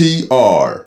[0.00, 0.82] NTR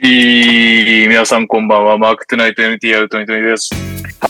[0.00, 1.98] いい、皆さんこんばんは。
[1.98, 3.74] マークトゥナイト NTR2020 です。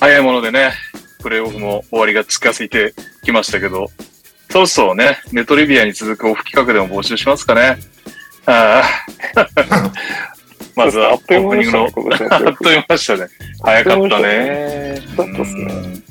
[0.00, 0.72] 早いものでね、
[1.20, 3.88] プレイオフも終わりが近づいてきましたけど、
[4.48, 7.76] そろそろね、ネトリビアに続くオフ企画でも募集しますかね。
[8.46, 8.82] あ
[9.34, 9.92] あ
[10.74, 11.84] まずはオあっというープニングの、
[12.30, 13.26] あっという間でしたね。
[13.62, 15.02] 早かったね。
[15.14, 16.06] だったっすねうん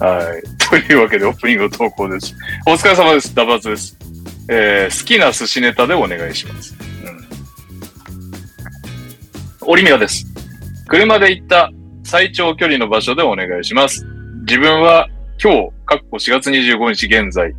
[0.00, 0.42] はい。
[0.58, 2.34] というわけでオープニングの投稿です。
[2.66, 3.32] お疲れ様です。
[3.32, 3.96] ダバズです。
[4.48, 6.74] えー好きな寿司ネタでお願いします。
[9.62, 9.68] うん。
[9.68, 10.26] オリミラです。
[10.88, 11.70] 車で行った
[12.04, 14.06] 最長距離の場所でお願いします。
[14.46, 15.08] 自分は
[15.42, 17.52] 今日、かっこ4月25日現在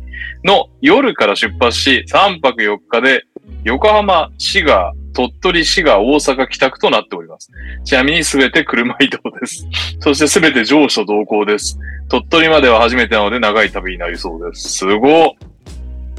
[0.44, 3.24] の夜から出発し、3泊4日で
[3.64, 7.50] 横浜、滋賀、鳥取、滋賀、大阪、北区となっております。
[7.84, 9.66] ちなみにすべて車移動です。
[10.00, 11.78] そしてすべて上所同行です。
[12.08, 14.78] 鳥取までは初めてなので長い旅になりそうです。
[14.78, 15.30] すごっ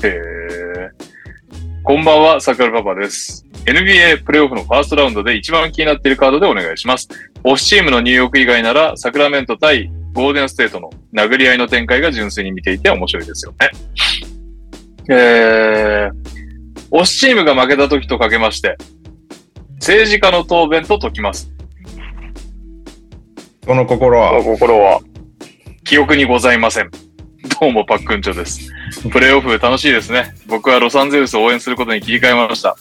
[0.04, 0.92] へー。
[1.84, 3.46] こんばんは、桜パパです。
[3.66, 7.08] NBA プレイオフのファーストラウンドで一番気になっているカードでお願いします。
[7.44, 13.70] オフチームのニューヨーク以外なら、サクラメント対ゴールデンステートの殴り合いの展開が純粋に見ていて面白いですよね。
[15.10, 16.12] えー、
[16.92, 18.78] オフチームが負けた時とかけまして、
[19.80, 21.52] 政治家の答弁と解きます。
[23.66, 25.02] その心は、心は、
[25.84, 26.92] 記憶にございません。
[27.48, 28.72] どうもパックンチョです。
[29.12, 30.36] プレイオフ楽しいですね。
[30.48, 32.76] 僕はロサンゼルスを応援することに切り替えました。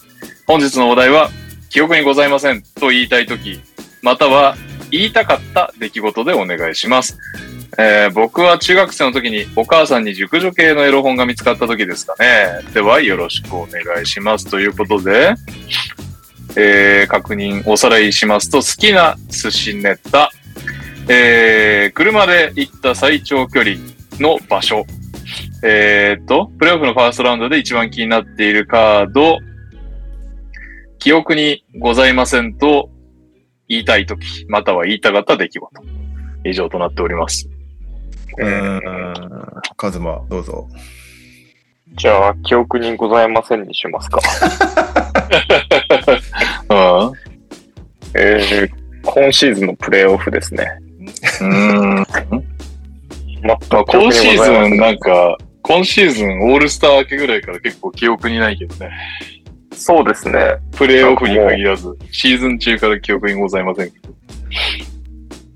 [0.47, 1.31] 本日のお題は、
[1.70, 3.61] 記憶にございませんと言いたいとき、
[4.03, 4.56] または
[4.91, 7.19] 言いたかった出来事でお願いします。
[7.78, 12.61] えー僕は中学生の時にお母さんに熟女系のエロ本が見つかった時ですかね。
[12.73, 14.46] ではよろしくお願いします。
[14.48, 15.35] ということで、
[16.57, 20.30] えー確認、おさらいしますと、好きな寿司ネタ、
[21.08, 23.77] えー車で行った最長距離
[24.21, 24.85] の場所。
[25.65, 29.39] えーっと、プレイオフのファーストラウンドで一番気になっているカード、
[30.99, 32.91] 記憶にございませんと
[33.69, 35.71] 言いたいとき、または言いたかった出来事。
[36.45, 37.49] 以上となっております。
[38.39, 39.15] うーん、
[39.77, 40.69] カズマ、どうぞ。
[41.95, 44.21] じゃあ、記憶にございませんにしますか。
[46.69, 47.13] うん。
[48.15, 48.71] えー、
[49.03, 50.67] 今シーズンのプレイオフですね。
[51.41, 52.07] うん。
[53.46, 58.90] 全まあ、く今シーズンなんか、今シーズンオールスター明けぐらいから結構記憶にないけどね。
[59.73, 60.57] そうですね。
[60.77, 64.14] プレイオフに限らず、シーズン中から記憶にございませんけど。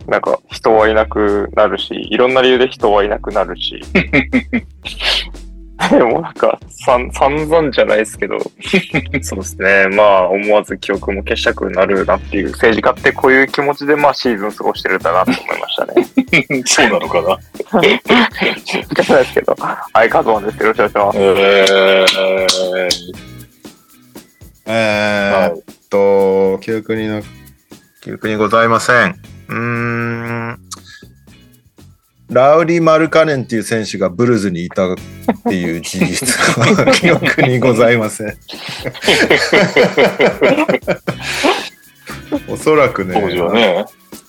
[0.06, 3.80] なんか、人はいなくなるし、いろんな理由で人はいなくなるし。
[5.88, 8.38] でもなんか、さん散々じゃないですけど、
[9.22, 9.88] そうですね。
[9.96, 16.64] まあ、思わず記憶も消したくなるなっていう、政治家ってこういう気持ちで、まあ、シーズン過ごしてるんだなと思いましたね。
[16.66, 17.38] そうなのかな？
[17.80, 19.56] じゃないですけど。
[19.58, 20.62] はい、カズマです。
[20.62, 21.18] よろしくお願いします。
[21.18, 22.88] え
[24.66, 27.20] えーーっと、記憶にな、
[28.02, 29.16] 記憶にございません。
[29.48, 30.58] うーん、
[32.30, 34.94] ラウリ・マルカネンっていう選手がブルズにいたっ
[35.48, 36.26] ていう事実
[36.60, 38.36] は記憶にございません。
[42.48, 43.84] おそらくね、当時はね、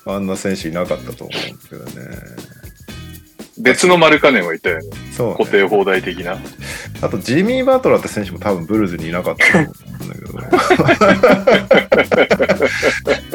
[0.05, 2.17] あんな選手いなかったと思うんだけどね。
[3.59, 4.83] 別のマルカネンはいたよね。
[5.15, 5.35] そう、ね。
[5.37, 6.39] 固定放題的な。
[7.01, 9.67] あと、ジミー・バトラーって選手も多分ブルーズにいなかったと思
[10.01, 10.31] うんだけど。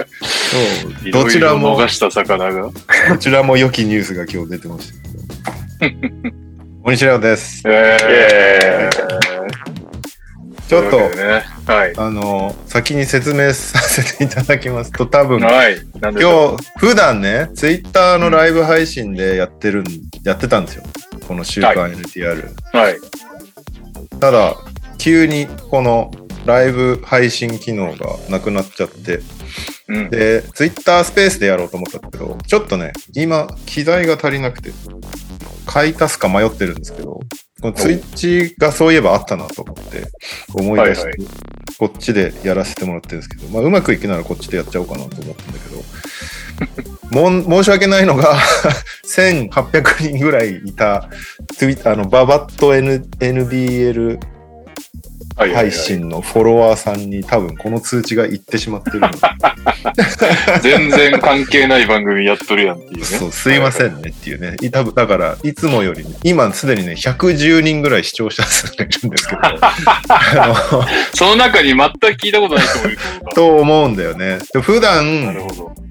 [0.50, 2.70] そう、どちらも逃、した魚が。
[3.08, 4.92] どちらも良きニュースが今日出てまし
[5.80, 6.36] たけど。
[6.84, 7.62] 大西レオです。
[7.66, 8.88] え
[10.68, 11.44] ちょっと、ね。
[11.66, 11.92] はい。
[11.96, 15.76] あの、先に説明させていただきますと、多分、はい。
[16.00, 19.84] 今日、普段ね、ツイッターのライブ配信でやってるん、
[20.24, 20.84] やってたんですよ。
[21.26, 22.50] この週刊 NTR。
[22.72, 22.98] うはい。
[24.18, 24.56] ただ、
[24.98, 26.10] 急にこの
[26.46, 29.20] ライブ配信機能がなくなっちゃって、
[29.88, 30.10] うん。
[30.10, 34.72] で、ツイッタースペースでやろうと思ったんだけど、ちょっとね、今、機材が足りなくて、
[35.66, 37.20] 買い足すか迷ってるんですけど、
[37.60, 40.04] このツイッチがそういえばあったなと思って、
[40.54, 41.10] 思い出して、
[41.78, 45.84] こっちでやらせてもらってるんですけど、まあ、うまくいくならこっちでやっちゃおうかなと思ったんだけど、
[47.10, 48.36] もん申し訳ないのが、
[49.06, 51.08] 1800人ぐらいいた、
[51.56, 54.18] ツイあの、ババット、N、NBL
[55.36, 59.18] 配信のフォロワーさんに多分この通知が行ってしまってるので、
[60.62, 63.04] 全然関係ない番組やっとるやんっていうね。
[63.04, 64.56] そう、すいませんねっていうね。
[64.62, 69.40] い多分だから、いつもよりね、今すでにね、110人ぐらい視聴者数がいるんですけど、
[70.08, 72.98] あその中に全く聞いたことない人もいる
[73.34, 74.38] と思うんだよね。
[74.52, 75.36] で普段。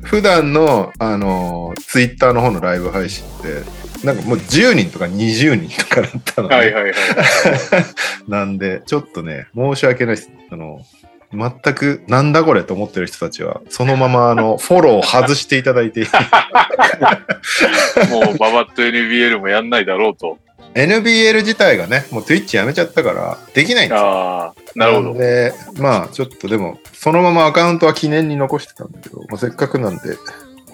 [0.05, 3.63] 普段の、あの、ツイッターの方のライブ配信って、
[4.05, 6.93] なんかもう10人とか20人とかだったので、はいはいはい。
[8.29, 10.29] なんで、ちょっとね、申し訳ないです。
[10.51, 10.81] あの、
[11.33, 16.01] 全くなんだこれと思ってる人たちは、そのままあの、 フォローを外していただいて、
[18.09, 20.37] もうババッと NBL もやんないだろうと。
[20.75, 24.05] NBL 自体がね、もう Twitch やめちゃったから、できないんですよ。
[24.05, 25.13] ああ、なるほど。
[25.13, 30.17] んで、まあ、ちょっとでも、そのままアカウントは記念に残してたんだけど、まあ、せっかくなんで、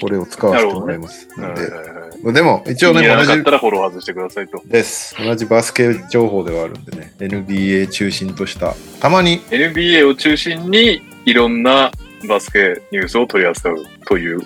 [0.01, 1.27] これを使わせてもらいます。
[1.37, 4.61] なんで、はいはいはいでも、一応ね、同じったらフォロー外してくださいと。
[4.65, 5.15] です。
[5.17, 11.91] 同じバスケ情報ではあるんでね、NBA 中心とした、たまに NBA を中心にいろんな
[12.27, 14.41] バスケニュースを取り扱うという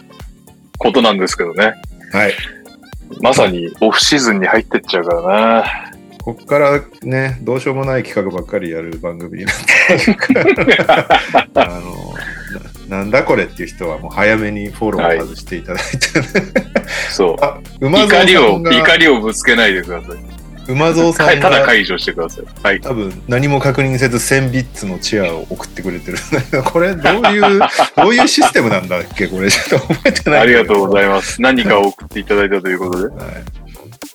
[0.77, 1.73] ことなんですけどね。
[2.11, 2.33] はい。
[3.21, 5.91] まさにオフシーズンに入ってっちゃうからな。
[6.23, 10.81] こっからね、どうしようもない企画ばっかりやる番組になって
[11.53, 12.14] あの
[12.89, 16.25] な、なんだこれっていう人はもう早めにフォローを外していただいて、ね
[17.11, 17.35] そう。
[17.43, 20.71] あ、馬怒りを、蔵さんが、怒りをぶつけないでください。
[20.71, 22.45] 馬蔵さんが、ただ解除してください。
[22.63, 22.81] はい。
[22.81, 26.17] 多分何も確認せず1000ビッツのチェアを送ってくれてる
[26.65, 27.59] これどういう、
[27.95, 29.27] どういうシステムなんだっけ？
[29.27, 30.39] これちょっと覚えてない。
[30.41, 31.41] ありがとうごいざいます。
[31.41, 33.15] 何かを送っていただいたということで。
[33.15, 33.43] はい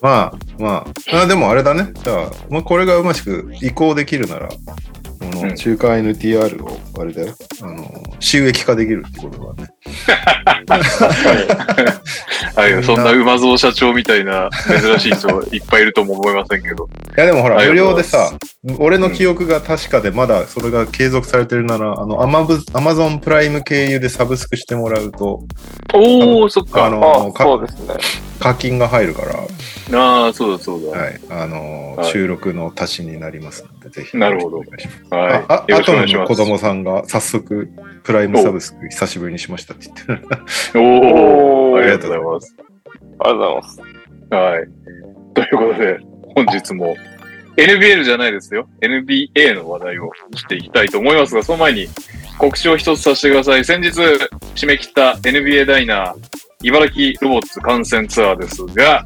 [0.00, 1.88] まあまあ、あでもあれだね。
[2.02, 4.48] じゃあ、まあ、これがうましく移行できるなら、
[5.20, 9.70] このうん中華 NTR をあれだよ、あの、収益化できるってことだね。
[12.56, 12.82] はい。
[12.82, 16.86] そんな馬蔵社長みたいな珍しい人いっぱいいるとも思いませんけど。
[17.16, 18.32] いやでもほら、無料でさ、
[18.78, 25.44] 俺の記憶が確かでまだそれが継続されてるなら、あの、アマブアマゾンプライム経由でサブスクしてもらうと、
[25.92, 26.86] おー、そっか。
[26.86, 28.29] あのそうですね。
[28.40, 30.98] 課金が入るから、ああ、そうだそうだ。
[30.98, 34.16] はい、あの、はい収録の足しになりますので、ぜひ。
[34.16, 35.32] なるほどお願いしますはい。
[35.32, 36.32] あ、あよろしくお願いします。
[36.32, 37.68] あとの子供さんが早速、
[38.02, 40.28] プライムサブスク久しぶりにしましたって言ってる。
[40.74, 40.82] おー、
[41.72, 42.56] おーありがとうございます。
[42.58, 43.80] ありがとうございます。
[44.30, 44.68] はい。
[45.34, 45.98] ということで、
[46.34, 46.96] 本日も
[47.56, 48.68] NBL じゃないですよ。
[48.80, 51.88] NBA の話題をしていきたいと思いますが、その前に
[52.38, 53.64] 告知を一つさせてください。
[53.64, 59.02] 先日締め切った NBA ダイナー茨城ロボッツ観戦ツアーですが、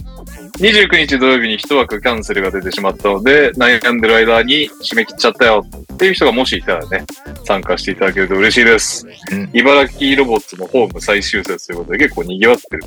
[0.59, 7.05] 29日土曜日に一枠キャンセルが出てしまったので、悩んでる間に締め切っちゃったよっていう人がもしいたらね、
[7.45, 9.07] 参加していただけると嬉しいです。
[9.31, 12.85] うん茨城ロボッツもホーム最終節ということで結構賑わってる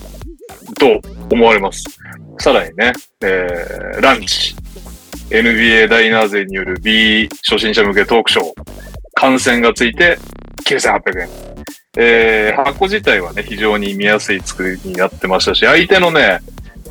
[0.76, 1.86] と思われます。
[2.40, 2.92] さらにね、
[3.22, 4.54] えー、ランチ、
[5.30, 8.54] NBA ダイナー勢による B 初心者向けトークショー、
[9.16, 10.18] 観戦がついて
[10.66, 11.30] 9800円。
[12.00, 16.40] えー、箱自体はね、非常に見やすい作りになってましたし、相手のね、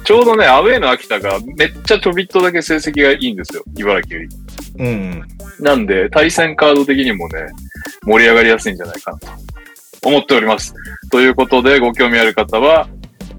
[0.04, 4.28] ちょうどね、アウェーの秋田がめっちゃちょびっとだけ成績がいいんですよ、茨城より。
[4.78, 5.28] うん。
[5.60, 7.46] なんで、対戦カード的にもね、
[8.02, 9.28] 盛り上がりやすいんじゃないかなと
[10.04, 10.74] 思っております。
[11.10, 12.88] ということで、ご興味ある方は、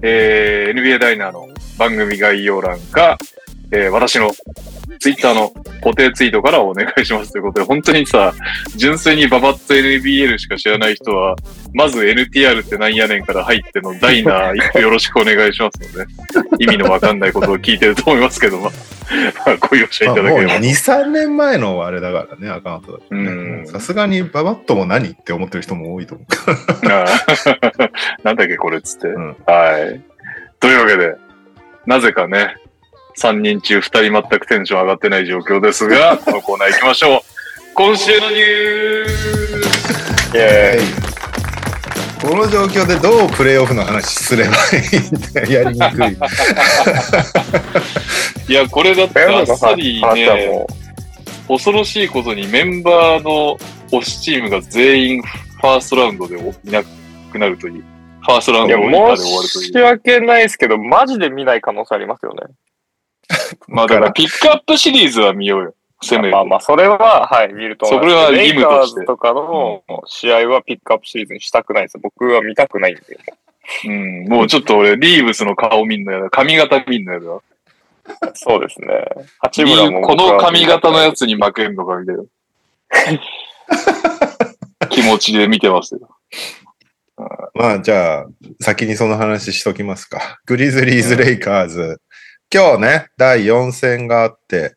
[0.00, 1.48] えー、NBA ダイナーの
[1.78, 3.18] 番組概要欄か、
[3.70, 4.30] えー、私の
[5.00, 5.50] ツイッターの
[5.80, 8.32] 固定ツイートからお願いしますということで、本当にさ、
[8.76, 11.36] 純粋にババッと NBL しか知らない人は、
[11.74, 16.06] まず NTR ってなんやねんから入ってのダイナーよろしくお願いしますので、
[16.64, 18.70] 意味のわかんないことを聞いてると思いますけど、まあ、
[19.46, 20.54] まあご容赦いただければ。
[20.54, 23.66] 2、3年前のあれだからね、アカウントだとうんね。
[23.66, 26.86] さすがにババットも何って思ってる人も多いと思う。
[28.24, 29.08] なんだっけこれっつって。
[29.08, 30.00] んはい。
[30.58, 31.14] というわけで、
[31.86, 32.56] なぜかね、
[33.18, 37.20] 3人中2人全くテンション上がってない状況ですが、 このコーナー行きましょう。
[37.74, 41.08] 今週のニュースイェーイ。
[42.20, 44.56] この状況でどうプレイオフの話すればい
[44.92, 46.16] いんだよやりにくい。
[48.52, 50.66] いや、これだってあっさりね、も
[51.48, 53.56] 恐ろしいことにメンバーの
[53.90, 56.82] 推しチームが全員ファーストラウンドでいな
[57.32, 57.84] くなるという。
[58.20, 59.84] ファーストラウンドで終わると申しいう。
[59.84, 62.42] 訳ないですけど、マジで見ない可能性ありますよね。
[63.68, 65.74] まあだからピックアップシリーズは見ようよ。
[66.02, 66.30] せめて。
[66.30, 68.10] まあまあ、それは、はい、見ると思います。
[68.10, 71.98] それは義務としてレイカーズとかの試合はピックアップシリーズにしたくないです。
[71.98, 73.02] 僕は見たくないんで。
[73.84, 76.30] うん、もうちょっと俺、リーブスの顔見んのやだ。
[76.30, 77.26] 髪型見んのやだ。
[78.34, 78.86] そうですね。
[79.40, 82.22] 八リ村もーこの髪型のやつに負けんのかみたいな。
[84.88, 86.08] 気持ちで見てますよ。
[87.54, 88.26] まあじゃあ、
[88.60, 90.38] 先にその話しときますか。
[90.46, 92.00] グリズリーズ・レイカーズ。
[92.52, 94.76] 今日ね、第4戦があって、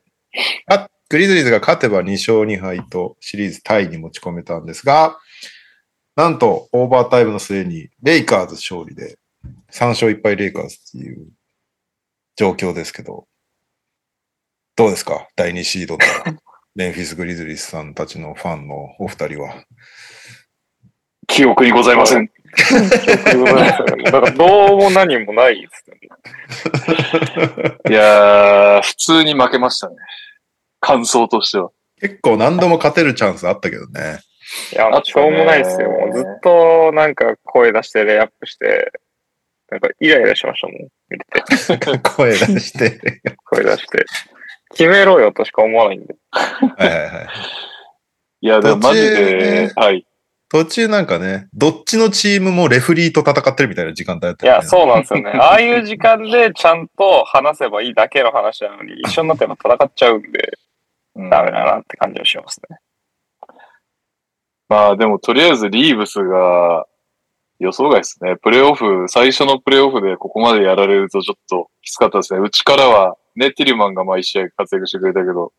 [0.68, 5.18] あグリズリーズが勝てば2勝2敗とシリーズタイに持ち込めたんですが、
[6.16, 9.18] なんとオーバータイムの末にレイカーズ勝利で
[9.72, 11.28] 3勝1敗レイカーズっていう
[12.36, 13.28] 状況ですけど、
[14.76, 15.28] どうですか？
[15.38, 16.40] 第2シードの
[16.76, 19.64] メンフィス・グリズリーズさんたちのファンのお二人は。
[21.28, 22.30] 記憶にございません。
[22.56, 24.04] 記憶がないですよね。
[24.04, 26.02] だからどうも何もないですよね。
[27.90, 29.96] いやー、普通に負けましたね。
[30.80, 31.72] 感想としては。
[32.00, 34.20] 結構何度も勝てるチャンスあったけどね。
[34.74, 35.90] いや、しょうもないですよ。
[35.90, 38.92] もうずっとなんか声出してレイアップして、
[39.70, 40.88] なんかイライラしましたもん。
[41.10, 42.00] 見てて。
[42.00, 43.22] 声出して。
[43.46, 44.06] 声出して。
[44.72, 46.16] 決めろよとしか思わないんで。
[46.32, 47.28] はいはいはい。
[48.42, 50.06] いや、でもマジでね、はい。
[50.52, 54.62] 途中なんかね、どっちのチームもレフリーと戦ってるみたいな時間帯だったいや。
[54.62, 55.32] そうなんですよね。
[55.40, 60.58] ああいう時間でちゃんと話せばいいだけの話なのに、一緒になってやっぱ戦っちゃうんで、
[61.16, 62.80] うんダメだなって感じはしますね。
[64.68, 66.86] まあでもとりあえずリーブスが
[67.60, 68.36] 予想外ですね。
[68.36, 72.42] プレイオフ、最初のプレイオフでここまでやられるとちょっときつかったですね。
[72.42, 75.54] うちからはね、ティルマンが毎試合活躍してくれたけど、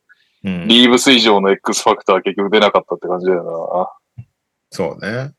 [0.45, 4.02] うん、リーブス以上の X ファクターは結局出なかったって感じだよな。
[4.73, 5.33] そうね。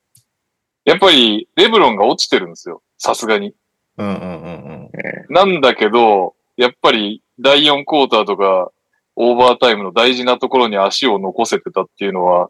[0.86, 2.84] やっぱりレブロンが落ちてるんですよ。
[2.98, 3.56] さすがに。
[3.98, 4.90] うんうんうん
[5.26, 5.34] うん。
[5.34, 8.72] なんだけど、やっぱり第4クォーターとか
[9.16, 12.50] オーバータイムの大事なところに足を残せてたっていうのは、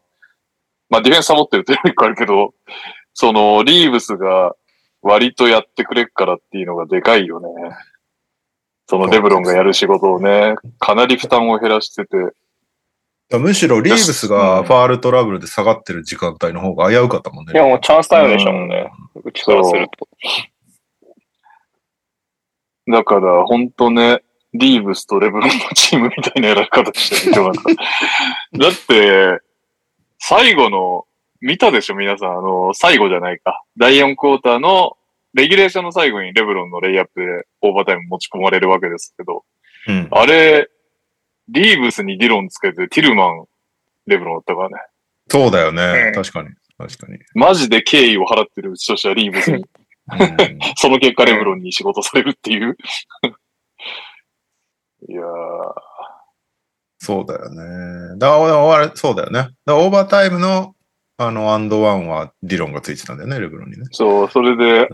[0.90, 2.54] まあディフェンスサボってるっていうのがあるけど、
[3.14, 4.54] そのリーブスが
[5.00, 7.48] 割とやってくれっからっていうのがでかいよね。
[8.86, 12.16] そのレブロンがやる仕事をね、かなり負担を減らしてて、
[13.30, 17.52] むしろリーブスがファールトラブルで下がってる時間帯の方が危うかったもんね。
[17.54, 18.90] いや、もうチャンスタイムでしたもんね。
[19.24, 20.08] うちからすると。
[22.92, 27.62] だから本当ね、リーブスとレブロンのチームみたいなやられ方してるよ、なんか。
[27.72, 29.40] だって、
[30.18, 31.06] 最後の、
[31.40, 32.30] 見たでしょ皆さん。
[32.30, 33.62] あの、最後じゃないか。
[33.76, 34.96] 第4クォーターの、
[35.34, 37.26] レギュレーションの最後にレブロンのレイアップで
[37.60, 39.44] オーバータイム持ち込まれるわけですけど、
[39.88, 40.08] うん。
[40.12, 40.68] あれ、
[41.48, 43.44] リーブスにディロンつけてティルマン、
[44.06, 44.76] レブロンだったからね。
[45.28, 45.82] そうだよね。
[46.08, 46.48] うん確かに。
[46.76, 47.18] 確かに。
[47.34, 49.58] マジで敬意を払ってるうちとしてはリーブスに。
[49.58, 49.64] うん
[50.76, 52.76] その結果レブロンに仕事されるっていう。
[55.08, 55.24] いやー、
[56.98, 58.18] そうだよね。
[58.18, 59.40] だから、あれそうだよね。
[59.40, 60.74] だからオーバータイムの、
[61.16, 63.84] あの、アンドワンはディロンがついてたんだよね、レブロンにね。
[63.92, 64.88] そう、それで、やっ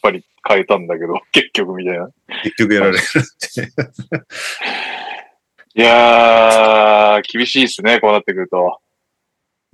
[0.00, 2.08] ぱり変えたんだけど、結局みたいな。
[2.44, 3.06] 結局やられるって。
[5.78, 8.78] いやー、厳しいですね、こうなってくると。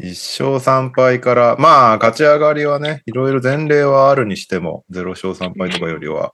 [0.01, 6.33] 一勝三敗から、まあ、勝ち上がりはね、いろいろ前例はあるにしても、ゼロ勝三敗とかよりは、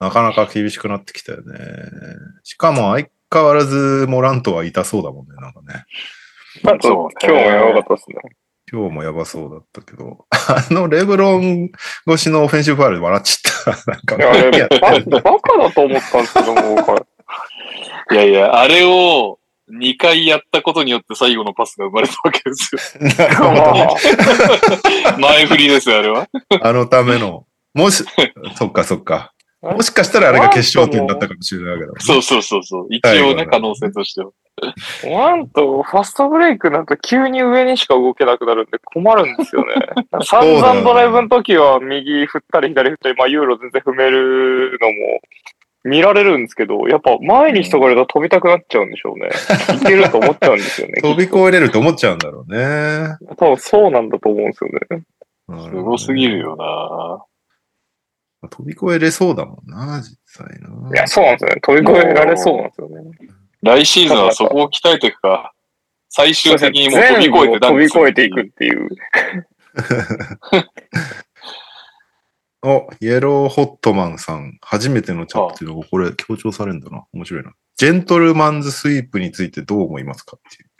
[0.00, 1.56] なかなか厳しくなってきたよね。
[2.42, 5.84] しかも相変わらずモラントは痛そうだもんね、なんかね。
[6.64, 8.16] まあそうね今日もやばかったですね。
[8.72, 11.70] 今日もやばそうだったけど、あのレブロン
[12.08, 13.92] 越しのオフェンシブファウルで笑っちゃった。
[13.92, 17.02] なんか、バカだと思ったんですけども、これ。
[18.12, 19.38] いやいや、あれを
[19.70, 22.80] 2回やったことによって最後のパスが生まれたわけですよ。
[25.18, 26.28] 前振りですよ、あれは。
[26.62, 28.04] あのための、もし、
[28.56, 29.32] そっかそっか。
[29.62, 32.00] もしかしたらあれが決勝点だったかもしれないわけだもんね。
[32.00, 32.86] そうそうそうそう。
[32.88, 34.30] 一応ね、可能性としては。
[35.04, 39.74] なんと、ファストブレイクになると急に上にしか動けなくなるんで困るんですよね。
[40.24, 45.20] 散々ドライブの時は右振ったり左振ったり、まあユーロ全然踏めるのも
[45.84, 49.30] 見られるんですけど、やっぱ前に人がいると飛びたくなっちゃうんでしょうね。
[49.80, 51.00] いけると思っちゃうんですよね。
[51.02, 53.16] 飛び越えれると思っちゃうんだろうね。
[53.36, 55.04] 多分そうなんだと思うんですよね。
[55.70, 57.24] すごすぎるよな
[58.48, 60.90] 飛び越えれそうだもんな、実際な。
[60.94, 61.60] いや、そうなんですよね。
[61.60, 63.10] 飛び越えられそうなんですよね。
[63.62, 65.52] 来シーズンはそこを鍛えていくか。
[66.08, 68.88] 最終的にもう飛び越えて飛び越えていくくっていう。
[72.62, 77.04] お、イエローホットマンさん、初めてのチャットっていうのがこれ強調されるんだな。
[77.12, 77.52] 面白いな。
[77.76, 80.70] ジェントルマンズスイープについてどう思いますかっていう。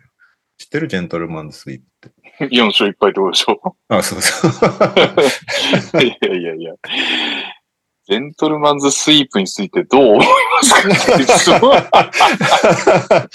[0.58, 0.88] 知ってる？
[0.88, 2.54] ジェントルマンズスイープって。
[2.54, 3.76] 4勝1敗ってことでしょ。
[3.88, 6.02] あ、そうそう。
[6.02, 6.74] いやいやいや。
[8.06, 10.74] ジェントルマンズスイープについてどう思います
[11.52, 13.28] か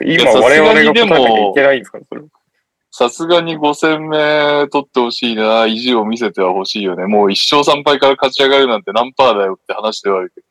[0.04, 1.98] 今我々が答えいけないんですか？
[1.98, 2.22] ね、それ。
[2.98, 7.04] さすがに5戦目取ってほしいな、意地を見せてはほしいよね。
[7.04, 10.46] もう1勝3敗から勝ち上がるなんて何パーだよって話ではあるけど。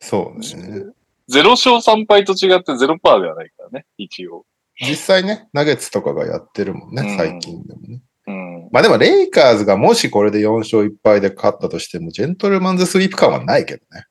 [0.00, 0.84] そうね。
[1.30, 4.44] 0勝3敗と違って0パーではないからね、一応。
[4.80, 8.02] 実際ね、ナゲッツとかがやってるもんね、うん最近でもね。
[8.26, 8.68] うん。
[8.72, 14.06] まあでも、レイカーズがもしこれで4勝1敗で勝ったとしても、ジェントルマンズスイープ感はないけどね。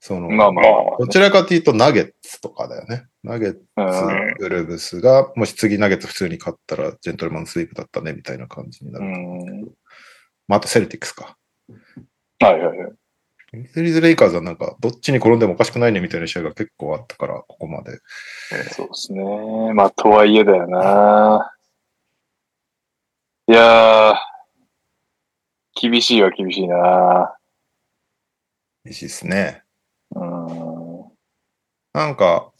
[0.00, 0.64] その、まあまあ
[0.98, 3.06] どちらかというとナゲッツとかだよね。
[3.24, 9.08] ナゲッツ、うんグルブスが、もし次ナゲッツ普通に勝ったら、 gentleman's sweep だったね、みたいな感じになうる。
[9.08, 9.68] ん。
[10.46, 11.36] まあ、あとセルティックスか。
[12.40, 12.92] はいはいはい。
[13.68, 17.98] グリズリーズ・レイカーズはなんか、どっちに転んでもおかしくないね、みたいな試合が結構あったから、ここまで。
[18.70, 19.74] そうですね。
[19.74, 21.54] まあ、とはいえだよな。
[23.48, 24.14] いやー、
[25.80, 27.34] 厳しいは厳しいな。
[28.84, 29.62] いいしですね。
[30.14, 31.04] うん。
[31.92, 32.52] なんか、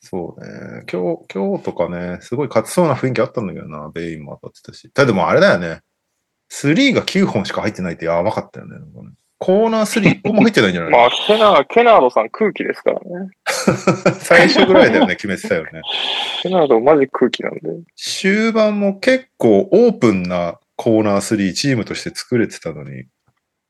[0.00, 0.84] そうね。
[0.92, 4.90] 今日、今日とかね、すごい勝ちそうな雰囲気あったんだけどな、ベインも当たってたし。
[4.90, 5.80] ただでもあれだよね。
[6.52, 8.78] 3が9本しか入ってないってやばかったよね。
[8.78, 8.84] ね
[9.38, 13.30] コーナー3、1本も入ってないんじゃない まあ、ケナー、ケナードさん空気ですからね。
[14.20, 15.82] 最初ぐらいだよね、決めてたよね。
[16.42, 17.60] ケナードマジ空気なんで。
[17.96, 23.06] 終盤も結構オープンなコーナー3チームとして作れてたのに、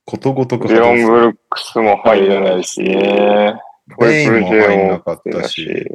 [0.07, 3.55] ことごとくレオン・外すブルックスも入らないし、ね。
[3.99, 5.87] トリプルベインも入んなもかったし、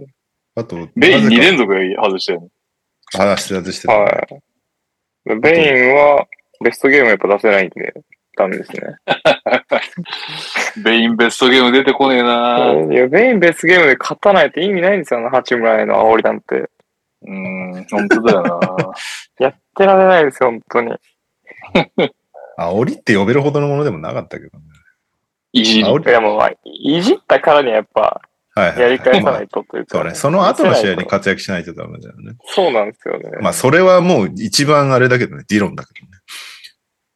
[0.55, 2.47] あと、ベイン2連続続外したよね。
[3.13, 3.93] 話して外してた。
[3.93, 5.39] はい。
[5.39, 6.25] ベインは
[6.63, 7.93] ベストゲームやっぱ出せないんで、
[8.37, 8.81] ダメですね。
[10.83, 12.73] ベインベストゲーム出てこねえな。
[12.91, 16.69] いや、ベインベストゲームで勝たないって意味ないんですよ、あの八村への煽りなんて。
[17.21, 18.69] うん、本当だよな。
[19.45, 20.95] やってられないですよ、本当に。
[22.61, 24.65] あ、檻って呼べるほどのものでもなかったけどね。
[25.53, 25.83] いじり。
[25.83, 28.21] もう、まあいじったからにはやっぱ、
[28.55, 30.15] やり返さまあないとというか、そうね。
[30.15, 32.33] その後の試合に活躍しないとダメだよね。
[32.47, 33.29] そうなんですよね。
[33.41, 36.19] まあ、それはもう一番あれだけどね、ディロンだけどね。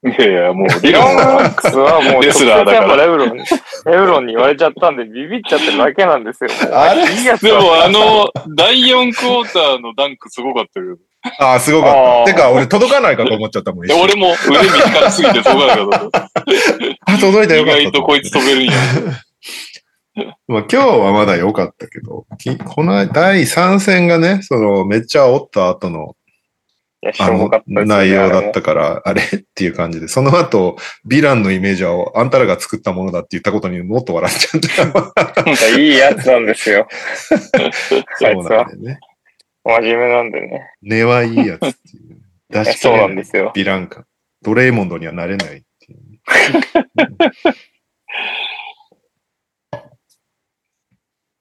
[0.05, 3.45] いやいや、もう、ディロン・ブルックスはもう、レスラーだから直接やっぱレブロン、レ
[3.85, 6.49] ブロンに言われちゃったんで、ビビっちゃってるだけなんですよ。
[6.77, 10.97] あれいいやつでだもあの、第4クォーターのダンクすごかったけど。
[11.39, 11.91] ああ、すごか
[12.23, 12.33] った。
[12.33, 13.91] てか、俺届かないかと思っちゃったもん。
[13.91, 16.29] 俺も腕短すぎてすごかった。
[17.13, 17.81] あ、届いたよ意かった。
[17.83, 18.71] 外とこいつ飛べるんや。
[20.47, 26.15] まあ、今日はまだ良かったけど、きこの第3戦がね、その、めっちゃ煽った後の、
[27.19, 30.77] あの内容だっあたから、あれっていう感じで、その後、
[31.07, 35.43] ヴィランのイメージはあんたらが作ったものだって言ったことにもっと笑っちゃった。
[35.43, 36.87] れもいいやつなんですよ。
[37.27, 38.99] そうなんだよね。
[39.63, 40.69] 真面目なんでね。
[40.81, 42.21] 根はいいやつっていう。
[42.49, 43.53] 出いやそうし切れなんですよ。
[43.55, 44.05] ヴィランか。
[44.41, 45.99] ドレーモンドにはなれないっていう。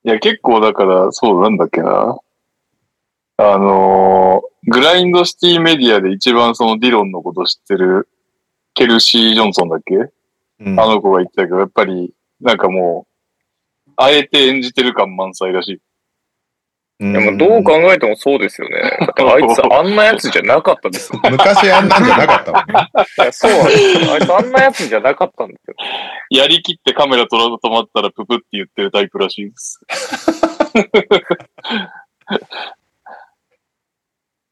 [0.04, 2.18] いや、結構だから、そうなんだっけな。
[3.38, 8.08] あのーグラインドシティメディアで一番そのディロンのこと知ってる、
[8.74, 13.08] ケルシー・ジョンソンだっけ、うんあの子が言ってたけど、やっぱり、なんかも
[13.88, 15.72] う、あえて演じてる感満載だし。
[15.72, 15.80] うん
[17.02, 18.80] でもどう考えてもそうですよね。
[19.00, 21.20] だって あいつあんなやつじゃなかったですよ。
[21.28, 22.72] 昔あんなんじゃなかったもんね。
[23.18, 24.12] いやそうなんですよ。
[24.12, 25.74] あいつあんなやつじゃなかったんですよ。
[26.30, 29.80] やりきってカメラ撮ら止まったらププって言ってるタイプらしいです。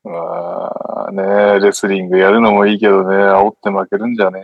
[0.02, 4.40] まあね、レスリングやるのもいいけどね、煽って負けるんじゃね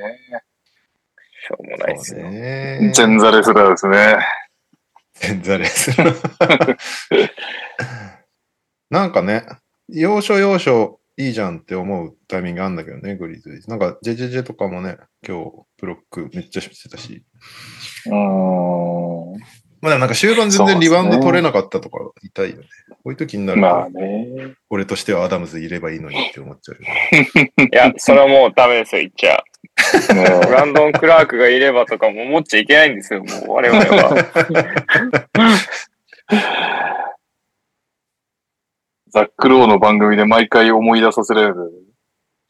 [1.46, 2.14] しょうもないです。
[2.14, 2.90] ね。
[2.92, 4.18] 全ザレスラーですね。
[5.20, 5.90] 全然です。
[8.90, 9.44] なんかね、
[9.88, 13.70] 要所要所いいじゃんって思うタイミングあるんだけどね、グリズリーズ。
[13.70, 17.24] なんか、ジェジェジェとかもね、今日、ブロックめっちゃしてたし。
[18.10, 19.65] ああ。
[19.86, 22.64] まあでもなんか終盤全然リバウンド取れなかったとか痛いよね。
[22.88, 24.56] こういう時になるまあと、ね。
[24.68, 27.52] 俺としてはアダムズいればいいのにって思っちゃうよね。
[27.72, 29.44] いや、それはもうダメですよ、言っちゃ。
[30.08, 34.16] ブねランドン・クラークがいればとかも思っちゃいけないんですよ、もう我々は。
[39.10, 41.85] ザック・ローの番組で毎回思い出させられる。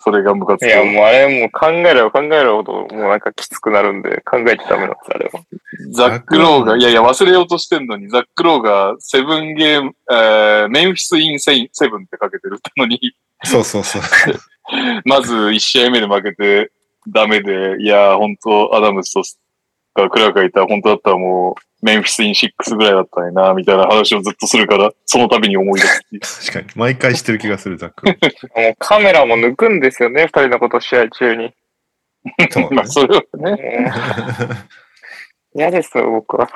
[0.07, 0.67] それがムカつく。
[0.67, 5.41] いや、もうあれもう考えれば考えるほど、もうなんかきつくなるんで、考えちゃダメなんです、あれは。
[5.91, 13.01] ザック・ローが、いやいや、忘れようとしてんのに、ザック・ローがセブンゲーム、えー、 Memphis in seven ってかけてるのに、
[13.43, 14.03] そうそうそう。
[15.05, 16.71] まず1試合目で負けて
[17.09, 19.23] ダメで、いやー、本当アダムスと
[20.03, 25.87] かクラークがいたら本当だったらもう、 Memphis in six ぐらいだったのにな、みたいな話をずっとするから、その度に思い出
[26.23, 26.51] す。
[26.53, 26.81] 確かに。
[26.81, 28.07] 毎回してる気がする、ザック。
[28.07, 28.17] もう
[28.79, 31.53] カメラも抜くんですよね、二人のこと試合中に。
[32.51, 33.23] そうまあ、それは
[33.57, 33.93] ね。
[35.55, 36.49] 嫌ですよ、僕は。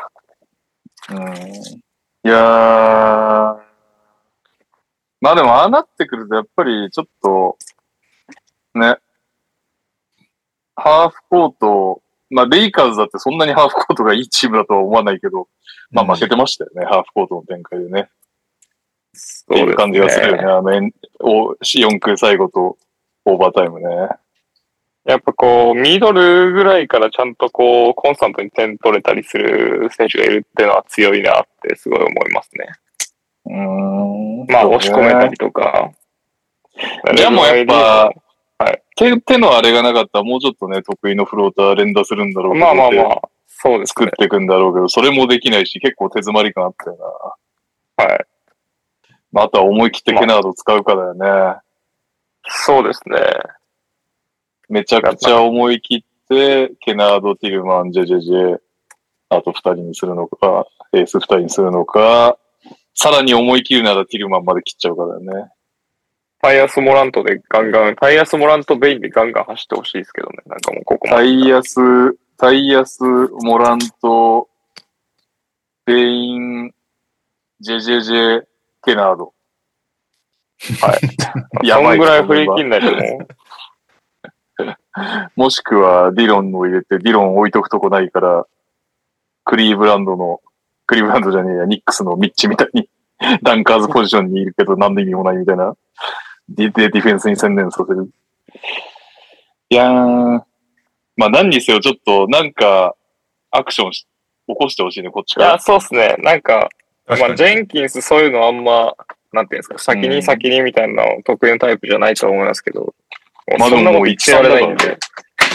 [1.10, 1.18] うん。
[1.18, 3.70] いやー。
[5.20, 7.56] まあでも、ああなってくると、やっぱりちょっと、
[8.74, 8.96] ね、
[10.76, 15.48] ハーフコート、まあ、レイカーズだってそんなにハーフコートがいいチームだとは思わないけど、
[15.90, 18.08] まあ負けてましたよね、ハーフコートの展開でね。
[19.12, 20.44] っていう感じがするよね。
[20.44, 22.78] あのエン、お4区最後と
[23.24, 23.86] オーバータイムね。
[25.04, 32.66] やっぱこう、ミドルぐらいからちゃんとこう、コンスタントに点取れたりする選手がいるっていうのは強いなってすごい思いますね。
[33.46, 34.46] うーん。
[34.46, 35.90] まあ、押し込めたりとか。
[37.16, 38.12] じゃあもうやっぱ、
[38.60, 44.04] はい手、手のあれがなかったらもうちょっとね、得意のフローター連打するんだろうけどまあまあまあ、そうですね。
[44.04, 47.36] 作っていくんだろうけど、それもできないし、結構手詰まり感あったよ
[47.98, 48.04] な。
[48.04, 48.26] はい。
[49.32, 51.60] まあ、あとは思い切ってケナード使うかだよね。
[52.44, 53.16] そうですね。
[54.68, 58.58] めちゃくちゃ思い切って、ケナード、ティルマン、ジェジェジェ、
[59.30, 62.38] あと二人にするのか、エース二人にするのか、
[62.94, 65.50] さらに思い切るならティルマンまで切っちゃうからね。
[66.42, 70.38] タイヤス・モラントでガンガン、タイヤス・モラント・ベインでガンガン走ってほしいですけどね。
[70.46, 71.28] なんかもうここまタで。
[71.28, 71.76] イヤス、
[72.38, 73.02] タイヤス、
[73.42, 74.48] モラント、
[75.84, 76.72] ベイン、
[77.60, 78.42] ジェジェジェ、
[78.82, 79.34] ケナード。
[80.80, 80.98] は
[81.62, 81.66] い。
[81.68, 83.28] やばいそんぐらい振り切んないともう。
[85.36, 88.46] もしくはディロンを入れて、ディロン置いとくとこないから、
[89.44, 90.40] クリーブランドの、
[90.86, 92.88] クリーブランドじゃねえや、ニックスのミッチみたいに、
[93.42, 95.76] dunker's position にいるけど何の意味もないみたいな、
[96.50, 98.10] でディフェンスに専念させる。
[99.70, 100.42] いやー、
[101.16, 102.96] まあ何にせよちょっとなんか、
[103.50, 104.06] アクションし
[104.46, 105.58] 起こしてほしいね、こっちかいや、ら。
[105.58, 106.16] そうっすね。
[106.18, 106.68] なんか、
[107.06, 108.94] まあ、ジェンキンスそういうのあんま、
[109.32, 112.94] なんていうんですか、先に先にみたいなの得意なタイプじゃないとは思いますけど、
[113.58, 114.98] まあそんなこと言ってられないんで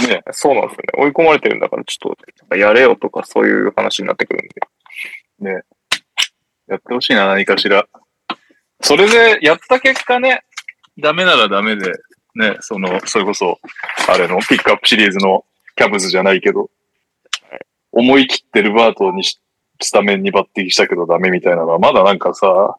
[0.08, 1.04] ね、そうなんですよね。
[1.06, 5.64] 追い込まれてるんだから、ちょっと、やれよとかそういう話になってくるんで。
[6.68, 7.86] やってほしいな、何かしら。
[8.82, 10.44] それで、やった結果ね、
[10.98, 11.92] ダメならダメで、
[12.36, 13.60] ね、その、それこそ、
[14.10, 16.70] あれの、ピックアップシリーズのキャブズじゃないけど、
[17.92, 19.40] 思い切ってルバートにし
[19.82, 22.78] スタメンに抜擢したけどダメみたいなのは、まだなんかさ、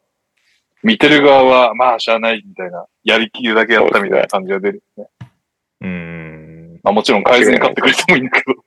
[0.82, 5.10] 見てる側は、まあ、しゃあないみたいな、やりきるだけやったみたいな感じが出るよね。
[5.80, 6.80] うーん。
[6.82, 8.62] まあもちろん改善買ってくれてもいいんだけど、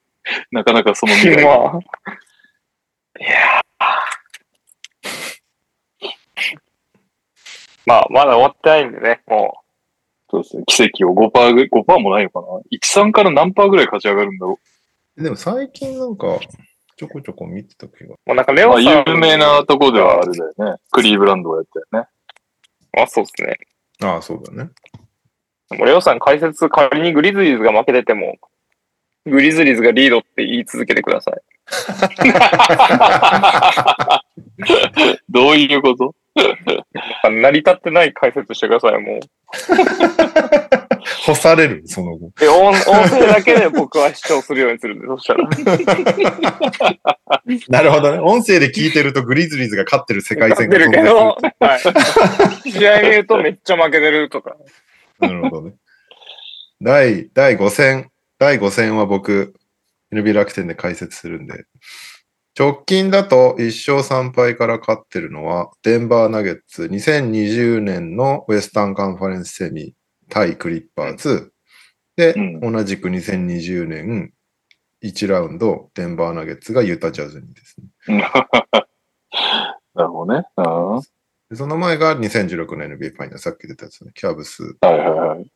[0.51, 1.79] なかなかその未来がまあ、
[3.19, 3.61] いや
[7.89, 9.61] まあ、まだ終わってないんでね、も
[10.29, 14.59] そうですね、奇跡を5%ぐ、5%もないのかな ?1、3から何パーぐらい勝ち上がるんだろ
[15.17, 16.37] でも最近なんか、
[16.95, 18.09] ちょこちょこ見てた気が。
[18.09, 18.67] う、もうなんかレう。
[18.67, 19.05] まあオさん。
[19.07, 20.77] 有名なとこではあれだよね。
[20.91, 22.07] クリーブランドをやったよね。
[23.01, 23.57] あ、そうですね。
[24.03, 24.69] ああ、そうだね。
[25.71, 28.37] もうレオさん解説、仮にグリズリーズが負けてても、
[29.25, 31.41] グリズリーズがリードって言い続けてください。
[35.29, 36.13] どういうこと？
[37.29, 39.19] 成り立ってない解説してください、もう。
[41.25, 42.31] 干される、その後。
[42.39, 45.49] で、音音声だけで僕は視聴するようにするんで、そしたら。
[47.69, 48.19] なるほどね。
[48.19, 51.75] 音声で聞いてるとグリズリーズが勝ってる世界線出が存在るけど、は
[52.65, 52.71] い。
[52.71, 54.55] 試合見るとめっちゃ負けてるとか。
[55.19, 55.75] なるほどね。
[56.81, 58.09] 第、第5戦。
[58.37, 59.53] 第5戦は僕、
[60.13, 61.65] NB 楽天で解説するんで。
[62.59, 69.95] 直近だと1勝3敗から勝ってるのは、デンバーナゲッツ、2020年のウェスタンカンファレンスセミ
[70.27, 71.53] 対クリッパーズ。
[72.17, 74.33] で、うん同じく2020年
[75.01, 77.77] 1ラウンド、デンバーナゲッツがユタジャズにです
[78.09, 78.27] ね。
[79.95, 80.43] なるほどね。
[81.53, 84.63] その前が2016年 NBA ファイナル、さっき出たやつね、キャブス。
[84.63, 85.49] いはいはい。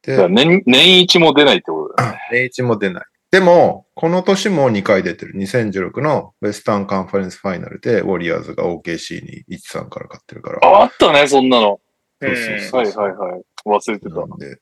[0.00, 2.18] で年、年一も出ないってことだよね。
[2.32, 3.04] 年一も出ない。
[3.32, 5.32] でも、この年も2回出てる。
[5.38, 10.58] 2016のウェスタンカンファレンスファイナルで、ウォリアーズが OKC に1-3から勝ってるから。
[10.62, 11.80] あ、あったね、そんなの。
[12.20, 13.42] そうそうそうはいはいはい。
[13.64, 14.26] 忘れてたな。
[14.26, 14.58] んで、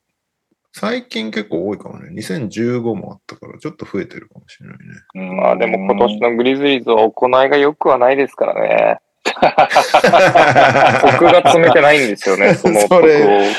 [0.73, 2.11] 最近結構多いかもね。
[2.15, 4.85] 2015もあったから、ちょっと増えてるかもしれないね。
[5.17, 9.01] うんまあでも今年のグリズリーズは行いが良くはないですからね。
[11.03, 13.53] 僕が詰めてないんですよね、 そのそれ。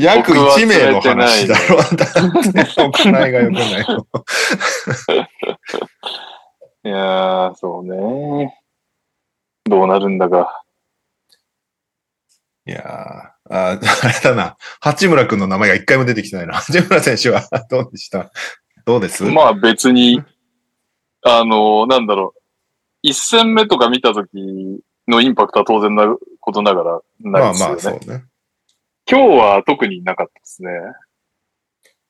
[0.00, 1.76] 約1名の話だろ。
[1.76, 1.88] だっ
[2.52, 4.06] て、行いが良くないの。
[6.86, 8.60] いやー、そうね。
[9.64, 10.62] どうなるんだか。
[12.66, 13.80] いやー、ああれ
[14.22, 14.56] だな。
[14.80, 16.54] 八村君の名前が一回も出てきてないな。
[16.54, 18.30] 八村選手はどうでした？
[18.84, 19.22] どうです？
[19.24, 20.22] まあ別に、
[21.22, 22.40] あの、なんだろう。
[23.02, 24.28] 一戦目とか見た時
[25.08, 28.00] のインパクトは当然なことながらまあないですよね。
[28.00, 28.24] まあ、そうね。
[29.10, 30.70] 今日は特になかったですね。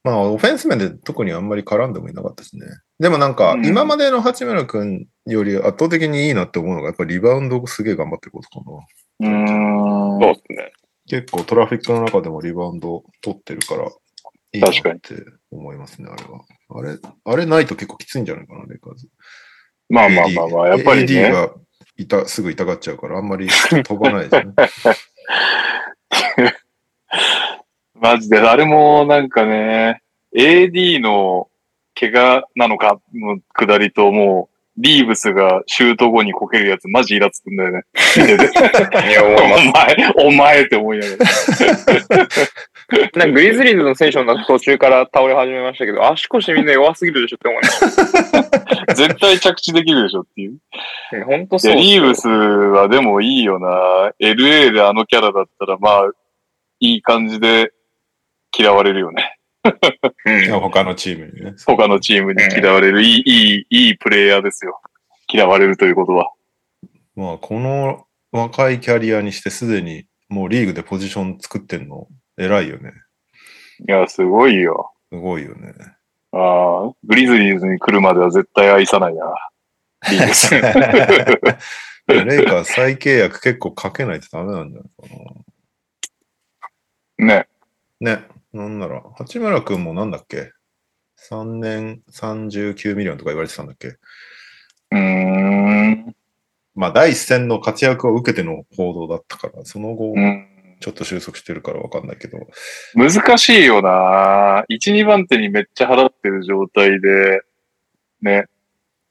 [0.04, 2.66] まあ、オフェンス面で特にあんまり絡んでもいなかったしね。
[3.00, 8.70] でもなんか、うん今までの八村君より圧倒的にいいなって思うのが、やっぱりリバウンドをすげえ頑張ってることか
[9.20, 9.30] な。
[9.30, 10.20] うーん。
[10.20, 10.72] そうですね。
[11.06, 13.88] 結構トラフィックの中でもリバウンド取ってるから、
[14.52, 15.14] いいなっ確かにて
[15.50, 16.44] 思いますね、あれは。
[16.68, 19.08] あれ、あれないと結構きついんじゃないかな、レイカーズ。
[19.88, 21.32] まあまあまあまあ、やっぱり AD ね。
[21.32, 21.54] が
[21.96, 24.86] いた、すぐ痛がっちゃうから、あんまり飛ばないです
[26.46, 26.54] ね。
[27.94, 30.02] マジで、あれもなんかね、
[30.34, 31.48] AD の
[31.98, 37.82] 怪我なのかの下りと、もう、リーブスがシュート後にこけるやつ、マジイラつくんだよね。
[38.16, 38.44] 見てて
[39.08, 39.30] いや、お
[39.72, 41.26] 前、お前って思いながら。
[43.16, 50.58] なんかグリズリーズの選手の途中から倒れ始めましたけど、足腰みんな弱すぎるでしょって思いまし絶対着地できるでしょっていう。
[51.10, 51.24] た。
[51.24, 51.74] 本当そう。
[51.74, 54.12] リーブスはでもいいよな。
[54.20, 56.10] LA であのキャラだったら、まあ、
[56.80, 57.72] いい感じで
[58.56, 59.38] 嫌われるよね。
[60.60, 61.54] 他のチームにね。
[61.64, 64.80] 他のチームに嫌われる、いい、いい、いいプレイヤーですよ。
[65.32, 66.30] 嫌われるということは。
[67.16, 72.92] まあ、この若いキャリアにしてすでにもうリーグでポジション作ってんの偉いよね。
[73.88, 74.92] いや、すごいよ。
[75.12, 75.74] すごいよね。
[76.32, 79.24] ああ、グリズリーズに来るまでは絶対愛さないな。
[80.12, 80.54] いいです。
[80.54, 80.62] レイ
[82.44, 85.14] カー再契約結構かけないとダメなんじゃないか
[87.18, 87.46] ね。
[88.00, 88.16] な。
[88.16, 88.24] ね。
[88.52, 90.52] なんなら、八村くんもなんだっけ
[91.18, 93.88] ?3 年39 million とか言われてたんだっけ？
[93.88, 96.16] うーん。
[96.74, 100.53] まあ、第一線の活躍を受けての報道だったから、その後う、ん
[100.84, 102.38] ちょっと収束してるからわかんないけど、
[102.94, 107.40] 難しいよな1、2番手にめっちゃ払ってる状態で、
[108.20, 108.44] ね。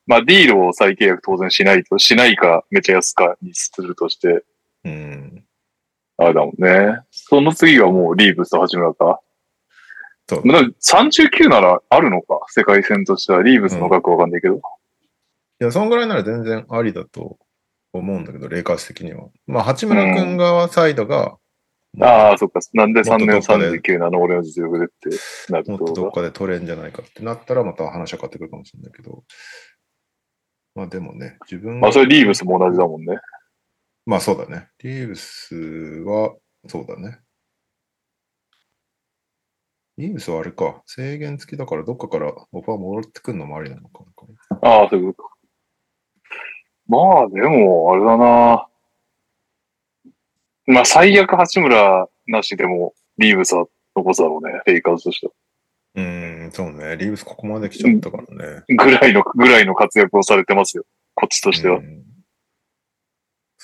[0.06, 4.44] まあ、ディールを再契約当然しないと、しないか、めっちゃ安かにするとして、
[4.84, 5.46] うん。
[6.18, 7.00] あれだもんね。
[7.10, 9.20] その次がもうリーブスと八村か。
[10.30, 10.46] そう。
[10.46, 12.40] まあ、でも39ならあるのか？
[12.50, 13.42] 世界戦としては。
[13.42, 14.58] リーブスの額わかんないけど。
[14.58, 14.60] い
[15.58, 17.40] や、そんぐらいなら全然ありだと
[17.94, 19.30] 思うんだけど、レイカーズ的には。
[19.48, 21.40] まあ、八村くん側サイドが、
[22.02, 22.60] ああ、そっか。
[22.74, 24.20] なんで3年もっとどっかで39なの？
[24.22, 25.10] 俺の実力でって
[25.52, 26.12] なるもっとどっと。
[26.12, 29.24] かで取れんじゃないかってなったら、また話は変わってくるかもしれないけど。
[30.76, 33.20] まあでもね、自分まあ、それリーブスも同じだもんね。
[34.08, 34.70] まあそうだね。
[34.84, 36.36] リーブスは、
[36.68, 37.20] そうだね。
[40.00, 40.82] リーブスはあれか。
[40.88, 44.04] 制限付きだからどっかからオファー戻ってくるのもありなのか
[44.50, 44.58] な。
[44.68, 45.36] ああ、そういうことか。
[46.88, 48.68] まあ、でも、あれだな。
[50.66, 54.62] まあ、最悪八村なしでも、リーブスは残すだろうね。
[54.66, 55.34] フェイカーズとしては。
[55.96, 56.98] うーん、そうね。
[56.98, 58.64] リーブスここまで来ちゃったからね。
[58.68, 60.86] ぐらいの、ぐらいの活躍をされてますよ。
[61.16, 61.78] こっちとしては。
[61.78, 62.04] うん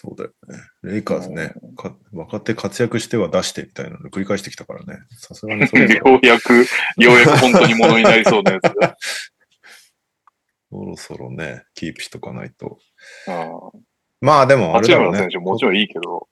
[0.02, 0.64] そうだよね。
[0.82, 4.98] レイカーズね、か若手活躍しては出してみたいなの繰り返してきたからね。
[5.10, 8.96] さすがにそろそろようやく、ようやく本当にものになりそうなやつだ。
[10.72, 12.80] そろそろね、キープしとかないと。
[13.28, 13.32] う
[13.78, 13.84] ん
[14.22, 15.20] まあでもあれ八だろうね。
[15.20, 16.30] 村選手もちろんいいけど、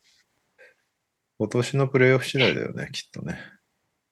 [1.39, 3.37] 今年のプレイオフ次第だよね、きっとね。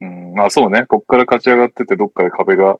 [0.02, 0.86] うん、まあそうね。
[0.86, 2.78] こっから勝ち上がってて、どっかで壁が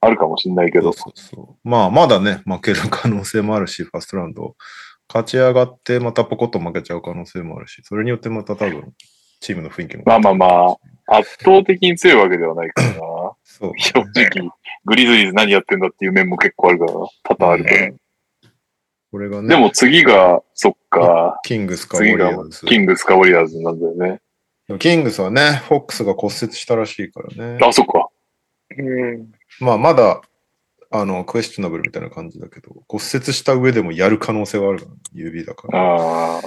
[0.00, 1.12] あるかもしれないけどそう。
[1.18, 1.68] そう。
[1.68, 4.56] まあまだね、負ける可能性もあるし、ファーストラウンド。
[5.08, 8.94] 勝ち上がってまたポコッと負けちゃう可能性もあるし、それによってまた多分、
[9.40, 10.04] チームの雰囲気も。
[10.06, 10.46] まあまあま
[11.06, 12.96] あ、圧倒的に強いわけではないからな。
[13.44, 14.50] そう、正直、
[14.86, 17.92] グリズリーズ何やってんだっていう面も結構あるから、多々あるから。
[19.14, 22.66] これがね、でも次が、そっか、キングスかウォリアーズ。
[22.66, 24.20] キングスかウォリアーズなんだよね。
[24.80, 27.64] キングスはね、フォックスが骨折したらしいからね。
[27.64, 28.08] あ、そっか。
[28.76, 29.30] うん。
[29.60, 30.20] まあまだ、
[30.90, 35.78] あの、クエスチョナブルみたいな感じだけど、骨折した上でもやる可能性はあるから、指だから。
[35.78, 36.40] ああ。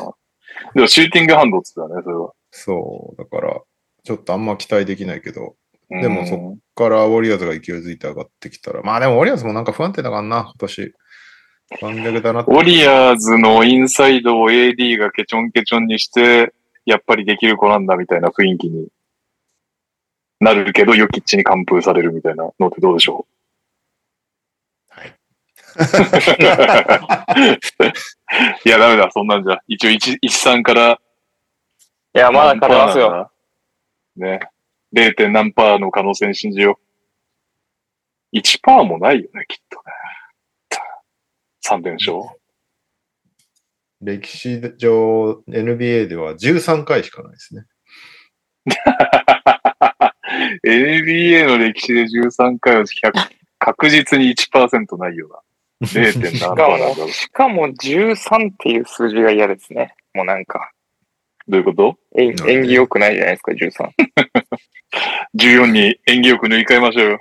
[0.75, 2.33] でもシューティングハンドっつったね、それは。
[2.51, 3.61] そう、だから、
[4.03, 5.55] ちょっとあんま期待できないけど、
[5.89, 10.93] でもうんそこからウォリアーズが勢いづいて上がってきたら、まあでもウォリアーズもなんか不安定だからな、今年。
[11.81, 16.53] 盤石だなリアーズのインサイドを AD がケチョンケチョンにして、
[16.85, 18.87] やっぱりできる子なんだみたいな雰囲気に
[20.39, 23.27] なるけど、ヨキッチに完封されるみたいなのってどうでしょ
[24.89, 25.09] はい。
[25.09, 25.13] う
[28.65, 29.59] いや、ダメだ、そんなんじゃ。
[29.67, 31.01] 一応1、1、3から
[32.15, 33.05] いや、まだ勝てますよ。
[33.05, 33.31] よ。
[34.15, 34.39] ね。
[34.93, 35.13] 0.
[35.15, 36.79] 点何パーの可能性に信じよ
[38.33, 38.37] う。
[38.37, 40.06] 1パーもないよね、きっとね。
[41.69, 42.37] 3連勝？
[44.01, 47.65] 歴史上 NBA では13回しかないですね。
[50.63, 53.11] NBA の歴史で13回は100
[53.59, 55.87] 確実に1%ないよな。
[55.87, 57.07] 0.7%しかも、。
[57.09, 59.95] しかも13っていう数字が嫌ですね。
[60.13, 60.71] もうなんか、
[61.47, 61.97] どういうこと？
[62.17, 63.89] 演なるほど演技良くないじゃないですか、13。
[65.63, 67.19] ?14 に演技よく塗り替えましょうよ。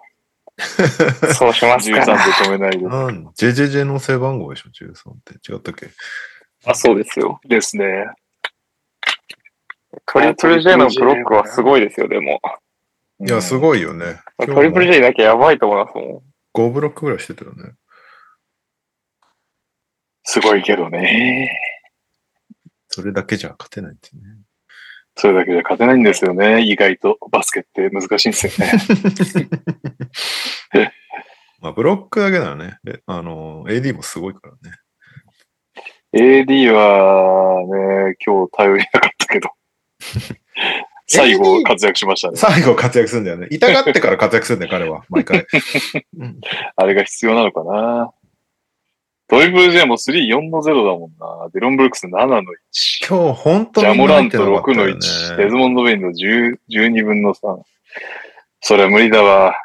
[0.58, 2.12] そうします13でか。
[2.44, 2.86] 止めないで。
[2.86, 5.34] なんジェジェジェの背番号でしょ、13って。
[5.52, 5.90] 違ったっけ？
[6.64, 7.40] あ、そうですよ。
[7.46, 8.06] ですね。
[10.06, 12.40] トリプル J のブロックはすごいですよ、でも。
[13.20, 13.58] いや、すい。
[13.58, 14.20] ごいよね。
[14.38, 16.22] トリプル J だけやばいと思いますも
[16.54, 17.72] 5ブロックぐらいしてたよね。
[20.24, 21.50] すごいけどね。
[22.88, 24.22] それだけじゃ勝てないってね。
[25.16, 26.62] それだけじゃ勝てないんですよね。
[26.62, 28.72] 意外とバスケって難しいんですよね。
[31.60, 34.76] まあ、ブロックだけならね、であの、AD もすごいからね。
[36.12, 37.62] AD は
[38.08, 39.50] ね、今日頼りなかったけど。
[41.08, 42.36] 最後活躍しましたね。
[42.36, 43.46] 最後活躍するんだよね。
[43.50, 45.04] 痛がってから活躍するんだよ、彼は。
[45.08, 45.46] 毎回。
[46.18, 46.40] うん
[46.74, 48.12] あれが必要なのかな。
[49.28, 51.48] トリプル J も3、4の0だもんな。
[51.52, 52.44] デロンブルックス7の1。
[53.08, 55.36] 今日、本当にジャモラント6の入ってなかったよ1。
[55.36, 57.62] ねデズモンド・ベインド10 12分の3。
[58.60, 59.56] それは無理だわ。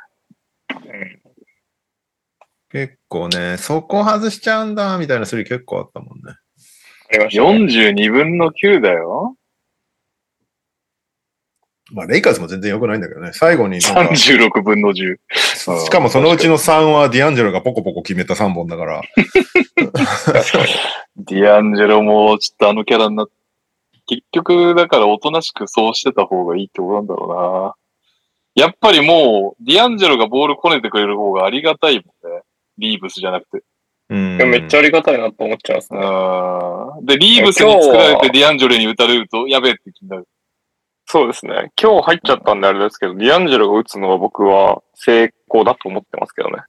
[2.71, 6.33] 結構ね、そこ外しちゃうんだ、みたいなスリー結構あったもんね。
[7.09, 7.49] ありましたね。
[7.49, 9.35] 42分の9だよ。
[11.93, 13.31] まあ、レイカーズも全然良くないんだけどね。
[13.33, 15.17] 最後になんか、36分の10。
[15.61, 19.01] しかもそのうちの3はディアンジェロがポコポコ決めた3本だから。
[21.17, 23.29] ディアンジェロもちょっとあのキャラになっ
[24.11, 27.75] 結局、だからおとなしくそうしてた方がいいってことなんだろ
[28.55, 28.65] うな。
[28.65, 32.41] やっぱりもう、ディアンジェロがボールこねてくれる方がありがたいもんね。
[32.77, 33.63] リーブスじゃなくて。
[34.09, 35.99] うんめっちゃありがたいなと思っちゃいますね。
[37.05, 40.27] で、リーブスに作られてディアンジェロに打たれると、やべえって気になる。
[41.11, 41.73] そうですね。
[41.77, 46.63] 今日入っちゃったんであれですけど、ディアンジェロが打つのは僕は成功だと思ってますけどね。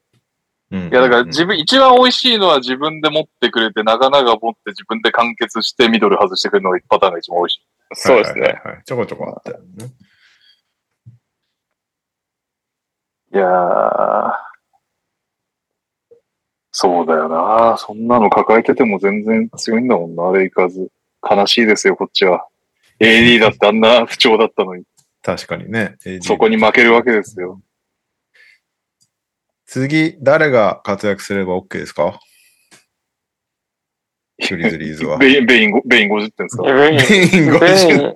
[0.72, 7.62] うんいや、だから自分、一番美味しいのは自分で持ってくれて、長々持って自分で完結してミドル外してくるのが一パターンが一番美味しい。
[7.94, 8.40] そうですね。
[8.40, 9.94] はいはいはいちょこちょこあったよね。
[13.32, 14.32] いやー。
[16.72, 17.76] そうだよな。
[17.78, 20.90] そんなの抱えてても全然強いんだもんな、レイカーズ。
[21.30, 22.48] 悲しいですよ、こっちは。
[23.02, 24.84] AD だってあんな不調だったのに、
[25.22, 25.96] 確かにね。
[26.06, 27.60] AD そこに負けるわけですよ。
[29.66, 32.20] 次、誰が活躍すれば OK ですか？
[34.50, 35.18] グリズリーズは。
[35.22, 36.62] ベイン、ベイン、ベイン50点ですか？
[36.64, 38.14] ベインベインベイ50ン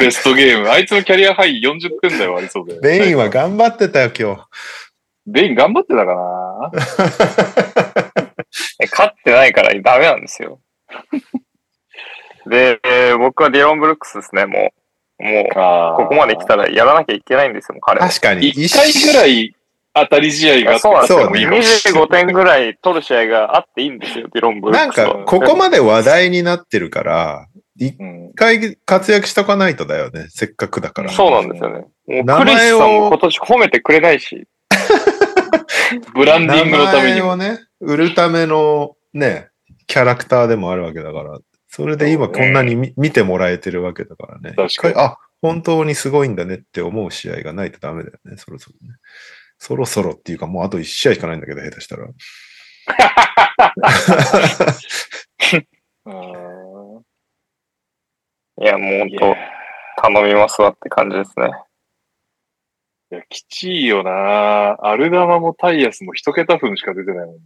[0.00, 0.70] ベストゲーム。
[0.70, 2.80] あいつのキャリアハイ40点台はありそうだよ。
[2.80, 4.42] ベインは頑張ってたよ、今日。
[5.26, 6.70] ベイン頑張ってたかな？
[8.82, 10.60] え勝ってないからダメなんですよ。
[12.46, 14.72] で、えー僕はディロン・ブルックスですね、も
[15.18, 15.22] う。
[15.22, 15.48] もう、
[15.96, 18.08] ここまで来たらやらなきゃいけないんですよ、彼は。
[18.08, 18.48] 確かに。
[18.48, 19.54] 一回ぐらい
[19.94, 21.96] 当たり試合があってそうなんですよ。
[21.96, 25.18] ね25点ぐらい取る試合があっていいんですよ、ディロン・ブルッなんクスは。
[25.18, 30.26] か、ここまで話題になってるから、一うん回活躍しとかないとだよね。
[30.28, 31.10] せっかくだから。
[31.10, 31.80] そうなんですよね。
[32.06, 34.46] もう名クリ前をスさんも今年褒めてくれないし。
[36.14, 37.36] ブランディングのためにも。
[37.36, 39.48] 名前をね、売るためのね、
[39.86, 41.38] キャラクターでもあるわけだから、
[41.72, 44.54] それで今こんなに見,、見てもらえてるわけだからね。
[44.56, 48.96] 確かにあ、本当にすごいんだねって思う試合がないとダメだよね、そろそろね。
[49.56, 52.06] そろそろっていうかもうあと1試合しかないんだけど、下手したら。
[56.06, 57.02] うん
[58.62, 59.36] いや、もう本当
[60.10, 61.50] 頼みますわって感じですね。
[63.12, 67.40] いや、きちいよなアルダマもタイヤスも一桁分しか出てないもんね。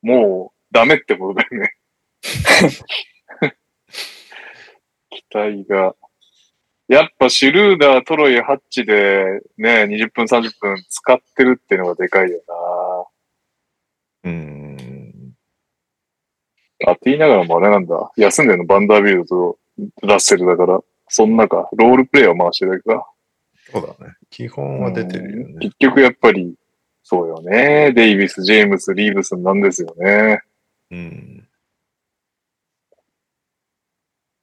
[0.00, 1.74] もう、ダメってことだよね。
[5.12, 5.94] 期待が。
[6.88, 12.40] やっぱシュルーダー、トロイ、ハッチでね、20分、30分使ってるっていうのがでかいよ
[14.24, 15.34] うーん。
[16.80, 18.10] なあって言いながらもあれなんだ。
[18.16, 19.58] 休んでるのバンダービルドと
[20.02, 23.06] ラッセルだから、そんなか、ロールプレイは回してるだけか。
[23.72, 24.14] そうだね。
[24.30, 25.54] 基本は出てるよね。
[25.60, 26.54] 結局やっぱり、
[27.02, 27.92] そうよね。
[27.92, 30.40] デイビス、ジェームス、リーブスなんですよね。
[30.90, 31.48] うん。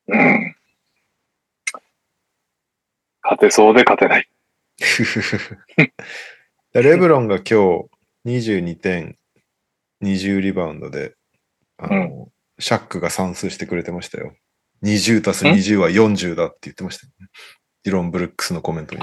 [0.07, 0.55] うん。
[3.29, 4.27] 勝てそうで勝てない。
[6.73, 7.49] レブロンが今日
[8.25, 9.19] 22点、
[10.01, 11.13] 20リバウンドで、
[11.77, 14.33] あの、シャックが算数してくれてましたよ。
[14.83, 17.27] 20たす20は40だって言ってましたよね。
[17.83, 19.01] ディロン・ブルックスのコメントに。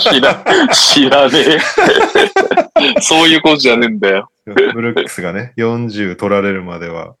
[0.00, 3.00] 知ら、知らねえ。
[3.00, 4.28] そういうことじゃねえんだよ。
[4.44, 7.14] ブルックスがね、40取られるまでは、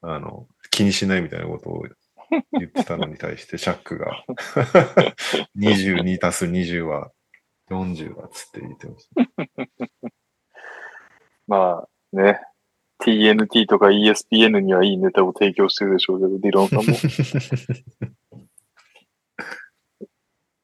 [0.00, 1.84] あの、気にしないみたいなことを
[2.52, 4.24] 言ってたのに対して、シャックが、
[5.58, 7.10] 22たす20は
[7.70, 9.14] 40だっつって言ってました。
[11.46, 12.40] まあね。
[13.00, 16.84] TNT とか ESPN にはいいネタを提供してるでしょうけど、ディロンさんも。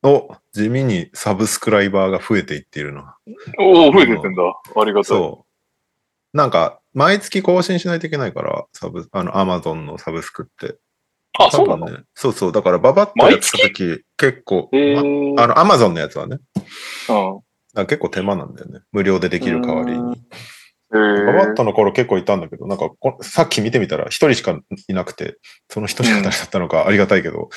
[0.31, 3.17] お、地味にサブスクライバーが増えていっているな。
[3.59, 4.43] おお、増えてってんだ。
[4.77, 5.05] ありがたい。
[5.05, 5.47] そ
[6.33, 6.37] う。
[6.37, 10.77] なんか、毎月更新しないといけないから、サブ、あの、アマゾンのサブスクって。
[11.39, 11.87] あ、そうなの？
[11.87, 11.99] ね。
[12.14, 12.53] そうそう。
[12.53, 16.39] だから、ババッとやった時、結構、へまーあの、アマゾンのやつはね。
[16.57, 16.62] うん。
[16.62, 17.41] だか
[17.74, 18.80] ら結構手間なんだよね。
[18.93, 20.16] 無料でできる代わりうんに。
[20.16, 24.59] へーババットの頃結構いたんだけど、なんかこ、さっき見てみたら一人しか
[24.89, 25.37] いなくて、
[25.68, 27.49] その一人誰だったのかありがたいけど、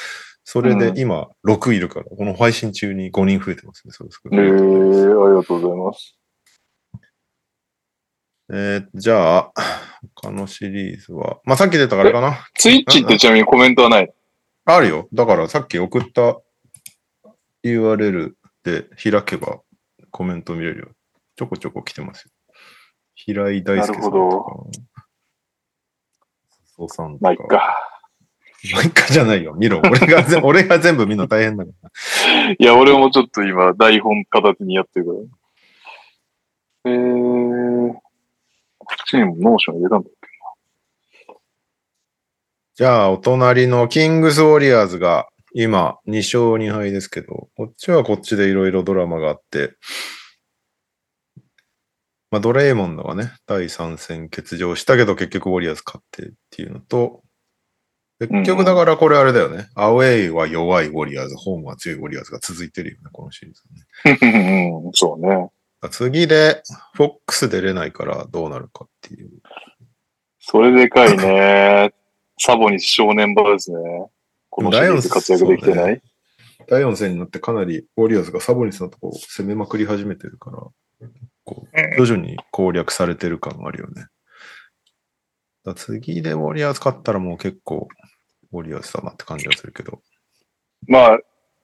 [0.44, 4.22] それで今6いるから、この配信中に5人増えてますね、そうです。
[4.32, 6.19] えー、ありがとうございます。
[8.52, 9.52] えーじゃあ、
[10.16, 12.48] 他のシリーズは、まあ、さっき出たからかな。
[12.56, 14.12] ツイッチってちなみにコメントはない？
[14.66, 15.08] あるよ。
[15.14, 16.38] だからさっき送った
[17.64, 18.34] URL
[18.64, 19.60] で開けば
[20.12, 20.88] コメント見れるよ。
[21.36, 22.32] ちょこちょこ来てますよ。
[23.16, 24.80] 平井大輔さんとか、
[26.76, 27.22] そうさんとか。
[27.22, 27.78] まあ、いっか。
[28.74, 29.54] もう一回じゃないよ。
[29.54, 29.80] 見ろ。
[29.80, 32.52] 俺がぜ 俺が全部見るの大変だから。
[32.52, 36.92] いや、俺もちょっと今、台本片手にやってるから。
[36.92, 37.94] えー、
[38.90, 40.30] こっちにもノーション入れたんだっけ
[42.76, 49.74] じゃあ、お隣のキングス・ウォリアーズが今2勝2敗ですけど、こっちはこっちでいろいろドラマがあって、
[52.32, 57.22] まあ、ドレイモンドがね、第3戦欠場したけど結局ウォリアーズ勝ってっていうのと、
[58.20, 59.68] 結局だからこれあれだよね。
[59.76, 63.64] アウェイは弱いウォリアーズ、ホームは強いウォリアーズが続いてるよね、このシリーズ
[64.16, 64.92] ね。
[64.94, 65.50] そうね。
[65.88, 66.62] 次で、
[66.94, 69.30] フォックス出れないからどうなるかっていう。
[70.40, 71.94] それでかいね。
[72.38, 73.80] サボニス正念場ですね。
[74.50, 76.02] このシリーズ活躍できてない、
[76.68, 80.58] 第4戦になってかなりウォリアーズがサボニスのとこを攻めまくり始めてるから、
[81.46, 84.08] こう徐々に攻略されてる感があるよね。
[85.66, 87.88] だ次でウォリアーズ勝ったらもう結構
[88.52, 90.02] ウォリアーズだなって感じがするけど。
[90.88, 91.20] まあ、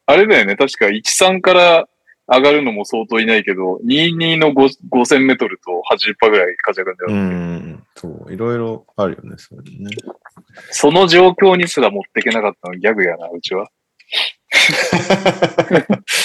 [0.08, 0.56] あれだよね。
[0.56, 1.90] 確か1-3から
[2.28, 7.12] 上がるのも相当いないけど、2-2の5000メートルと80%ぐらい活躍なんだよ。
[7.12, 9.96] うん、そう、いろいろあるよね、それね。
[10.72, 13.70] その状況にすら持っていけなかったのギャグやな、うちは。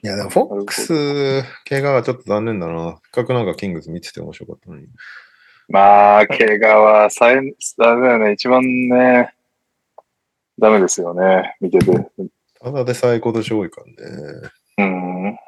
[0.00, 3.00] いや、でもフォックス、怪我がちょっと残念だな。
[3.02, 4.86] せっかくなんかキングス見てて面白かったのに。
[5.68, 7.40] まあ、怪我はさえ、
[7.76, 8.32] ダメだよね。
[8.32, 9.34] 一番ね、
[10.58, 11.56] ダメですよね。
[11.60, 11.86] 見てて。
[12.60, 13.92] ただでさえ今年多いからね。
[14.78, 15.38] うん、うん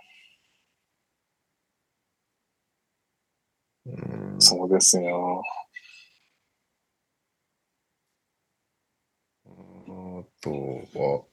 [4.40, 5.42] そうですよ。
[9.46, 10.50] あと
[10.94, 11.24] は、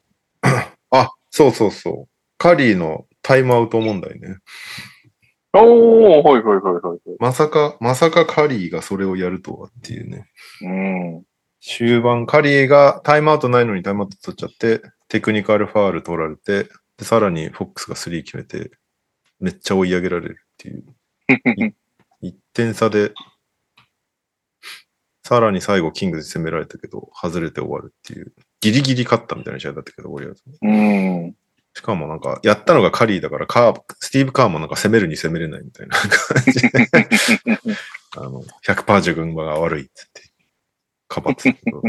[0.92, 2.08] あ、そうそうそう。
[2.38, 4.38] カリーのタイムアウト問題ね。
[5.54, 7.18] おー、ほいほいほいほいほい。
[7.20, 10.30] まさか、まさかカリーがそれをやるとはっていうね。
[10.62, 11.24] うん。
[11.68, 18.72] 終盤、カリーがタイムアウトないのにタイムアウト取っちゃって、テクニカルファール取られて、でさらにフォックスが3決めて、
[19.42, 20.86] めっちゃ追い上げられるっていう。
[22.24, 23.12] 1点差で、
[25.26, 28.34] さらに最後キングで攻められたけど、外れて終わるっていう。
[28.62, 30.44] ギリギリ勝ったみたいな試合だったけど、ウォリアーズ。
[30.62, 31.36] うん。
[31.74, 36.70] しかもなんか、やったのがカリーだから、カースティーブ・カーもなんか攻めるに攻めれないみたいな感じで、
[38.16, 40.27] あの、100%自分が悪いっつって、
[41.08, 41.82] かばってたけど、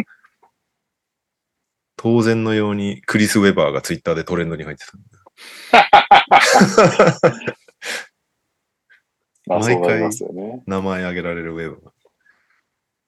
[1.97, 4.93] 当然のようにクリス・ウェバーがツイッターでトレンドに入ってた
[9.47, 10.11] 毎回。
[10.67, 11.93] 名前挙げられるウェバー。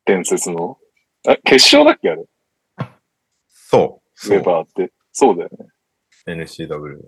[0.07, 0.79] 伝説の？
[1.29, 2.25] あ、決勝だっけあれ？
[3.49, 4.35] そう。
[4.35, 4.43] ウェ。
[4.43, 4.93] バーって。
[5.13, 5.67] そうだよね。
[6.27, 6.99] NCW。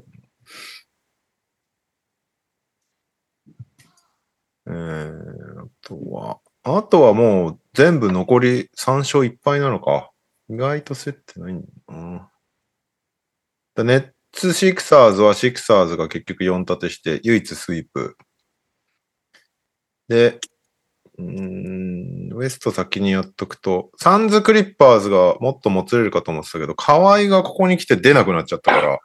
[4.67, 10.11] えー、あとは、あとはもう全部残り3勝1敗なのか。
[10.49, 12.31] 意外と競ってないんだな。
[13.75, 18.17] だネッツ・シクサーズはシクサーズが結局4立てして唯一スイープ。
[20.09, 20.39] で、
[21.19, 28.99] うーん、ウエスト先にやっとくと、サンズ・クリッパーズがもっともつれるかと思ってたけど、河合がここに来て出なくなっちゃったから、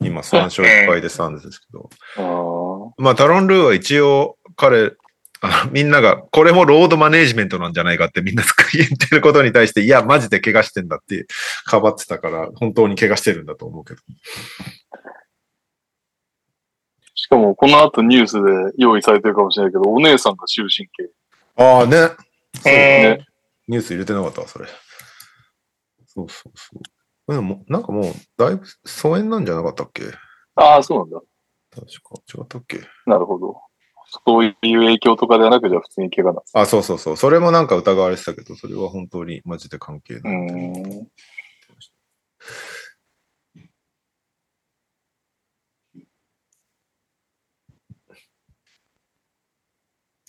[0.00, 1.90] 今3勝1敗でサンズですけど。
[2.98, 4.92] まあ、タロン・ルーは一応彼、
[5.46, 8.42] あ のみんなが、これもロードマネージメントなんじゃないかってみんな
[8.72, 11.26] 言ってることに対して、いや、マジで怪我してんだって
[11.64, 14.00] かばってたから、本当に怪我してるんだと思うけど。
[17.14, 21.10] しかも、この後ニュースで用意されてるかもしれないけど、お姉さんが終身刑。
[21.56, 21.96] ああね。
[22.54, 23.26] そうね。
[23.68, 24.66] ニュース入れてなかったわ、それ。
[26.06, 26.70] そうそうそ
[27.28, 27.32] う。
[27.34, 30.04] でも、なんかもう、だいぶ疎遠なんじゃなかったっけ？
[30.56, 31.20] ああ、そうなんだ。
[31.70, 32.14] 確か。
[32.38, 32.80] 違ったっけ？
[33.06, 33.60] なるほど。
[34.26, 36.58] そういう影響とかではなく、じゃあ普通に怪我なんです。
[36.58, 37.16] あ、そうそうそう。
[37.16, 40.34] それもなんか疑われてたけど、それは本当にマジで関係うない。
[40.34, 41.08] ーん。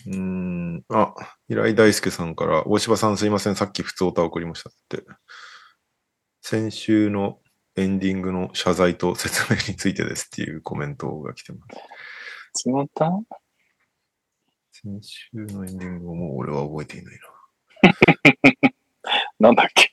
[0.06, 0.84] うーん。
[0.90, 1.14] あ、
[1.48, 5.04] 平井大輔さんから、大柴さんすいません、さっき普通歌送りましたって。
[6.42, 7.40] 先週の
[7.74, 12.62] エンディングの謝罪と説明についてですっていうコメントが来てます。
[12.62, 13.10] つまた
[14.86, 17.18] 先週のエンディングをもう俺は覚えていない
[19.40, 19.90] な んだっけ？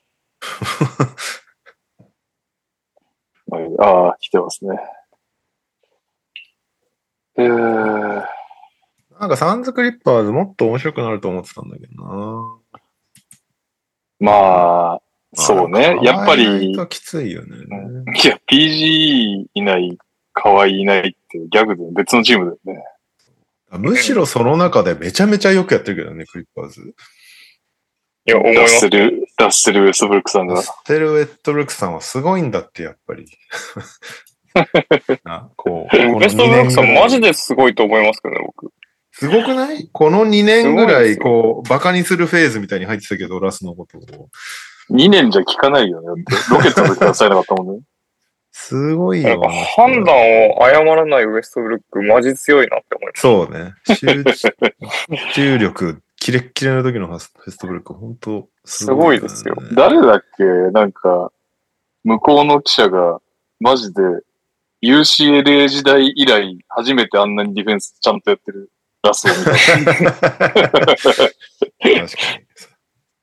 [3.80, 4.78] ああ、来てますね。
[7.38, 8.30] えー、な。
[9.20, 12.80] なんかサンズクリッパーズもっと面白くなると思ってたんだけどな。
[14.20, 15.02] まあ、
[15.34, 15.98] そうね。
[16.04, 17.58] やっぱり、きついよね。
[18.28, 19.98] や、PG いない、
[20.34, 22.84] 可愛いいないってギャグで別のチームだよね。
[23.78, 26.82] むしろその中でめちゃめちゃよくやってるけどね、クリッパーズ。
[28.26, 28.90] いや、思いラッますセ。
[28.90, 30.62] ル、ラッセル・ウェストブルックさんが。
[30.62, 33.26] ステルウェットブルックさんはすごいんだって、やっぱり。
[35.26, 37.28] なこう、こウエストブルックさんマジで。
[37.28, 38.72] ですごいと思いますけどね、僕。
[39.12, 39.90] すごくない？
[39.92, 44.30] この2年ぐらい、こう、バカにするフェーズみたいに入ってたけど、ラスのことを。
[44.90, 46.24] 2年じゃ聞かないよね。
[46.50, 47.82] ロケットの時からさえなかったもんね。
[48.68, 49.30] すごいよ。
[49.30, 50.16] なんか判断
[50.52, 53.22] を誤らないウエストブルック、マジ強いなって思います。
[53.22, 53.74] そうね。
[53.98, 54.54] 集中
[55.34, 60.44] 注力、キレッキレの時のファスフェストブルック、本当すすごいですよ誰だっけ？
[60.72, 61.32] なんか、
[62.04, 63.20] 向こうの記者が、
[63.60, 64.02] マジで、
[64.82, 68.70] UCLA 時代以来、初めてあんなにディフェンスちゃんとやってる
[69.04, 69.52] ラスを見た。
[70.22, 71.32] 確か
[71.84, 72.08] に。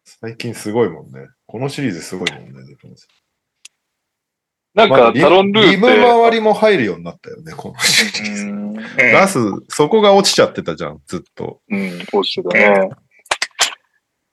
[0.04, 1.28] 最近すごいもんね。
[1.46, 3.08] このシリーズすごいもんね、ディフェンス
[4.74, 8.46] なんか、タロンルーリブって、周りも入るようになったよね、このシリーズ。
[8.46, 8.60] うん
[9.12, 11.60] ラス、そこが落ちちゃってたじゃん、ずっと。
[11.68, 12.88] うん、落ちてたね。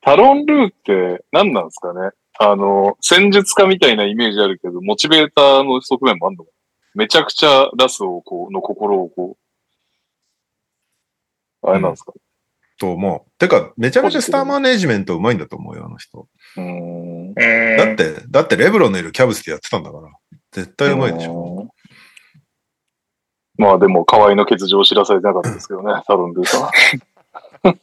[0.02, 2.12] タロンルーって何なんですかね？
[2.40, 6.46] あの、戦術家みたいなイメージあるけど、モチベーターの側面もあるの
[6.96, 9.38] めちゃくちゃラスをこう、の心をこ
[11.64, 12.14] う、あれなんですか、
[12.80, 13.32] と思う。
[13.38, 16.28] てか、めちゃめちゃスターマネジメントうまいんだと思うよ、あの人。
[16.56, 17.28] うーん。
[17.28, 20.10] うんだって、だってレブロンのいるキャブスでやってたんだから。
[20.52, 21.62] 絶対うまいでしょ。
[21.62, 21.70] うん
[23.58, 26.72] まあでも、河合の欠場を知らされてなかったですけどね、タロンルーさんは。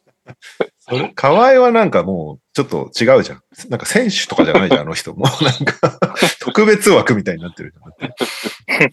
[0.78, 3.42] それ河合はなんかもう、ちょっと違うじゃん。
[3.68, 5.14] なんか選手とかじゃないじゃん、 あの人。
[5.14, 5.98] もうなんか、
[6.40, 8.88] 特別枠みたいになってるじゃん。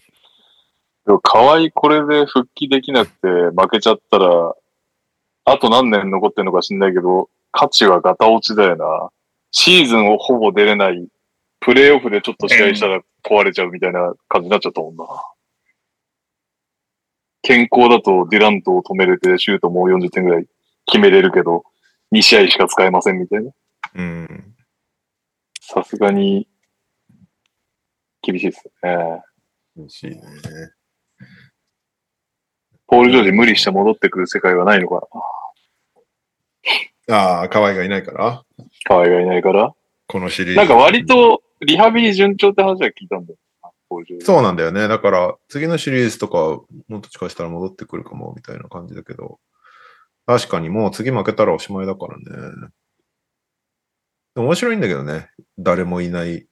[1.06, 4.54] でも、河合これで復帰できなくて負けちゃったら、
[5.44, 9.10] あと何年残ってんのか知んないけど、価値はガタ落ちだよな。
[9.52, 11.06] シーズンをほぼ出れない、
[11.60, 15.04] プレイオフでちょっと試合したら壊れちゃうみたいな感じになっちゃったもんな。
[17.42, 20.46] 健康だとデュラントを止めれて、シュートも40点ぐらい
[20.86, 21.64] 決めれるけど、
[22.12, 23.50] 2試合しか使えませんみたいな。
[23.94, 24.54] うん。
[25.60, 26.46] さすがに、
[28.22, 29.22] 厳しいですよね。
[29.76, 30.20] 嬉しいね。
[32.86, 35.08] ポール・ジョージ無理して戻ってくる世界はないのか
[37.08, 38.44] なああ、河合がいないから、
[38.84, 39.74] 河合がいないから。
[40.06, 40.56] このシリーズ。
[40.56, 43.38] なんか割とリハビリ順調って話は聞いたんだよ
[44.20, 44.88] そうなんだよね。
[44.88, 46.38] だから、次のシリーズとか、
[46.88, 49.38] もっと近したら戻ってくるかも、みたいな感じだけど。
[50.24, 52.68] 確かにもう次負けたらおしまいだからね。
[54.34, 55.30] 面白いんだけどね。
[55.58, 56.46] 誰もいない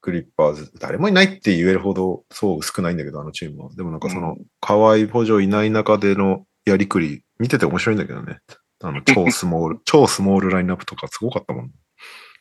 [0.00, 0.72] クリッパーズ。
[0.80, 3.70] 誰もいないって言えるほど、そう薄くないんだけど、あのチームは。
[3.74, 8.40] でもなんかその、河合補助いない中でのやりくり、見てて面白いんだけどね。
[8.82, 11.70] あの、超スモール、超スモールラインナップとかすごかったもん。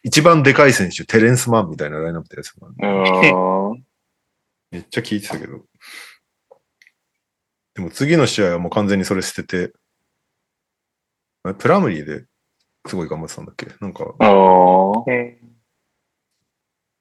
[0.03, 3.75] 一番でかい選手、テレンスマンみたいなラインナップでやつも。
[4.69, 5.65] めっちゃ聞いてたけど。
[7.75, 9.73] でも次の試合はもう完全にそれ捨てて、
[11.57, 12.25] プラムリーで
[12.85, 13.67] すごい頑張ってたんだっけ？
[13.79, 14.15] なんか、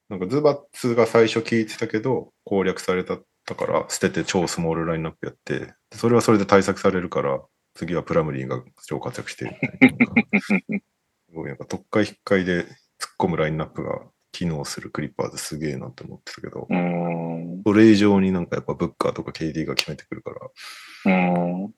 [0.08, 3.18] なんかズバッツが最初聞いてたけど、攻略された
[3.54, 7.40] から捨てて超スモールラインナップやって、でそれはそれで対策されるから、
[7.74, 9.56] 次はプラムリーが超活躍してる
[10.40, 12.66] すごいなんか特会引っかいで
[13.02, 14.00] 突っ込むラインナップが
[14.30, 16.68] 機能するクリッパーズすげえなって思ってたけど。
[17.66, 20.40] それ以上になんかやっぱブッカーとか KD が決めてくるから、
[21.06, 21.10] う
[21.66, 21.74] ん。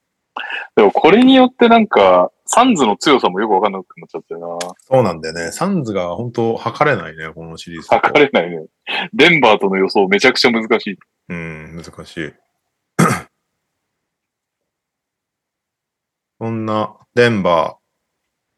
[0.76, 4.74] でもこれによってなんか、サンズの強さもよくわかんなくなっちゃったよな。
[4.78, 5.50] そうなんだよね。
[5.52, 7.88] サンズが本当測れないね、このシリーズ。
[7.88, 8.66] 測れないね。
[9.14, 10.98] デンバーとの予想めちゃくちゃ難しい。
[11.28, 12.32] うん、難しい。
[16.40, 17.83] そんなデンバー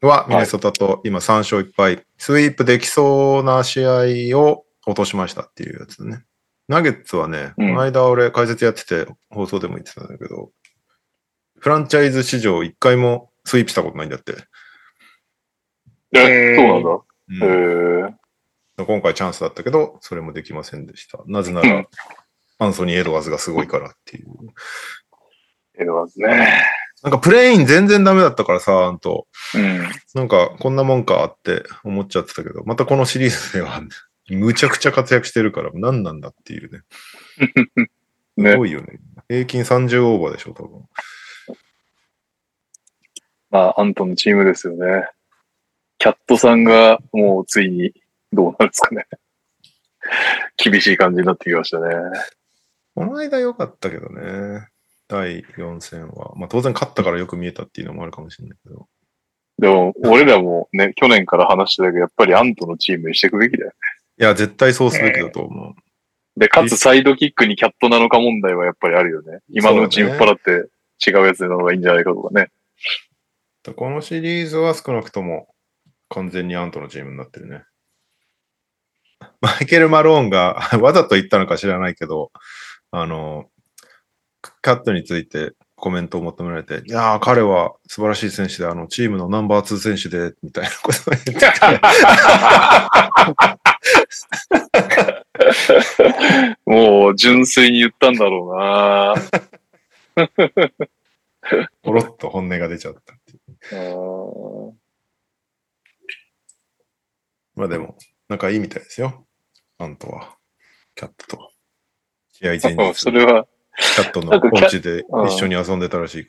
[0.01, 6.23] はミネソタと今3勝1敗、スイープできそうな試合を落としましたっていうやつね。
[6.67, 10.51] ナゲッツはね、うんこの間俺解説やってて放送でも言ってたんだけど、
[11.59, 14.35] フランチャイズ史上1回もスイープしたことないんだって。
[16.13, 16.89] え、うんそうなんだ。
[17.29, 18.09] うんへ
[18.79, 18.85] え。
[18.85, 21.19] 今回チャンスだったけど、それもできませんでした。
[21.25, 21.85] なぜなら、
[22.59, 24.27] アンソニー・エドワーズがすごいからっていう。
[25.79, 26.63] エドワーズね。
[27.03, 29.27] なんかプレイン全然ダメだったからさ、あんと。
[29.53, 29.87] うん。
[30.15, 33.81] なんかこんなもんかって思っちゃってたけど、またこのシリーズでは
[34.29, 36.81] むちゃくちゃ活躍してるから何なんだっていうね。
[38.35, 38.99] ねすごいよね。
[39.29, 40.83] 平均30オーバーでしょ、多分。
[43.49, 45.07] まあ、アントのチームですよね。
[45.99, 47.93] キャットさんがもうついに
[48.31, 49.07] どうなんですかね。
[50.57, 51.95] 厳しい感じになってきましたね。
[52.95, 54.67] この間良かったけどね。
[55.07, 56.33] 第4戦は。
[56.35, 58.87] まあ当然勝ったからよく見えたっていうのもあるかもしれないけど。
[59.59, 63.73] でも、俺らもね、去年から話してたけど、やっぱりアントのチームにしていくべきだよね。
[64.19, 65.73] いや、絶対そうすべきだと思う。
[66.39, 69.39] で、かつサイドキックにキャットなのか問題はやっぱりあるよね。
[69.49, 70.69] 今のうちに売っ払って
[71.09, 72.51] 違うやつの方がいいんじゃないかとかね。
[73.75, 75.47] このシリーズは少なくとも
[76.09, 77.63] 完全にアントのチームになってるね。
[79.41, 82.31] マイケル・マローンがわざと言ったのか知らないけど、
[82.91, 83.49] あの、
[84.67, 91.39] カットについてコメントを求められて、いやー、彼は素晴らしい選手で、あの、チームのナンバー2選手で、みたいなことを言ってて、
[96.65, 99.15] もう純粋に言ったんだろうな
[101.81, 104.73] ポロッと本音が出ちゃったっていう。
[107.55, 107.97] まあでも、
[108.27, 109.25] 仲いいみたいですよ。
[109.77, 110.35] アントは。
[110.93, 111.53] キャットと。
[112.33, 112.99] 試合前日。
[112.99, 113.47] それは、
[113.77, 116.27] キャットのお家で一緒に遊んでたらしい。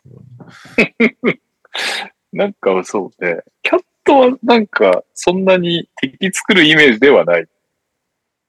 [2.32, 7.46] なんかそうね、キャットはなんかそんなに敵作るイメージではない。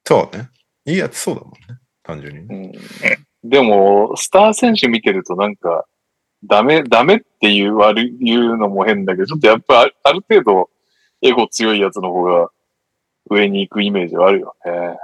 [0.06, 0.50] そうね。
[0.86, 1.80] いいやつそうだもんね。
[2.04, 2.74] 単純にね。
[3.43, 5.86] うん、でも、スター選手見てるとなんか、
[6.43, 10.70] ダメ、ダメっていう悪い言うのも変だけど、ちょっとやっぱあある程度、
[11.22, 12.50] エゴ強いやつの方が
[13.30, 14.97] 上に行くイメージはあるよね。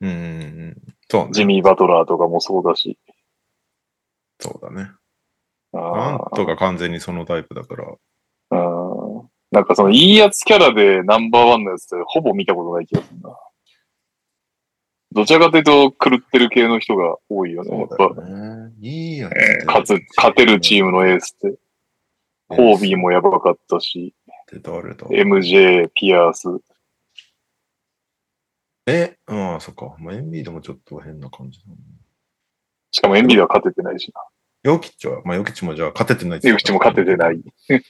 [0.00, 0.76] うん。
[1.10, 1.30] そうね。
[1.32, 2.98] ジミー・バトラーとかもそうだし。
[4.50, 4.90] そうだね。
[5.72, 7.84] あアンートが完全にそのタイプだから。
[8.50, 13.36] うんなんかそのいいやつキャラでナンバーワンのやつってほぼ見たことない気がするな。
[15.12, 17.78] どちらかというと狂ってる系の人が多いよね。
[17.78, 18.74] やっそうだぱよね。
[18.80, 21.58] いいやつえー勝つ、勝てるチームのエースって。
[22.48, 26.48] コービーもやばかったし、って誰だ？MJ、ピアース。
[28.86, 29.96] え、ああ、そっか。
[29.98, 31.76] まあ、エンビードもちょっと変な感じだね。
[32.92, 34.22] しかもエンビーでは勝ててないしな。
[34.66, 37.38] ヨキッチは、まあ、ヨキッチもじゃあ勝ててないユキチも勝ててない。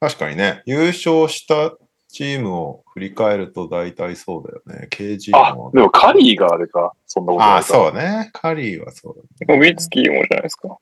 [0.00, 1.76] 確かにね、優勝した
[2.08, 4.88] チームを振り返ると大体そうだよね。
[4.90, 5.70] KG あも、。
[5.72, 6.92] でもカリーがあれか。
[7.06, 7.54] そんなことないか。
[7.56, 8.30] ああ、そうね。
[8.32, 9.22] カリーはそうだ
[9.54, 9.58] ね。
[9.58, 10.76] ノビツキーもじゃないですか。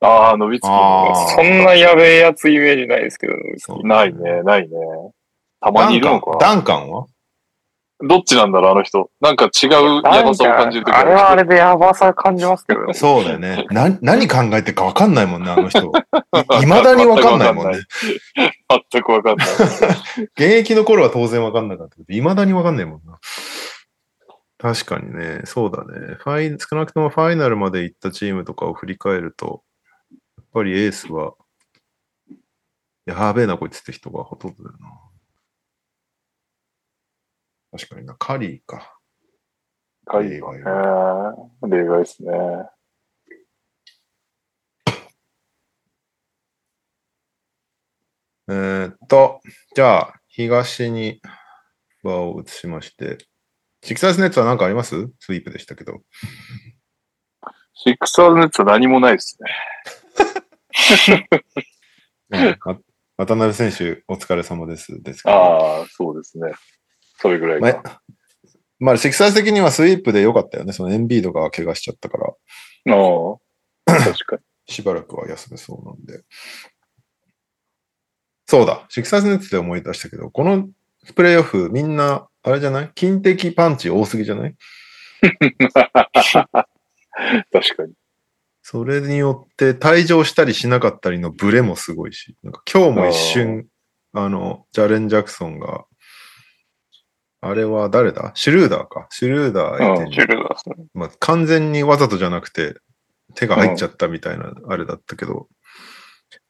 [0.00, 3.86] ああ、ノビツキあーそんなやべえやつイメージないですけど、ノビツキそうー。
[3.86, 4.76] ないね、ないね。
[5.60, 6.38] たまにいるのか。
[6.38, 7.06] ダンカンは？
[8.02, 9.10] どっちなんだろう、あの人。
[9.20, 9.70] なんか違う
[10.04, 12.94] やばさを感じるときあれはあれでやばさ感じますけどね。
[12.94, 13.66] そうだよね。
[13.70, 15.80] な、何考えてるか分かんないもんね、あの人。
[15.86, 15.90] い
[16.60, 17.78] 未だに分かんないもんね。
[18.90, 19.46] 全くわかんない。
[19.48, 23.18] 現役の頃は当然分かんなかったけど、未だに分かんないもんな。
[24.58, 26.14] 確かにね、そうだね。
[26.20, 29.64] ファイ少なくともファイナルまで行ったチームとかを振り返ると、
[30.38, 31.34] やっぱりエースは、
[33.06, 35.01] やべえな、こいつって人がほとんどだよな。
[37.72, 38.98] 確かにな、カリーか。
[40.06, 40.54] カリーは
[41.62, 41.68] ね。
[41.70, 42.32] 例外ですね。
[48.48, 49.40] えーっと、
[49.74, 51.22] じゃあ、東に
[52.02, 53.18] 場を移しまして、
[53.82, 55.10] シクサーズネッツは何かあります？
[55.18, 56.02] スイープでしたけど。
[57.74, 59.50] シックスアーズネッツは何もないですね。
[63.16, 65.00] 渡辺選手、お疲れ様です。
[65.02, 66.52] ですああ、そうですね。
[67.22, 67.82] それぐらいまか。
[67.84, 68.02] あ、
[68.80, 70.72] まあ、シクサーズ的にはスイープで良かったよね。
[70.72, 72.34] そのエンビードが怪我しちゃったから、あ
[73.86, 74.42] あ、確かに。
[74.66, 76.22] しばらくは休めそうなんで。
[78.46, 80.68] そうだ、シクサーズネッツで思い出したけど、この
[81.14, 82.90] プレイオフ、みんな、あれじゃない？
[82.94, 84.56] 金的パンチ多すぎじゃない？
[87.52, 87.92] 確かに。
[88.62, 93.66] それによって退場したりしなかったりのブレもすごいし、なんか今日も一瞬、
[94.12, 95.84] あの、ジャレン・ジャクソンが、
[97.44, 98.30] あれは誰だ？
[98.34, 99.08] シュルーダーか。
[99.10, 100.76] シュルーダー相手にシュルダーですね。
[100.94, 102.76] まあ、完全にわざとじゃなくて、
[103.34, 105.48] 手が入っちゃったみたいな、あれだったけど、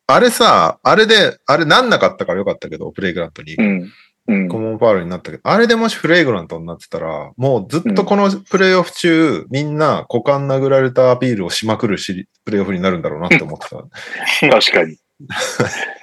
[0.07, 3.55] あれさ、あれで、あれなんなかったからよかったけど、プレイグラントに。
[3.55, 3.93] うん。
[4.28, 4.49] うん。
[4.49, 13.76] コモンファウルになったけど、あれでもしフレイグラントになってたら、もうずっとこのプレイオフ中、みんな股間殴られたアピールをしまくるしプレイオフになるんだろうなって思ってた。
[14.51, 14.99] 確かに。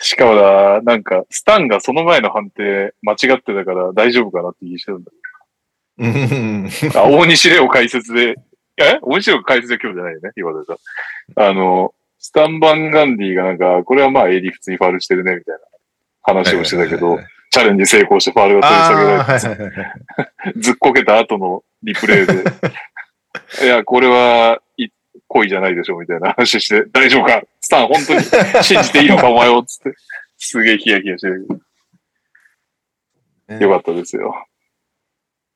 [0.00, 5.10] しかもな、なんか、スタンがその前の判定間違ってたから大丈夫かなって言いしてるんだ
[5.98, 7.00] うんけど。
[7.00, 8.36] あ、大西レオ解説で、
[8.76, 10.76] え大西レオ解説で今日じゃないよね、今でさ。
[11.36, 15.60] あの、スタンバンガンディがなんか、これはまあ AD 普通にファウルしてるね、みたいな
[16.22, 17.18] 話をしてたけど、
[17.50, 22.34] チャレンジ成功してファウルが取り下げられてあーはいはいはい ずっこけた後のリプレイで、
[23.64, 24.88] いや、これは、い
[25.28, 27.42] 恋じゃないでしょ、みたいな話して、 大丈夫か？
[27.60, 28.22] スタン、本当に？
[28.64, 29.94] 信じていいのか、お前を、つって。
[30.38, 31.46] すげえヒヤヒヤしてる
[33.48, 33.60] けど。
[33.60, 34.34] よかったですよ。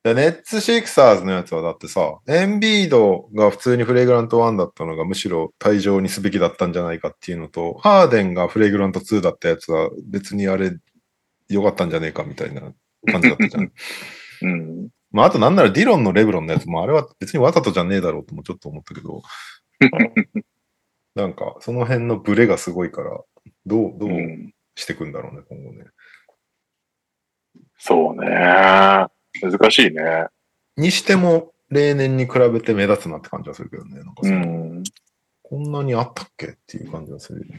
[0.05, 10.73] でネッツシクサーズのやつはだってさ、エンビードが普通にフレグラント1だったのがむしろ退場にすべきだったんじゃないかっていうのと、ハーデンがフレグラント2だったやつは別にあれ
[11.49, 12.63] 良かったんじゃねえかみたいな
[13.13, 13.71] 感じだったじゃん。
[14.43, 14.89] うん。
[15.13, 19.23] まああとなんならディロンのレブロンのやつもあれは別にわざとじゃねえだろうともちょっと思ったけど、
[21.15, 23.21] なんか、その辺のブレがすごいから、
[23.67, 24.11] どう、どう。
[24.11, 25.85] うんしていくんだろうね、今後ね。
[27.79, 28.27] そうね。
[29.41, 30.27] 難しいね。
[30.77, 33.97] にしても、例年に比べて目立つなって感じはするけどね。
[33.97, 34.83] なんかうそのん。
[35.43, 37.47] こんなにあったっけっていう感じがする。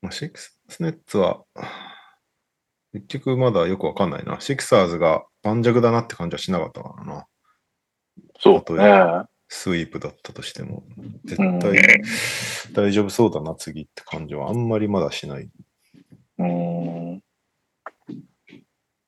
[0.00, 1.44] まあ、シックスネッツは、
[2.92, 4.40] 結局まだよくわかんないな。
[4.40, 7.26] シクサーズが盤石だなって感じはしなかったからな。
[8.38, 9.24] そうね。
[9.48, 10.84] スイープだったとしても。
[11.24, 12.02] 絶うん対
[12.72, 15.48] 大丈夫そうだな、次って感じはあんまりまだしない。
[16.38, 17.22] うん。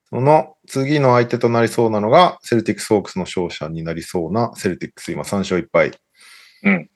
[0.08, 5.92] その次の相手となりそうなのが、セルティックス・ホークスの勝者になりそうなセルティックス、今3勝1敗。
[6.64, 6.90] うん。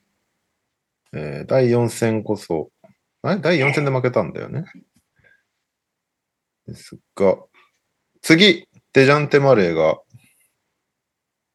[1.13, 2.71] えー第4戦こそ、
[3.23, 3.41] あれ？
[3.41, 4.65] 第4戦で負けたんだよね。
[6.67, 7.37] ですが、
[8.23, 9.99] 次、デジャンテ・マレーが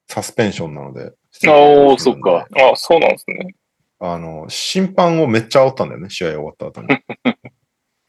[0.09, 1.05] サスペンションなので。
[1.05, 2.47] ああ、そっか。
[2.55, 3.55] あ、そうなんですね。
[3.99, 6.87] あの、審判をめっちゃ煽ったんだよね、試合終わった後に。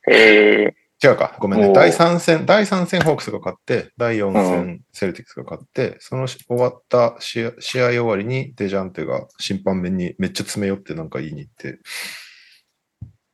[0.08, 0.74] へえ。
[1.02, 1.72] 違うか、ごめんね。
[1.72, 11.78] 第3戦、第3戦ホークスが勝って、第4戦セルティックスが勝って、そのし終わった試合試合終わりにデジャンテが審判面にめっちゃ詰め寄ってなんか言いに行って、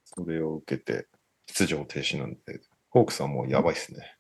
[0.05, 1.07] それを受けて
[1.49, 2.39] 出場停止なんで、
[2.89, 4.15] ホークスはもうやばいっすね。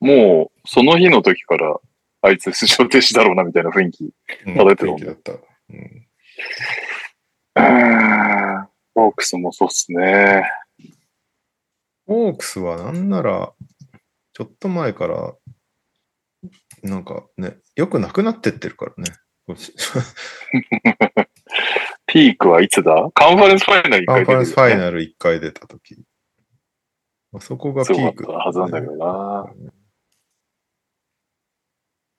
[0.00, 1.78] もう、その日の時から、
[2.24, 4.04] あいつ出場停止だろうな、みたいな雰囲気。
[4.46, 5.32] うん漂ってるもんね雰囲気だった。
[5.32, 5.36] う
[5.72, 5.78] ん
[7.56, 8.68] うん。
[8.94, 10.50] ホークスもそうっすね。
[12.06, 13.52] ホークスはなんなら、
[14.32, 15.34] ちょっと前から、
[16.82, 19.10] なんかね、よくなくなってってるからね。
[22.06, 23.10] ピークはいつだ？
[23.14, 24.78] カンファレンスファイナル一回カンファレンスファイル。
[24.78, 25.96] ナル1回出たとき。
[27.32, 29.52] まあそこがピすごかっークたはずなんだけどな。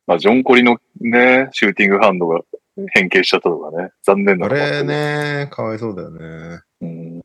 [0.07, 2.41] まあ、ジョンコリのね、シューティングハンドが
[2.93, 3.89] 変形しちゃったとかね。
[4.03, 4.83] 残念なあことれ。
[4.83, 6.61] ね、かわいそうだよね。
[6.81, 7.21] うん。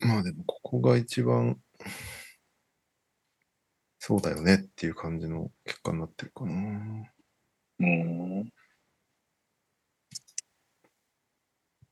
[0.00, 1.58] まあでも、ここが一番、
[3.98, 6.52] そうだよねっていう感じの結果になってるかな。
[7.80, 8.52] うん。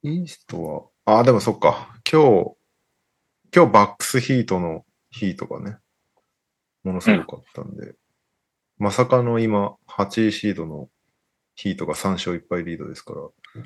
[0.03, 1.99] イーストは、あ、でもそっか。
[2.11, 2.57] 今日、
[3.55, 4.85] 今日バックスヒートの
[5.15, 5.77] ヒートがね、
[6.83, 7.95] ものすごかったんで、
[8.79, 10.89] まさかの今、8位シードの
[11.55, 13.63] ヒートが3勝1敗リードですから、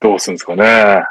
[0.00, 1.02] どうすんですかね。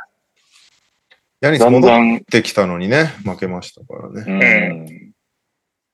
[1.42, 4.24] ヤニス戻ってきたのにね、負けましたからね。
[4.28, 5.14] うん。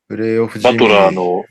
[0.10, 1.46] プレイオフバトラーの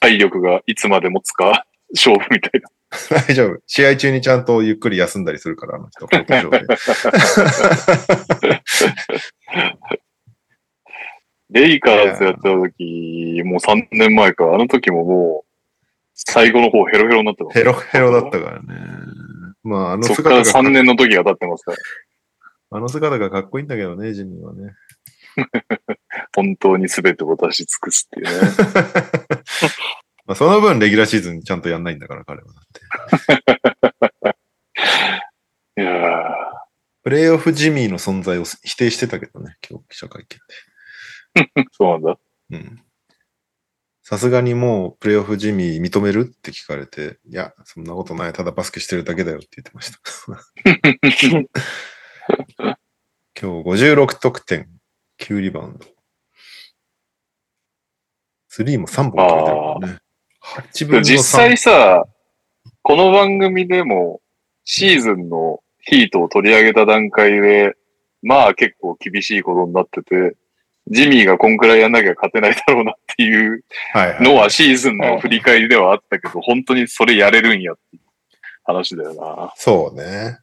[0.00, 1.64] 体力がいつまで持つか
[1.94, 2.68] 勝負みたいな。
[3.28, 3.60] 大丈夫。
[3.66, 6.66] 試合中にちゃんとゆっくり休んだりするから、あの人、コート上で。
[11.50, 14.44] レイカーズやってた時、もう3年前か。
[14.52, 15.48] あの時ももう、
[16.14, 18.66] 最後の方ヘロヘロになってたヘロヘロだったからね。
[19.62, 21.78] まあ、あのそっから3姿が、年の時が経ってますから。
[22.70, 24.74] あの姿がかっこいいんだけどね、ジミーはね。
[26.34, 28.50] 本当に全てを出し尽くすっていうね。
[30.28, 32.64] まあ、その分、レギュラーシーズンちゃんとやんないんだから、彼はだっ
[34.22, 34.36] て。
[35.80, 36.22] いやー
[37.02, 40.38] プレイオフジミーの存在を否定してたけどね、今日記者会見
[41.72, 42.18] そうなんだ。
[42.50, 42.58] で。
[42.58, 42.84] うん。
[44.02, 49.98] さすがにもう、プレイオフジミー認めるって聞かれて、いや、そんなことない、ただバスケしてるだけだよって言ってました。
[53.34, 54.68] 今日56得点、
[55.18, 55.86] 9リバウンド。
[58.48, 60.00] スリーも3本決めてるからね。
[60.42, 61.02] 8分の3。
[61.04, 62.04] 実際さ、
[62.82, 64.20] この番組でも
[64.64, 67.74] シーズンのヒートを取り上げた段階で、
[68.22, 70.36] まあ結構厳しいことになってて、
[70.90, 73.62] ジミーがこんくらいやんなきゃ勝てないだろうなっていう
[74.20, 77.98] のはシーズンの振り返りではあったけど、本当にそれやれるんやって
[78.64, 79.52] 話だよな。
[79.56, 80.38] そうね。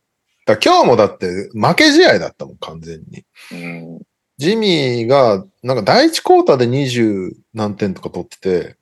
[0.45, 3.25] だ今日もだって負け試合だったもん、完全に。
[3.51, 4.01] うん。
[4.37, 8.75] ジミーが、なんか第一クォーターで20何点とか取ってて、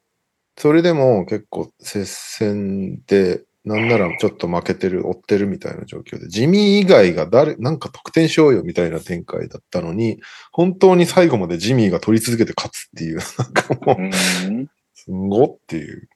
[0.58, 10.20] それでも結構接戦で、なんならちょっと負けてる、追ってるみたいな状況で、ジミー以外が誰、なんか得点しようよみたいな展開だったのに、
[10.51, 14.68] 本当に最後までジミーが取り続けて勝つっていう、なんかもう、うん。
[14.93, 16.10] すんごっていう。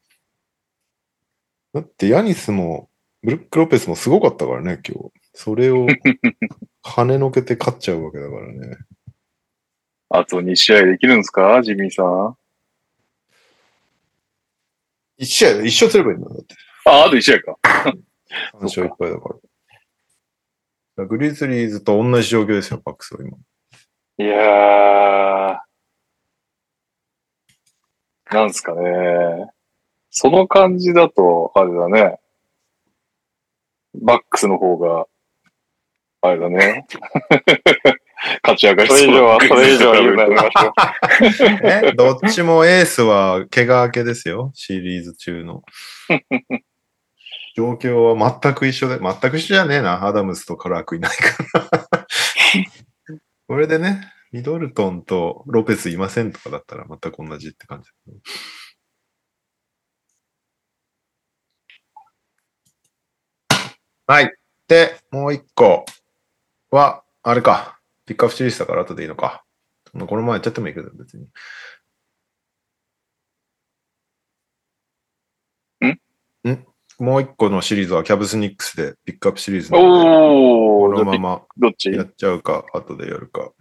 [1.74, 2.90] だってヤニスも、
[3.24, 5.12] ブルック・ロペスもすごかったからね、今日。
[5.34, 5.88] それを
[6.84, 8.78] 跳ねのけて勝っちゃうわけだからね。
[10.10, 11.62] あと2試合できるんですか？
[11.64, 12.36] ジミーさん。
[15.18, 16.56] 一試合、一勝すればいいんだ、だって。
[16.86, 17.58] あ、あと1試合か。
[18.60, 19.36] 3勝1敗だから。
[19.36, 19.42] だか
[20.98, 23.38] らグリズリーズと同じ状況ですよ、パックスは今。
[24.20, 25.58] いやー。
[28.34, 29.50] なんすかね。
[30.10, 32.20] その感じだと、あれだね。
[33.96, 35.08] バックスの方が、
[36.22, 36.86] あれだね。
[38.44, 40.72] 勝ち上がりそれ以上は、なそれ以上は言うのやめましょう。
[41.90, 44.52] えどっちもエースは怪我明けですよ。
[44.54, 45.64] シリーズ中の。
[47.56, 50.06] 状況は全く一緒で、全く一緒じゃねえな。
[50.06, 52.08] アダムスとカラークいないから。
[53.48, 57.90] これでね、ミドルトンとロペスいませんとかだったら全く同じって感じ。
[64.06, 64.32] はい。
[64.68, 65.86] で、もう一個
[66.70, 67.77] は、あれか。
[68.08, 69.44] ピックアップシリーズだから後でいいのか。
[69.94, 71.28] まあこの前やっちゃってもいいけど、別に。
[76.50, 76.66] ん？
[77.00, 81.92] もう一個のシリーズはキャブスニックスでピックアップシリーズなのこのままどっち？
[81.92, 83.52] やっちゃうか、後でやるか。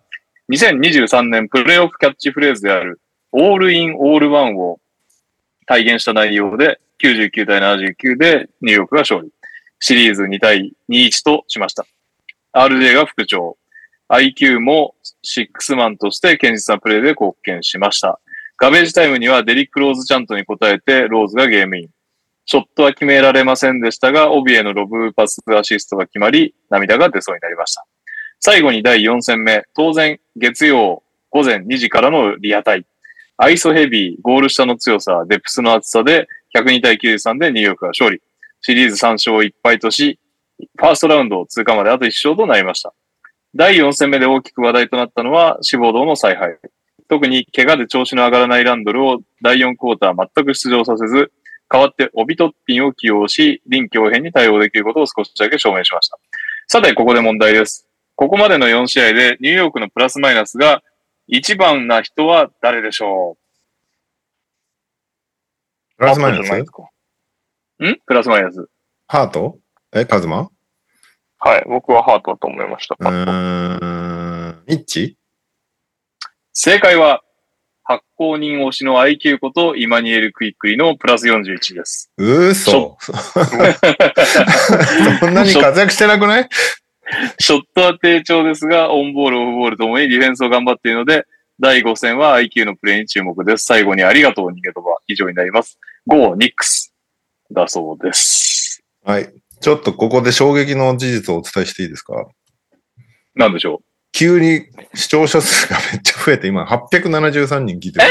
[0.51, 3.01] 2023年プレイオフキャッチフレーズである、
[3.31, 4.79] オールインオールワンを
[5.65, 9.29] 体現した内容で、99対79でニューヨークが勝利。
[9.79, 11.85] シリーズ2対21としました。
[12.53, 13.57] RJ が副長。
[14.09, 18.19] IQ もシックスマンとして堅実なプレーで貢献しました。
[18.57, 21.89] ガベージタイムにはデリック・ローズチャントに応えてローズがゲームイン。
[22.45, 27.85] ショットは決められませんでしたが、オビエのロブパスアシストが決まり、涙が出そうになりました。
[28.39, 32.85] 最後に第4戦目、当然月曜午前2時からのリアタイ。
[33.37, 38.21] アイソヘビー、ゴール下の強さ、デプスの厚さで102対93でニューヨークが勝利。
[38.61, 40.19] シリーズ3勝1敗とし、
[40.77, 42.93] ファーストラウンド通過まであと1勝となりました。
[43.55, 46.57] 第4戦目で大きく話題となったのは志望堂の采配。
[47.07, 51.31] 特に怪我で調子の上がらないランドルを第4クォーター全く出場させず、
[51.69, 56.17] 代わってオビトッピンを起用し、臨機応変に対応できることを少しだけ証明しました。
[56.67, 57.87] さて、ここで問題です。
[58.15, 60.81] ここまでの4試合でニューヨークのプラスマイナスが
[61.27, 63.37] 一番な人は誰でしょ
[65.97, 66.53] プラスマイナス？
[67.83, 67.99] ん？
[68.05, 68.67] プラスマイナス。
[69.07, 69.57] ハート？
[69.93, 70.49] え、カズマ？
[71.45, 71.63] はい。
[71.67, 72.95] 僕はハートだと思いました。
[72.97, 73.09] うー
[74.51, 74.63] ん。
[74.65, 75.17] ミッチ？
[76.53, 77.21] 正解は、
[77.83, 82.09] 発行人推しの IQ ことイマニエル・クイックリのプラス41です。
[82.17, 82.97] うーそ。
[85.19, 86.49] そんなに活躍してなくない？
[87.39, 91.25] ショットは低調ですが、オンボール、オフボールともにディフェンスを頑張っているので、
[91.59, 93.65] 第5戦は IQ のプレーに注目です。
[93.65, 94.99] 最後にありがとう、逃げ飛ば。
[95.07, 95.77] 以上になります。
[96.07, 96.93] GO、ニックス。
[97.51, 98.81] だそうです。
[99.03, 99.29] はい。
[99.63, 102.27] ちょっとここで衝撃の事実をお伝えしていいですか？
[103.35, 108.05] なんでしょ急に視聴者数がめっちゃ増えて、今873人聞いてる。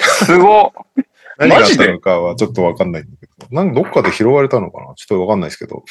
[0.00, 0.72] すごっ
[1.38, 3.46] 何があったのかはちょっとわかんないんだけど。
[3.54, 4.94] なんどっかで拾われたのかな？
[4.96, 5.84] ちょっとわかんないですけど。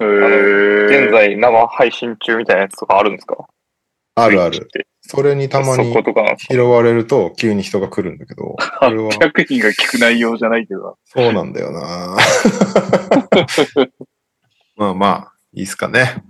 [0.00, 3.46] 現在生配信中みたいなやつとかあるんですか？
[4.16, 4.68] あるある。。
[5.06, 5.94] それにたまに
[6.50, 8.56] 拾われると急に人が来るんだけど、こ
[8.88, 10.96] れは800人が聞く内容じゃないけど。
[11.04, 12.16] そうなんだよな
[14.76, 16.24] まあまあ、いいっすかね。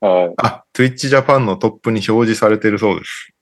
[0.00, 3.34] はあ、Twitch Japan のトップに表示されてるそうです。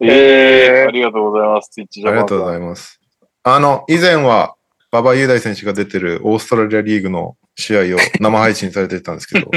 [0.00, 0.06] い。
[0.06, 1.70] えーえー、ありがとうございます。
[1.78, 3.00] Twitch ジャパンありがとうございます。
[3.44, 4.56] あの、以前は、
[4.92, 9.50] 馬場雄大選手が出てるオーストラリアリーグの試合を生配信されてたんですけど、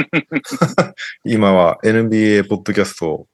[1.25, 3.25] 今は NBA ポッドキャスト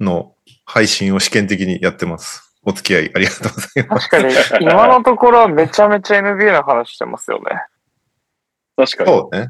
[0.00, 0.34] の
[0.66, 2.52] 配信を試験的にやってます。
[2.64, 4.08] お付き合いありがとうございます。
[4.10, 7.44] 確かに、今のところはめちゃめちゃ NBA の話してますよね。
[8.76, 9.10] 確かに。
[9.10, 9.48] そうね。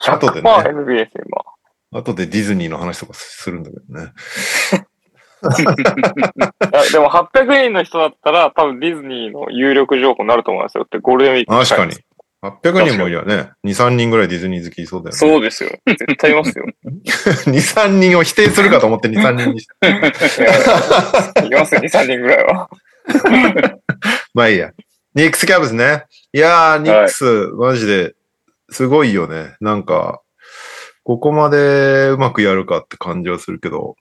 [0.00, 1.12] 後で100%ね NBA です、
[1.92, 2.00] 今。
[2.00, 4.12] 後でディズニーの話とかするんだけどね。
[6.92, 11.94] でも800人の人だったら多分ディズニーの有力情報になると思いますよってゴールデンウィーク確かに。。
[12.42, 15.18] 800人もいりゃね、2、3人ぐらいディズニー好きいそうだよね。
[15.18, 15.70] そうですよ。
[15.86, 16.64] 絶対いますよ。
[16.84, 19.88] 2、3人を否定するかと思って2、3人にした。
[21.46, 22.68] いますよ、2、3人ぐらいは。
[24.34, 24.72] まあいいや。
[25.14, 26.04] ニックスキャブスね。
[26.32, 27.24] いやー、ニックス、
[27.54, 28.14] マジで、
[28.70, 29.54] すごいよね。
[29.60, 30.20] なんか、
[31.04, 33.96] ここまでうまくやるかって感じはするけど、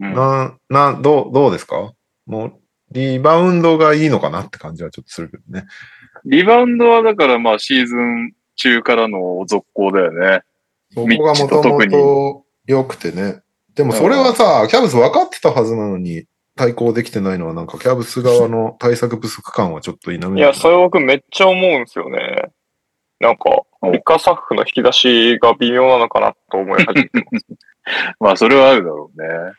[0.00, 1.92] うんなん、なん、どう、どうですか？
[2.26, 2.52] もう、
[2.90, 5.66] リバウンドがいいのかなって感じはちょっとするけどね。
[6.24, 10.42] リバウンドはだからまあシーズン中からの続行だよね。
[10.94, 13.42] そこがもともと良くてね。
[13.74, 20.32] でもそれはさ、キャブス分かってたはずなのに、対抗できてないのはなんかキャブス側の対策不足感はちょっと否めない。
[20.34, 22.50] いや、それ僕めっちゃ思うんですよね。
[23.20, 27.46] なんか、リカサッフの引き出しが微妙なのかなと思い始めてます。
[28.20, 29.52] まあそれはあるだろうね。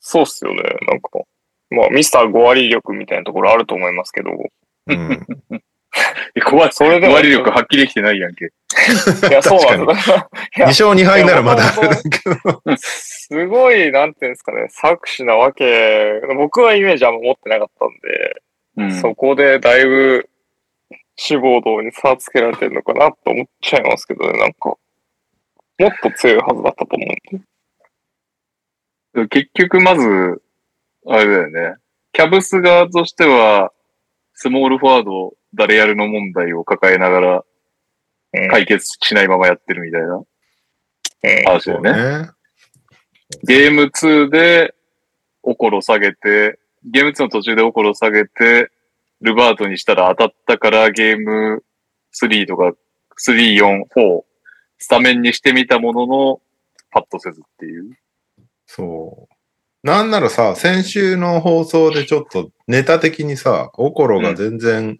[0.00, 0.62] そうっすよね。
[0.86, 1.10] なんか、
[1.70, 4.30] まあ、ミスター5割力みたいなところあると思いますけど。
[4.86, 5.26] うん。
[6.34, 6.72] え 怖い。
[6.72, 8.46] それでも終わり力発揮できてないやんけ。
[9.28, 10.16] いや、そうなんですよ。
[10.16, 12.76] い2や勝2敗ならまだあるけど。
[12.76, 18.42] すごい、なんていうんですかね、作詞なわけ、僕はイメージあんま持ってなかったんで、
[18.76, 18.92] うん。
[19.00, 20.28] そこでだいぶ
[21.16, 24.76] 志望度に差つけられてるのかなと思っちゃいますけどね、なんか。
[25.78, 29.28] もっと強いはずだったと思うんで。
[29.28, 30.42] 結局まず、
[31.06, 31.76] あれだよね。
[32.12, 33.72] キャブス側としては、
[34.34, 37.44] スモールフォワード誰やるの問題を抱えながら
[38.34, 40.24] うん解決しないままやってるみたいなうん
[41.44, 41.92] 話だよね。
[41.92, 42.30] ね。
[43.42, 44.74] ゲーム2で、
[45.42, 48.70] オコロ下げて、ゲーム2の途中でオコロ下げて、
[49.20, 51.64] ルバートにしたら当たったからゲーム
[52.14, 52.72] 3とか、
[53.18, 54.22] 3、4、4、
[54.78, 56.40] スタメンにしてみたものの、
[56.90, 57.98] パッとせずっていう。
[58.66, 59.27] そう。
[59.88, 64.98] なんならさ、先週の放送でちょっとネタ的にさ、オコロが全然、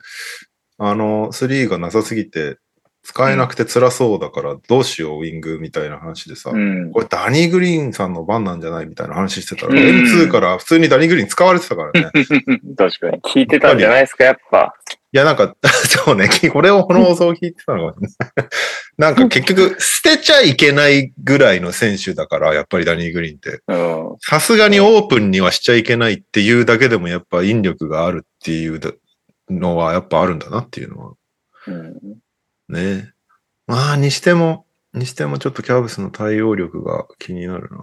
[0.78, 2.56] あの、3がなさすぎて、
[3.02, 6.90] 使えなくて辛そうだからどうしよう、ウィングみたいな話でさ、うん。
[6.90, 12.10] これダニー・グリーンさんの番なんじゃないみたいな話してたら、うん M2 から普通にダニー・グリーン使われてたからね。
[12.76, 13.20] 確かに。
[13.20, 14.74] 聞いてたんじゃないですか、やっぱ。
[15.10, 15.56] いや、なんか、
[15.88, 18.10] そうね、 これをこの放送を聞いてたのかない。
[18.98, 23.62] なんか結局、捨てちゃいけないぐらいの選手だから、やっぱりダニー・グリーンって。
[23.68, 24.16] うん。
[24.20, 28.80] さすがにオープンにはしちゃいけないっていうだけでもやっぱ引力があるっていう
[29.48, 31.12] のはやっぱあるんだなっていうのは
[31.68, 31.96] うん
[32.68, 33.12] ね。
[33.66, 37.78] まあ、にしても、にしてもちょっとキャブスの対応力が気になるな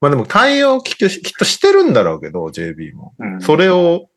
[0.00, 3.14] まあでも対応きっときっとしてるんだろうけど、JB も。
[3.18, 4.08] うんそれを、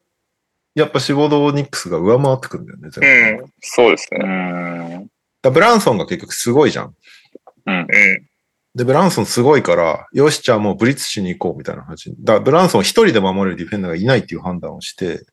[0.78, 3.44] やっぱシボドニックスが上回ってくんだよね、う全部。
[3.46, 4.98] ん、そうですうね。
[4.98, 5.08] ん。
[5.42, 6.94] だブランソンが結局すごいじゃん。
[7.66, 7.76] うん。
[7.80, 7.88] うん。
[8.76, 12.14] で、ブランソンすごいから、よし、じゃあもうブリッツしに行こうみたいな話。
[12.20, 15.26] だブランソン一人で守れるディフェンダーがいないっていう判断をして、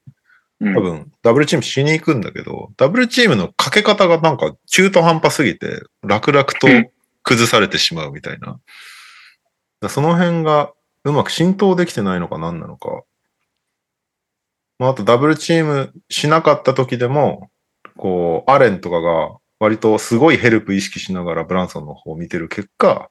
[0.61, 6.69] うん多分、ダブルチームしに行くんだけど、ダブルチームのかけ方がなんか中途半端すぎて、楽々と
[7.23, 8.47] 崩されてしまうみたいな。
[8.47, 8.61] だか
[9.83, 10.73] らその辺が
[11.05, 13.03] うまく浸透できてないのか何なのか。
[14.79, 17.51] まあ、あとダブルチームしなかった時でも、
[17.97, 23.11] こう、アレンとかが割とすごいヘルプ意識しながらブランソンの方を見てる結果、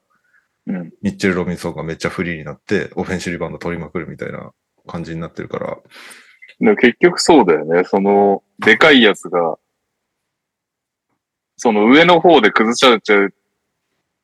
[0.66, 0.92] うん。
[1.02, 4.52] ミッチェル・ロビンソンがめっちゃフリーになって、オフェンシブリバウンド取りまくるみたいな
[4.86, 5.78] 感じになってるから、
[6.60, 7.84] でも結局そうだよね。
[7.84, 9.58] その、でかいやつが、
[11.56, 13.34] その上の方で崩されちゃう、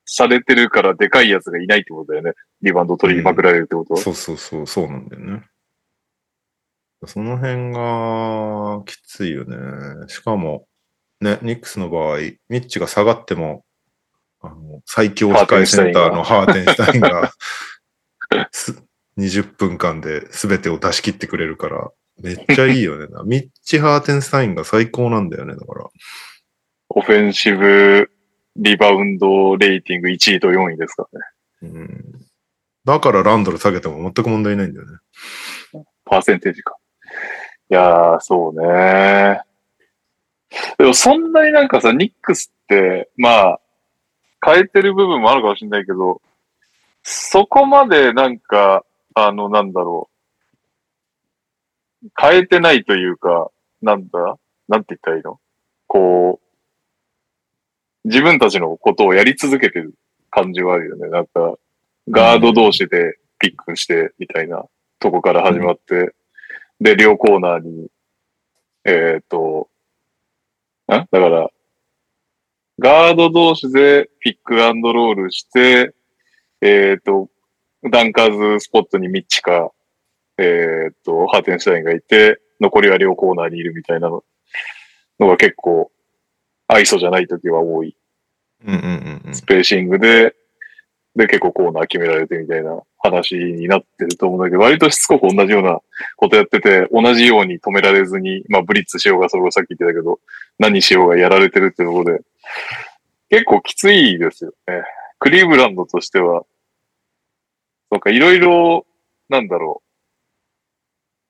[0.05, 2.32] されてるからでかいやつがいないってことだよね。
[2.62, 4.01] リバウンド取りまくられるってことは。
[4.01, 5.43] そうそうそう、そうなんだよね。
[7.07, 9.57] その辺がきついよね。
[10.09, 10.66] しかも、
[11.20, 13.64] ね、ニックスの場合、ミッチが下がっても、
[14.42, 17.30] あの最強控えセンターのハーテンシュタインが
[18.53, 18.82] す
[19.18, 21.90] 20分間で全てを出し切ってくれるから、
[22.22, 23.07] めっちゃいいよね。
[23.24, 25.86] ミッチ・ハーテンスタインが最高なんだよね、だから。
[26.90, 28.11] オフェンシブ
[28.57, 31.74] リバウンドレーティング1位と4位ですからね。
[31.74, 32.26] うん
[32.84, 34.98] だからランドル下げても全く問題ないんだよね。
[36.05, 36.76] パーセンテージか。
[37.71, 39.43] いやー、そうね。
[40.79, 43.61] でもそんなになんかさ、ニックスって、まあ、
[44.45, 46.21] 変えてる部分もあるかもしれないけど、
[47.03, 50.11] そこまでなんか、あの、なんだろ
[52.05, 52.09] う。
[52.18, 53.51] 変えてないというか、
[53.83, 54.37] なんだ？
[54.68, 55.39] なんて言ったらいいの？
[55.87, 56.41] こ
[58.05, 59.95] う、自分たちのことをやり続けてる
[60.31, 61.09] 感じはあるよね。
[61.09, 61.55] なんか、
[62.09, 64.64] ガード同士でピックして、みたいな
[64.99, 66.14] とこから始まって、
[66.81, 67.89] で、両コーナーに、
[68.85, 69.68] えっ、と、
[70.89, 71.51] んだから、
[72.78, 75.95] ガード同士でピックアンドロールして、
[76.62, 77.28] えっ、と、
[77.91, 79.70] ダンカーズスポットにミッチか、
[80.39, 84.24] えっ、と、ハーテンシュタインがいて、残りは両コーナーにいるみたいなの
[85.18, 85.91] のが結構、
[86.66, 87.95] 愛想じゃない時は多い。
[88.66, 89.35] うんうんうんうん。
[89.35, 90.35] スペーシングで、
[91.21, 95.79] で、結構コーナー決められてみたいな話になってると思うんだけど、割としつこく同じような
[96.16, 100.18] ことやってて、同じように止められずに、まあ、ブリッツしようが、それをさっき言ってたけど、
[100.59, 102.23] 何しようがやられてるっていうところで、
[103.29, 104.83] 結構きついですよね。
[105.18, 106.45] クリーブランドとしては、
[107.91, 108.87] なんかいろいろ、
[109.29, 109.83] なんだろ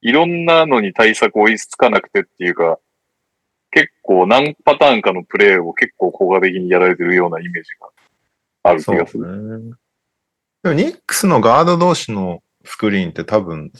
[0.04, 0.08] う。
[0.08, 2.78] いろんなのに対策を追いつかなくてっていうか、
[3.72, 7.88] 結構何パターンかのプレーを結構効果的にやられてるようなイメージが
[8.62, 9.60] ある気そうがする。
[9.60, 9.76] ね。
[10.62, 13.72] でもニックスのガード同士のスクリーンって多分、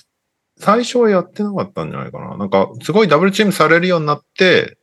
[0.59, 2.37] 最初はやってなかったんじゃないかな。
[2.37, 4.79] なんか、すごいダブルチームされるようになって、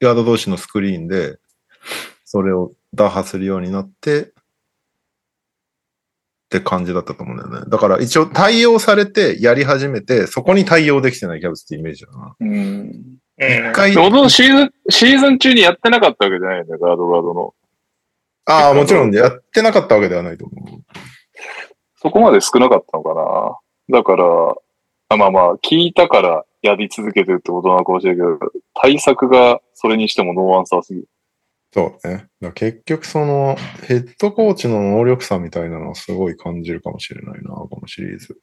[0.00, 1.38] ガード同士のスクリーンで、
[2.24, 4.30] それを打破するようになって、っ
[6.52, 7.70] て感じだったと思うんだよね。
[7.70, 12.36] だから一応対応されてやり始めて、そこに対応できてないキャブスってイメージだな。
[12.38, 12.54] うん。
[12.54, 17.54] うん一回で、もともとシーズン、シーズン中にやってなかったわけじゃないよね、ガードガードの。
[18.44, 20.82] ああ、もちろんやってなかったわけではないと思う。
[21.96, 23.98] そこまで少なかったのかな。
[23.98, 24.24] だから、
[25.08, 31.08] あまあまあ、聞いたからやり続けてるってことなのかもしれないけど、対策がそれにしてもノーアンサーすぎる。
[31.72, 32.26] そうね。
[32.54, 38.38] 結局そのヘッドコーチの能力差みたいなのはすごい感じるかもしれないな、このシリーズ。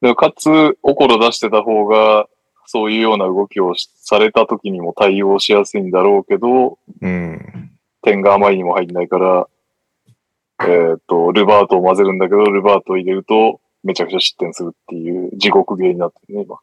[0.00, 2.26] でかつ、おころ出してた方が、
[2.66, 7.69] そういうような動きをしされた時にも対応しやすいんだろうけど、うん。
[8.02, 9.48] 点があまりにも入んないから、
[10.62, 16.58] えっ、と、ルバートを混ぜるんだけど、ルバートを入れると、めちゃくちゃ失点するっていう地獄芸になってるね、今。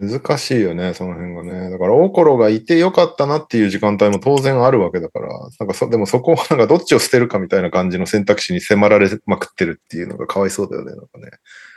[0.00, 1.70] 難しいよね、その辺がね。
[1.70, 11.30] だから、オコロがいてよかったなっていう時間帯も当然あるわけだから、なんかそ、でもそこをなんかどっちを捨てるかみたいな感じの選択肢に迫られまくってるっていうのがかわいそうだよね、なんかね。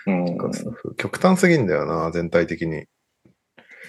[0.05, 2.86] うん極端すぎんだよな、全体的に。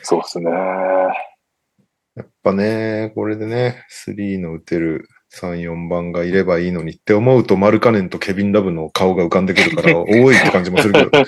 [0.03, 0.51] そうっすね。
[0.51, 5.09] やっぱね、これでね、3の打てる
[5.41, 11.11] 3、4番がいればいいのにって思うと、マルカネンとケビン・ラブの顔が浮かんでくるから、 多いって感じもするけど。
[11.11, 11.25] ど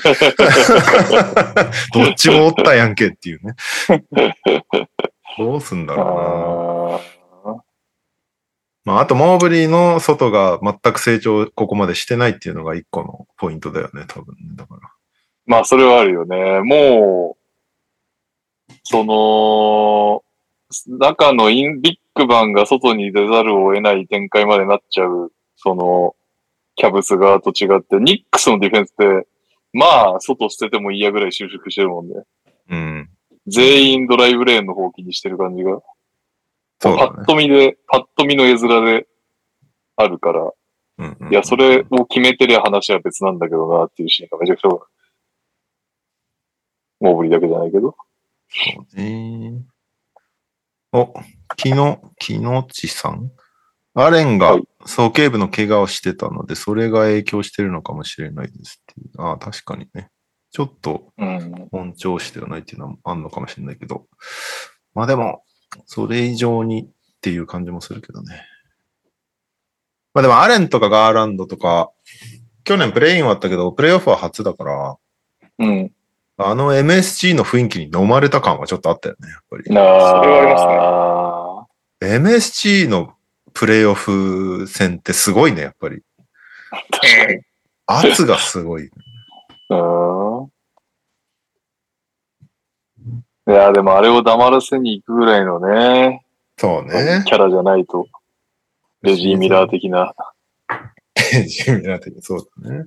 [2.10, 3.54] っちもおったやんけっていうね。
[5.38, 7.52] どうすんだろうな。
[7.52, 7.56] あ
[8.84, 14.54] まあ、あと、モーブリーの外が全く成長ここまでしてないっていうのが一個のポイントだよね、多分ね。
[14.54, 14.80] だから。
[15.44, 16.60] まあ、それはあるよね。
[16.62, 17.36] も
[18.68, 20.22] う、その、
[20.98, 26.16] 中のインビッグバンが外に出ざるを得ない展開までなっちゃう、その、
[26.74, 29.28] キャブス側と違って、ニックスのディフェンスって、
[29.72, 29.86] ま
[30.16, 32.14] あ、外捨てても嫌ぐらい収縮してるもんね。
[32.70, 33.10] うん。
[33.46, 35.80] 全員ドライブレーンの方気にしてる感じが。
[36.80, 37.26] そうだねパッ。
[37.26, 39.06] と見で、パッと見の絵面で
[39.96, 40.52] あるから、
[40.98, 44.80] うんうんいや、それを決めてりゃ話は別なんだけどなっていうシーンがめちゃくちゃ多い。
[47.00, 47.94] モーブリだけじゃないけど。
[48.48, 49.62] そうね。
[50.92, 51.12] お、
[51.56, 53.30] 木の、木のちさん？
[53.94, 59.20] アレンがはい総頸部の怪我をしてたので、それが影響してるのかもしれないですっていう。
[59.20, 60.10] ああ、確かにね。
[60.52, 61.68] ちょっとうん。
[61.72, 64.06] 本調子ではないっていうのはあんのかもしれないけど。
[64.94, 65.42] まあでも、
[65.86, 66.88] それ以上にっ
[67.20, 68.42] ていう感じもするけどね。
[70.14, 71.90] まあでも、アレンとかガーランドとか、
[72.64, 74.96] 去年プレインはあったけど、プレイオフは初だから、
[75.58, 75.92] うん。
[76.38, 79.64] あの MSG の雰囲気に飲まれた感はちょっとあったよね、やっぱり。
[79.64, 81.15] それはありますね
[82.06, 83.14] MSG の
[83.52, 86.02] プレイオフ戦ってすごいね、やっぱり。
[87.86, 88.90] 圧がすごい。
[89.70, 90.50] うん。
[93.48, 96.24] いや、でもあれを黙らせに行くぐらいのね、
[96.58, 97.22] そうね。
[97.26, 98.06] キャラじゃないと、
[99.02, 100.14] レジー・ミラー的な。
[101.32, 102.86] レジーミラー的にそうだね。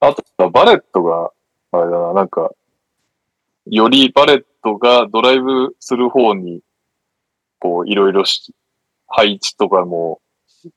[0.00, 1.32] あとはバレットが、
[1.72, 2.50] あれだな、なんか、
[3.70, 6.60] よりバレットがドライブする方に、
[7.60, 8.54] こう、いろいろし、
[9.06, 10.20] 配置とかも、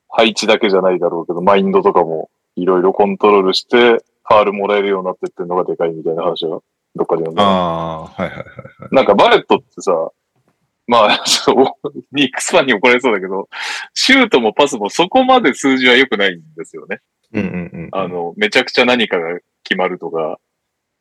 [0.09, 6.61] 配置だけじゃないだろうけど、マインドとかもいろいろコントロールして、ファールもらえるようになってってるのがでかいみたいな話は、
[6.95, 7.43] どっかで読んだ。
[7.43, 8.43] ああ、はいはいはいは
[8.91, 8.95] い。
[8.95, 9.91] なんかバレットってさ、
[10.87, 13.47] まあ、ちょっと、ニックスファンに怒られそうだけど、
[13.93, 16.99] シュートもパスもそこまで数字は良くないんですよね。
[17.33, 17.89] うんうんうん。
[17.93, 20.39] あの、めちゃくちゃ何かが決まるとか、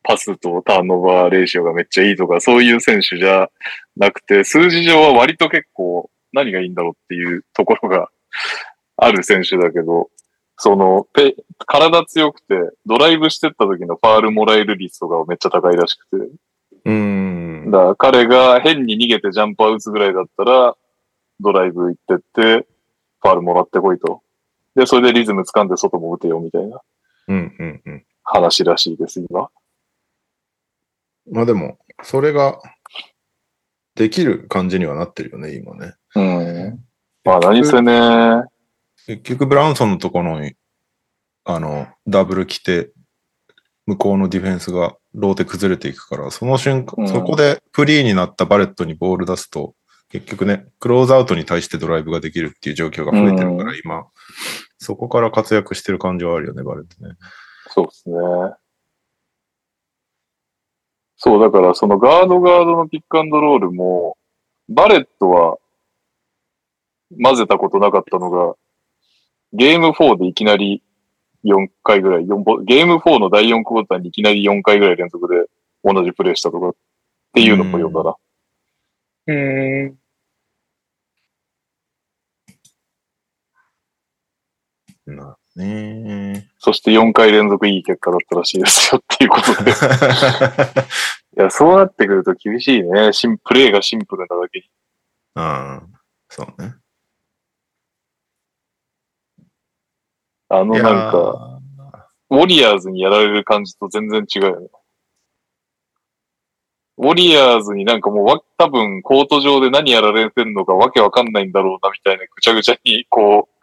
[0.03, 3.49] パスとターンオーバーレーシオがめっちゃいいとか、そういう選手じゃ
[3.97, 8.09] なくて、数字上は割と結構何がいいんだろうっていうところが
[8.97, 10.09] ある選手だけど、
[10.57, 12.55] その、ペ体強くて、
[12.85, 16.29] ドライブしてった時のファールもらえる率とかはめっちゃ高いらしくて、
[16.85, 17.71] うん。
[17.71, 20.75] だから彼が変に逃げてジャンパー打つぐらいだったら、
[21.39, 22.67] ドライブ行ってって、
[23.21, 24.21] ファールもらってこいと。
[24.75, 26.79] で、それでリズム掴んで外も打てよみたいな
[27.27, 28.05] うんうんうん。
[28.23, 29.49] 話らしいです、今。
[31.31, 32.59] まあでも、それが
[33.95, 35.93] できる感じにはなってるよね、今ね。
[36.15, 36.79] うん。
[37.23, 38.43] まあ何せね、
[39.07, 40.55] 結局、ブラウンソンのところに、
[41.45, 42.91] あの、ダブル来て、
[43.87, 49.73] 向こうのディフェンスがローテ崩れていくから、その瞬間、うんそこでフリーになったバレットにボール出すと、
[50.09, 54.05] 結局ね、クローズアウトに対してドライブができるっていう状況が増えてるから、う今、
[54.77, 57.15] そこから活躍してる感じはあるよね、バレットね。
[57.69, 58.15] そうですね。
[61.23, 64.17] そう、だからそのガードガードのピックアンドロールも、
[64.67, 65.57] バレットは
[67.23, 68.55] 混ぜたことなかったのが、
[69.53, 70.81] ゲーム4でいきなり
[71.45, 75.45] 4回ぐらい、4ボゲーム4の第4クォーターにいきなり4回ぐらい連続で
[75.83, 76.75] 同じプレイしたとかっ
[77.35, 78.15] ていうのも読んだな。
[79.27, 79.97] うーん。
[85.05, 89.71] なねそして4回連続いい結果だったらしいですよっていうことで。
[91.37, 93.11] いや、そうなってくると厳しいね。
[93.13, 94.65] シンプレイがシンプルなだけに。
[95.33, 95.83] ああ、
[96.29, 96.75] そうね。
[100.49, 101.59] あのなんか、
[102.29, 104.67] ウォリアーズにやられる感じと全然違うよね。
[106.97, 113.60] ウォリアーズになんかもうわ、多分コート上で何やられてんのかわけわかんないんだろうなみたいなぐちゃぐちゃに、こう、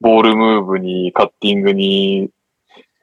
[0.00, 2.30] ボールムーブに、カッティングに、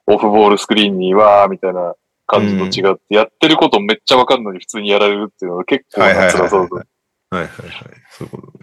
[0.07, 1.95] オフボールスクリーンに、わーみたいな
[2.25, 6.69] 感じと違って、やってることめっちゃわかんのに普通にやられるっていうのが結構はいはいはいはいな辛そう
[7.29, 7.37] だ。
[7.37, 7.73] はいはいはい。
[8.09, 8.57] そういうこと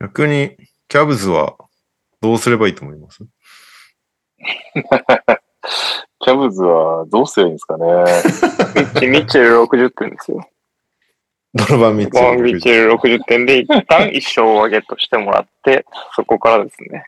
[0.00, 0.56] 逆に、
[0.88, 1.56] キャブズは
[2.20, 3.24] どうすればいいと思います？
[6.20, 7.84] キャブズはどうすればいいんですかね。
[7.86, 10.48] ミッチ、ミッチェル60点ですよ。
[11.56, 17.04] ドノバン・ミッチまあ、ミッェチェル60点で一旦一勝をゲットしてもらって、 そこからですね。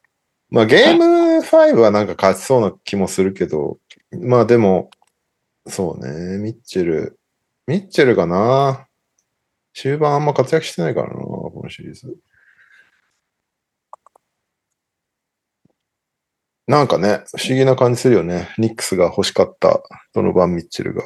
[0.50, 1.04] まあゲーム
[1.40, 3.76] 5はなんか勝ちそうな気もするけど、
[4.12, 4.90] まあでも、
[5.66, 7.18] そうね、ミッチェル、
[7.66, 8.86] ミッチェルかな。
[9.74, 12.16] 終盤あんま活躍してないからな、このシリーズ。
[16.66, 18.48] なんかね、不思議な感じするよね。
[18.58, 19.82] ニックスが欲しかった
[20.14, 21.04] ドノバン・ミッチェルが。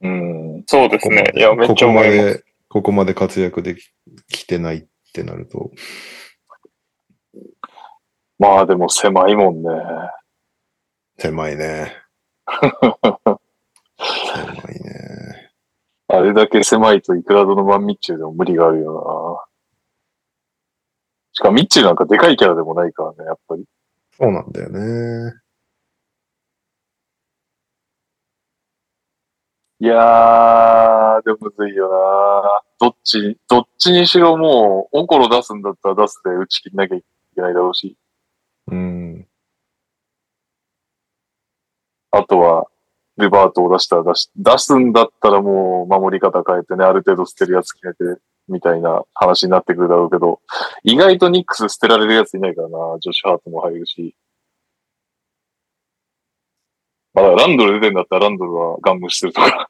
[0.00, 0.64] うん。
[0.66, 1.32] そうですね。
[1.34, 2.47] いや、めっちゃ思います。
[2.68, 3.90] で、ここまで活躍でき
[4.28, 5.70] きてないってなると。
[8.38, 9.68] まあでも狭いもんね。
[11.18, 11.92] 狭いね。
[12.46, 12.72] 狭
[14.72, 15.52] いね。
[16.08, 19.48] あれだけ狭いといくらどのバンミッチェルでも無理があるよな。
[21.32, 23.64] しかもミッチェルなんかでかいキャラでもないからね、やっぱり。
[24.16, 25.32] そうなんだよね。
[29.80, 32.62] いやー、でもむずいよな。
[32.80, 37.04] どっち、どっちにしろもう、オコロ出すんだったら出すで打ち切んなきゃい
[37.36, 37.96] けないだろうし。
[38.66, 39.28] うん。
[42.10, 42.66] あとは、
[43.18, 50.40] ルバートを出したら出し、出すんだったらもう守り方変えてね、ある程度捨てるやつ決めて、みたいな話になってくるだろうけど、
[50.82, 54.16] 意外とニックス捨てられるやついないからな、ジョシュ・ハートも入るし。
[57.20, 59.68] まあ、ランドル出てんだったらランドルはガン無視するとか、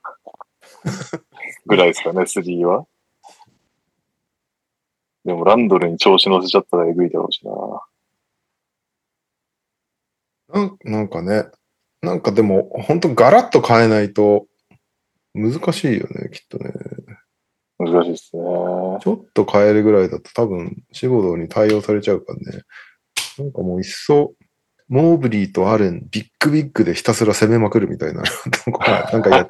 [1.67, 2.87] ぐらいですかね、3は。
[5.25, 7.53] でもランドルに調子乗せちゃったらえぐいだろうしな。
[10.49, 11.47] なんなんかね、
[12.03, 14.47] なんかでも、本当ガラッと変えないと
[15.35, 16.73] 難しいよね、きっとね。
[17.79, 18.43] 難しいですね。
[18.43, 22.63] ちょっと変えるぐらいだと多分、仕事に対応されちゃうからね。
[23.39, 24.35] なんかもう一層、
[24.89, 29.47] モーブリーとアレン、ビッグビッグでひたすら攻めまくるみたいな、なんかなんかや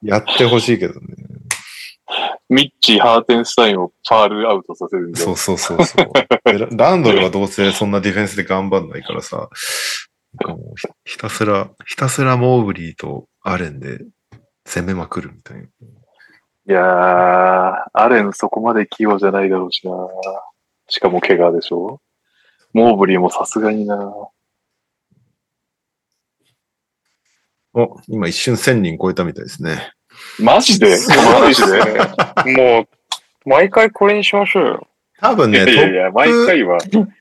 [0.02, 1.00] やってほしいけどね。
[2.48, 6.12] ミッチー・ハーテンスタインをファールアウトさせるみたいなそうそうそうそう。
[6.50, 10.74] でラランドルはどうせそんなディフェンスで頑張んないからさ、なんかもう
[11.04, 13.98] ひひたすら、ひたすらモーブリーとアレンで
[14.64, 15.62] 攻めまくるみたいな。
[15.62, 15.68] い
[16.66, 19.92] やー、アレンそこまで器用じゃないだろうしな。
[20.88, 22.00] しかも怪我でしょ
[22.78, 23.96] モーブリーもさすがにな。
[27.74, 29.92] お、今一瞬1000人超えたみたいですね。
[30.38, 30.96] マジで？
[31.40, 32.52] マジで？
[32.56, 32.88] もう、
[33.48, 34.86] 毎回これにしましょうよ。
[35.20, 36.78] 多分ね、いやいや毎回は。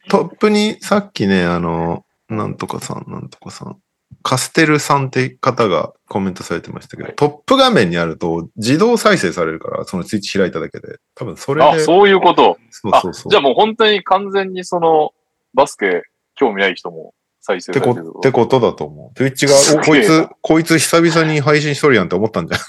[0.10, 3.78] トップにさっきね、あの、なんとかさん、なんとかさん、
[4.24, 11.68] カステルさんって方がコメントされてましたけど、トップ画面にあると自動再生されるから、そのスイッチ開いただけで、多分それで。
[11.68, 12.58] あ、そういうこと。
[12.62, 13.32] あそうそうそう。
[13.32, 15.12] じゃあもう本当に完全にその、
[15.54, 16.04] バスケ
[16.36, 19.18] 興味ない人も再生されてるってことだと思う。
[19.20, 22.64] Twitch が、おこいつ、こいつ久々に配信しとるやんって思ったんじゃな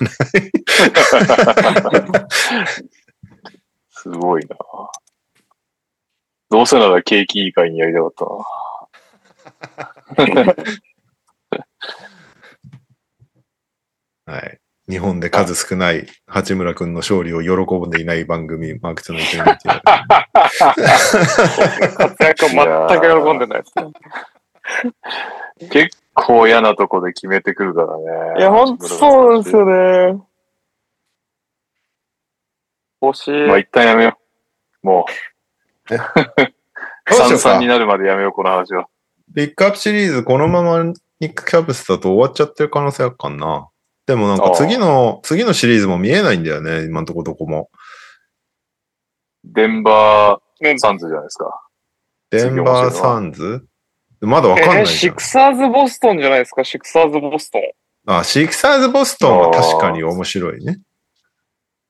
[0.46, 0.50] い？
[3.90, 4.56] すごいな。
[6.50, 8.12] どうせならケーキ以外にやりたかっ
[10.16, 10.54] たな。
[14.34, 14.60] はい。
[14.88, 17.50] 日本で数少ない八村くんの勝利を喜
[17.86, 19.82] んでいない番組、マークツのイテンリティ
[21.96, 23.92] 活躍を全く喜んでないですね。
[25.70, 28.04] 結構嫌なとこで決めてくるからね。
[28.38, 30.22] いや、ほんとそうなんですよね。
[33.02, 33.46] 欲しい。
[33.46, 34.18] まあ一旦やめよ
[34.82, 34.86] う。
[34.86, 35.06] も
[35.90, 35.94] う、
[37.12, 37.66] 三々に。
[37.66, 38.88] なるまでやめよう、この話は。
[39.34, 40.94] ピックアップシリーズこのままニ
[41.28, 43.68] ックキャブスだと終わっちゃってる可能性あるかな。
[44.08, 47.68] でもなんか次の、次のシリーズも見えないんだよね、今んとこどこも。
[49.44, 51.60] デンバーサンズじゃないですか。
[52.30, 53.66] デンバーサンズ？
[54.22, 54.96] まだわかんないえーじゃん。
[54.96, 57.62] シクサーズボストンじゃないですか、シクサーズボストン。
[58.06, 60.80] あ、シクサーズボストンは確かに面白いね。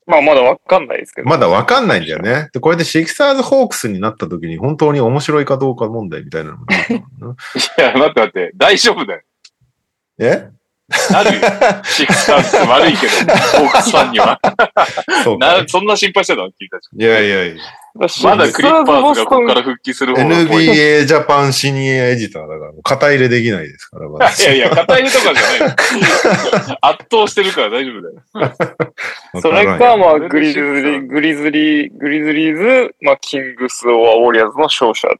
[0.05, 1.29] まあ、まだわかんないですけど。
[1.29, 2.49] まだわかんないんだよね。
[2.51, 6.65] で、これでシクサーズホークスになった時に本当に面白いかどうか問題みたいなのも。
[7.79, 9.21] いや、待って待って、大丈夫だよ。
[10.19, 10.49] え？
[11.11, 11.41] なるよ。
[11.83, 13.11] シックスターズって悪いけど、
[13.59, 14.39] ホークスファンには。
[15.67, 16.51] そんな心配してたの？
[16.51, 16.89] 君たち。
[16.97, 17.55] いやいやいや。
[17.95, 20.65] まだクリッパーズがここから復帰する方が遠い。
[20.65, 26.77] い NBA ジャパンシニアエディターだから、肩入れできないですから、まだやいや、 肩入れとかじゃない。
[26.81, 28.53] 圧倒してるから大丈夫だよ。
[29.41, 35.15] それか、まあ、グリズリー、グリズリー、グリズリーズ、まあ、キングス・オア・ウォリアーズの勝者の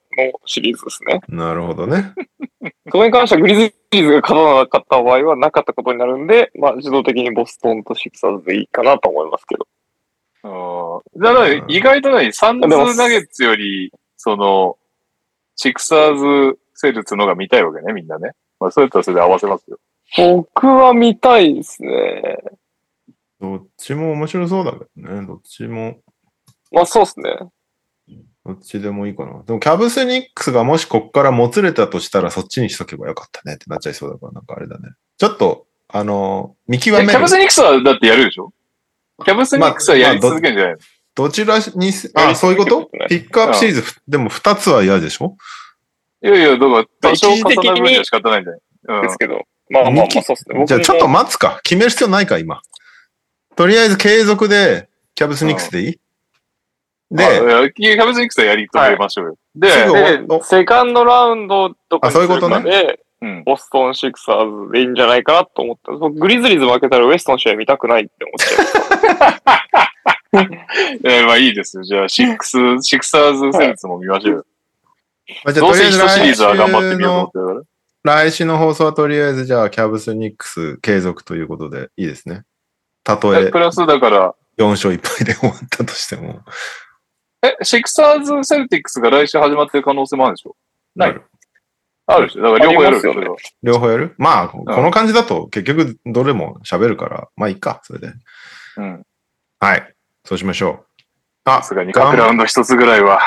[0.46, 1.22] シリーズですね。
[1.28, 2.14] なるほどね。
[2.92, 9.68] それに関してはグリズリーズが勝たなかった場合はなかったことになるんで、まあ、自動的にボストンとシクサーズでいいかなと思いますけど。
[10.44, 14.78] うんだから意外とね、サンズナゲッツより、その、
[15.56, 18.32] シクサーズセルツのが見たいわけね、みんなね。
[18.60, 19.78] まあ、そうやったらそれで合わせますよ。
[20.18, 22.38] 僕は見たいですね。
[23.42, 25.26] どっちも面白そうだけどね。
[25.28, 25.98] どっちも、
[26.72, 27.36] まあ、そうですね。
[28.46, 29.44] どっちでもいいかな。
[29.44, 34.90] でも、キャブスニックスがもしこっからもつれたとしたら、そっちにしとけばよかったねってなっちゃいそうだから、なんかあれだね。
[35.18, 37.28] ちょっと、あの、見極めるえキャブ。
[37.30, 38.52] スニックスはだってやるでしょ？
[39.24, 40.80] キャブスニックスはやり続けるんじゃないの、
[41.16, 42.90] どちらにす、あ、そういうこと？
[42.94, 45.36] ねピックアップシリーズ、でも2つは嫌でしょ？
[46.22, 48.62] いやいや、だから多少重なる分には仕方ないんじゃない？
[48.88, 49.02] うん。
[49.04, 49.42] ですけど。
[49.70, 50.66] まあまあまあ、そうですね。
[50.66, 51.60] じゃあちょっとま待つか。
[51.64, 52.62] 決める必要ないか、今。
[53.56, 56.00] とりあえず継続で、キャブスニックスでいい？
[57.12, 59.36] で、あいやキャブスニックスはやり遂げましょうよ。
[59.56, 62.62] で、すぐで、セカンドラウンドとかあそういうことね。
[62.62, 63.44] で、うん。
[63.44, 65.92] ボストンシクサーズでいいんじゃないかなと思った。
[65.94, 69.70] 僕グリズリーズ負けたらウエストの試合見たくないって思っちゃう。
[71.04, 71.84] えーまあいいですよ。
[71.84, 74.46] じゃあ、シックス、シクサーズセンスも見ましょうよ。
[75.44, 77.66] まあじゃあどうせとりあえず一シリーズは頑張ってみようのと思ってるか
[78.04, 78.16] ら。
[78.16, 82.44] 来週の放送はとりあえずじゃあ、キャブスニックス継続ということでいいですね。
[83.04, 86.40] たとええプラスだから、4勝1敗で終わったとしても。
[87.42, 90.56] え、シクサーズセルティックスが来週始まってる可能性もあるでしょ？
[90.96, 91.24] ないる
[92.12, 94.16] あるでしょだから両方やるよ両方やる？
[94.18, 98.14] まあ、この感じだと結局どれも喋るから、まあいいか、それで。
[98.78, 99.04] うん。
[99.60, 99.94] はい。
[100.26, 100.86] そうしましょう。
[101.46, 103.22] あさすがに各ラウンド一つぐらいは。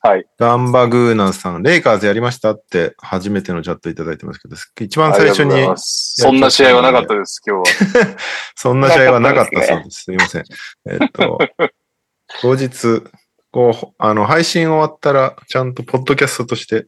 [0.00, 0.26] はい。
[0.38, 8.16] ガンバグーナンさん、レイカーズやりましたって初めてのチャットいただいてますけど、一番最初にそんな試合はなかったです、今日は。
[8.54, 10.04] そんな試合はなかったそうです。
[10.04, 10.44] すいません。
[10.88, 11.38] えっと、
[12.42, 13.02] 後日、
[13.50, 16.86] こう、あの、配信終わったら、ちゃんとポッドキャストとして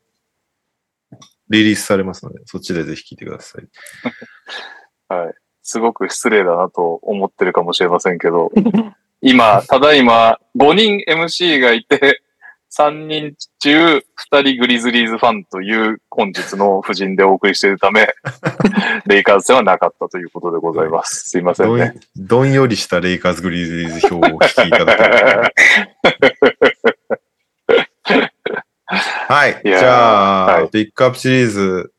[1.51, 3.67] リリースされますので、そっちでぜひ聞いてください。
[5.13, 5.35] はい。
[5.63, 8.51] すごく失礼だなと思ってるかもしれませんけど、
[9.21, 12.23] 今、ただいま5人 MC がいて、
[12.73, 14.03] 3人中2
[14.53, 18.09] 人グリズリーズファンという本日の夫人でお送りしているため、
[19.07, 21.29] レイカーズ戦はなかったということでございます。
[21.29, 21.95] すいませどんんね。
[22.17, 26.70] どんよりしたレイカーズグリズリーズ表をお聞きいただければ。
[29.31, 29.61] はい。
[29.65, 31.93] じいやーゃあ、はいピックアップシリーズ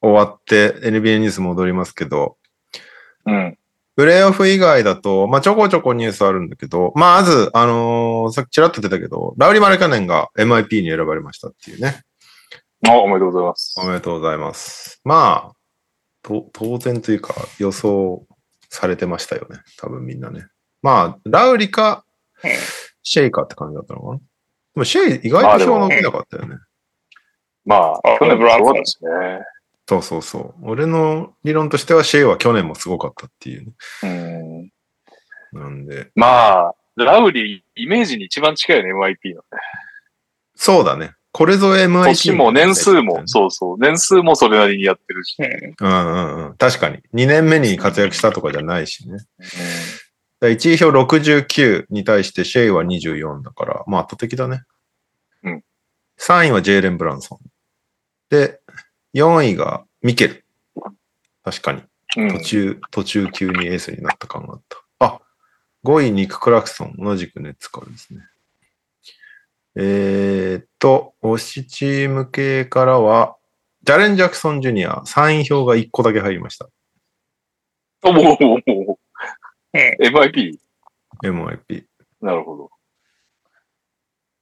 [0.00, 2.38] 終わって NBA ニュース戻りますけど、
[3.26, 3.58] うん。
[3.94, 12.00] プレイオフ以外だと、まあ、ちょこちょこニュースあるんだけど、まあ、まず、あのーさっきちらっと出たけど、ラウリ・マルカネンが MIP に選ばれましたっていうね。
[12.86, 13.74] あ、おめでとうございます。
[13.76, 15.02] おめでとうございます。
[15.04, 15.56] まあ、
[16.22, 18.24] と当然というか予想
[18.70, 19.58] されてましたよね。
[19.76, 20.46] 多分みんなね。
[20.80, 22.06] まあ、ラウリか
[22.42, 22.50] うん、
[23.02, 24.20] シェイかって感じだったのかな。
[24.78, 26.56] でもシェイ意外と票伸びなかったよね。
[27.64, 29.10] まあ、あ去年もブランそうだしね。
[29.88, 30.54] そうそうそう。
[30.62, 34.70] 俺の理論としてはシェイは去年もすごかったっていうね。
[35.52, 35.60] うん。
[35.60, 39.42] なんで、まあ、ラウリー、イメージに一番近いよね、MIP のね。
[40.54, 41.14] そうだね。
[41.32, 42.04] これぞ MIP。
[42.04, 43.78] 年も年数も、そうそう。
[43.78, 45.36] 年数もそれなりにやってるし。
[45.40, 45.86] うん。
[45.86, 46.54] うんうんうん。
[46.56, 46.98] 確かに。
[47.14, 49.16] 2年目に活躍したとかじゃないしね。
[49.16, 49.26] だか
[50.46, 54.62] ら1位票69に対してシェイは24だから、まあ圧倒的だね。
[55.42, 55.64] うん。
[56.20, 57.38] 3位はジェイレン・ブランソン。
[58.30, 58.60] で、
[59.14, 60.44] 4位がミケル。
[61.44, 61.82] 確かに。
[62.16, 62.38] うん。
[62.38, 64.78] 途中、途中急にエースになった感があった。
[65.00, 65.20] あ、
[65.84, 66.94] 5位ニック・クラクソン。
[66.98, 68.20] 同じくネッツからですね。
[69.76, 73.36] えーっと、推しチーム系からは、
[73.84, 76.68] ジャレン・ジャクソン・ジュニア、3位票が1個だけ入りました。
[78.02, 78.98] おもう、も
[79.74, 80.22] う、もう。
[80.22, 80.58] うん MIP?
[81.24, 81.84] MIP。
[82.20, 82.70] なるほど。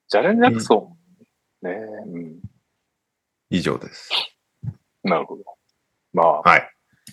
[0.09, 0.93] ジャレン・ジャクソ
[1.63, 1.67] ン。
[1.67, 1.73] ね
[2.07, 2.41] うん。
[3.51, 4.11] 以上です。
[5.03, 5.45] なるほど。
[6.13, 6.71] まあ、はい。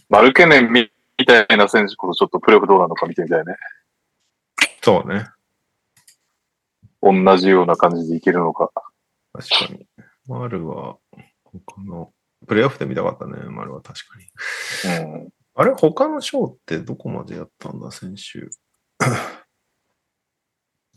[0.09, 0.89] マルケネンみ
[1.25, 3.55] たいな選手こそちょっとプレーオフどうなのか見てみたいね。
[4.81, 5.27] そうね。
[7.01, 8.71] 同じような感じでいけるのか。
[9.33, 9.87] 確かに。
[10.27, 10.97] 丸は、
[11.43, 12.13] 他の、
[12.47, 14.17] プレイオフで見たかったね、丸は確か
[14.99, 15.05] に。
[15.13, 15.29] うん。
[15.55, 18.49] あれ他の賞ってどこまでやったんだ、先週。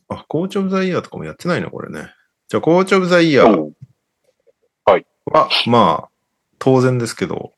[0.08, 2.12] あ、コーチオブザイヤーとかもやってないのこれね。
[2.48, 3.72] じゃあ、コーチオブザイヤー
[5.26, 6.08] は、まあ、
[6.58, 7.52] 当然ですけど、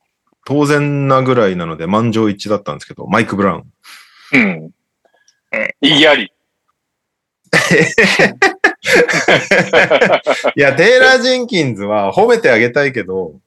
[0.44, 3.72] 当然なぐらいなので満場一致だったんですけど、マイク・ブラウン。
[4.32, 4.70] うん。
[5.80, 6.32] 意義あり。
[10.56, 13.40] いや、テイラー・ジェンキンズは褒めてあげたいけど、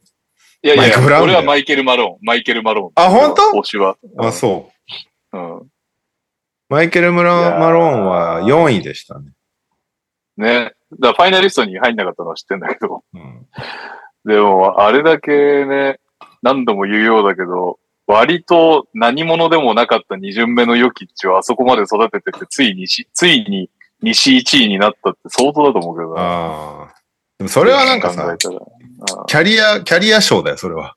[0.64, 2.18] いやいやマイクブラウンだよ俺はマイケル・マローン。
[2.22, 3.04] マイケル・マローン。
[3.06, 3.60] あ本当？
[3.60, 3.98] 推しは。
[4.18, 4.72] あ、そ
[5.32, 5.38] う。
[5.38, 5.68] うん。
[6.70, 9.32] マイケル・マローンは4位でしたね。
[10.38, 10.74] ね。
[11.00, 13.04] だファイナリストに入んなかったのは知ってんだけど。
[13.14, 13.48] うん
[14.24, 16.00] でも、あれだけね、
[16.44, 23.70] 何度も言うようだけど、割と何者でもなかった二巡目のヨキッチをあそこまで育ててて、ついにし、ついに
[24.02, 26.22] 西1位になったって相当だと思うけどな。
[26.22, 26.94] ああ。
[27.42, 30.96] でもそれはなんか考さキャリア、キャリア賞だよ、それは。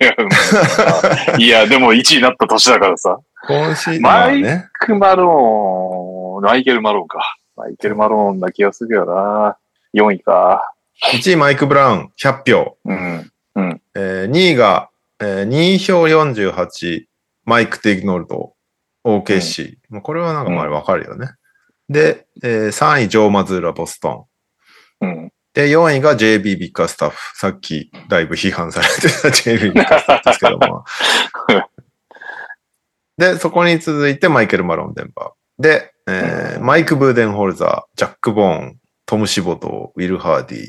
[0.00, 3.20] いやうんいや、でも1位になった年だからさ。
[3.46, 4.42] 今シーズンマイ。
[4.80, 7.20] ク・マローン、マイケル・マローンか。
[7.56, 9.56] マイケル・マローンな気がするよな。
[9.94, 10.72] 4位か。
[11.12, 12.76] 1位マイク・ブラウン、100票。
[12.84, 13.30] うん。
[13.94, 17.04] えー、2位が、えー、2位票48、
[17.44, 18.54] マイク・テイノルド、
[19.04, 19.76] OKC。
[19.88, 21.28] まあこれはなんかまあわかるよね。
[21.88, 24.24] で、えー、3位、ジョー・マズーラ、ボストン。
[25.00, 25.32] うん。
[25.54, 27.36] で、4位が JB ビッカースタッフ。
[27.38, 30.84] さっきだいぶ批判されてた JB ビッカースタッフですけども。
[33.18, 35.62] で、そこに続いてマイケル・マロン・デンバー。
[35.62, 40.66] で、えーマイク・ブーデンホルザー、ジャック・ボーン、トム・シボトウィル・ハーディ。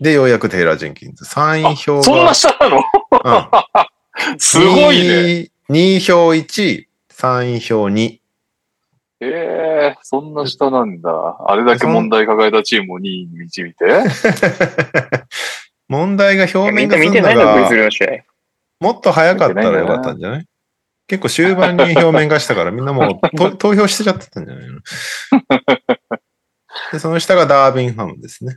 [0.00, 1.24] で、ようやくテイラー・ジェンキンズ。
[1.24, 2.02] 3位票が。
[2.02, 2.76] そんな下なの？
[2.78, 3.30] う
[4.32, 5.50] ん すごいね。
[5.70, 8.18] 2位票1、3位票2。
[9.26, 11.10] ええそんな下なんだ。
[11.46, 13.84] あれだけ問題抱えたチームを2位に導いて。
[15.88, 18.08] 問題が表面がするのな見てないの、ブイがズ、ルの試合。
[18.80, 20.46] もっと早かったらよかったんじゃない？
[21.06, 24.80] 結構終盤に表面化したからみんなもう と投票してちゃってたんじゃないの？
[26.92, 28.56] で、その下がダービンハムですね。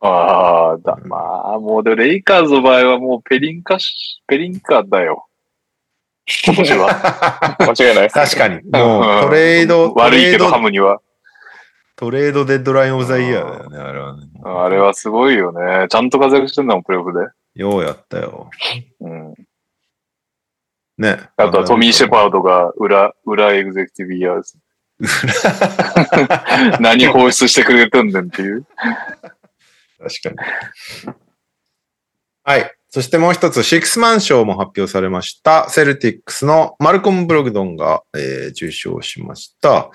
[0.00, 5.26] ああ、だ、まあ、もうで、レイカーズの場合はもうペリンカし、ペリンカだよ。
[6.44, 7.56] 今年は。
[7.60, 8.14] 間違いないです。
[8.14, 8.54] 確かに。
[8.70, 11.00] もうトレード、ト悪いけど、ハムには。
[11.96, 14.26] トレードデッドラインオブザイヤーだよね、あれはね。
[14.42, 15.86] あれはすごいよね。
[15.88, 17.26] ちゃんと活躍してんだもん、プレイオフで。
[17.60, 18.48] ようやったよ。
[19.00, 19.34] うん。
[20.96, 21.18] ね。
[21.36, 24.58] あとはトミー・シェパードが裏、裏エグゼクティブイヤーです。
[26.80, 28.66] 何放出してくれてんねんっていう。
[29.98, 30.42] 確か
[31.04, 31.14] に。
[32.44, 32.74] はい。
[32.92, 35.70] そしてもう一つ、シックスマン賞も発表されました。
[35.70, 39.90] セルティックスのマルコム・ブログドンが、えー受賞しました。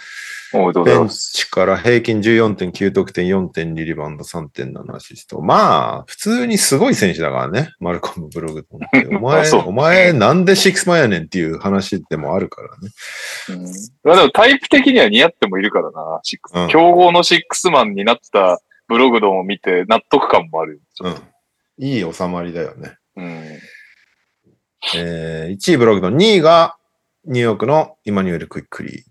[0.54, 1.10] おうベン。
[1.10, 5.42] チから平均14.9得点、4.2リバウンド、3.7アシスト。
[5.42, 7.74] まあ、普通にすごい選手だからね。
[7.82, 9.08] マルコム・ブログドンって。
[9.14, 12.90] お前、お前なんでシックスマンやねんっていう話でもあるからね。
[13.50, 13.66] うん
[14.06, 16.54] まあでもタイプ的には似合ってもいるからな、シックス。
[16.56, 20.80] うん競合のシックスマンになったブログドンを見て納得感もある。
[21.02, 21.16] うん。
[21.78, 22.98] いい収まりだよね。
[23.16, 23.60] うん。
[24.96, 26.78] えー、1位ブログの2位が
[27.26, 29.04] ニューヨークのイマニュエル・クイックリ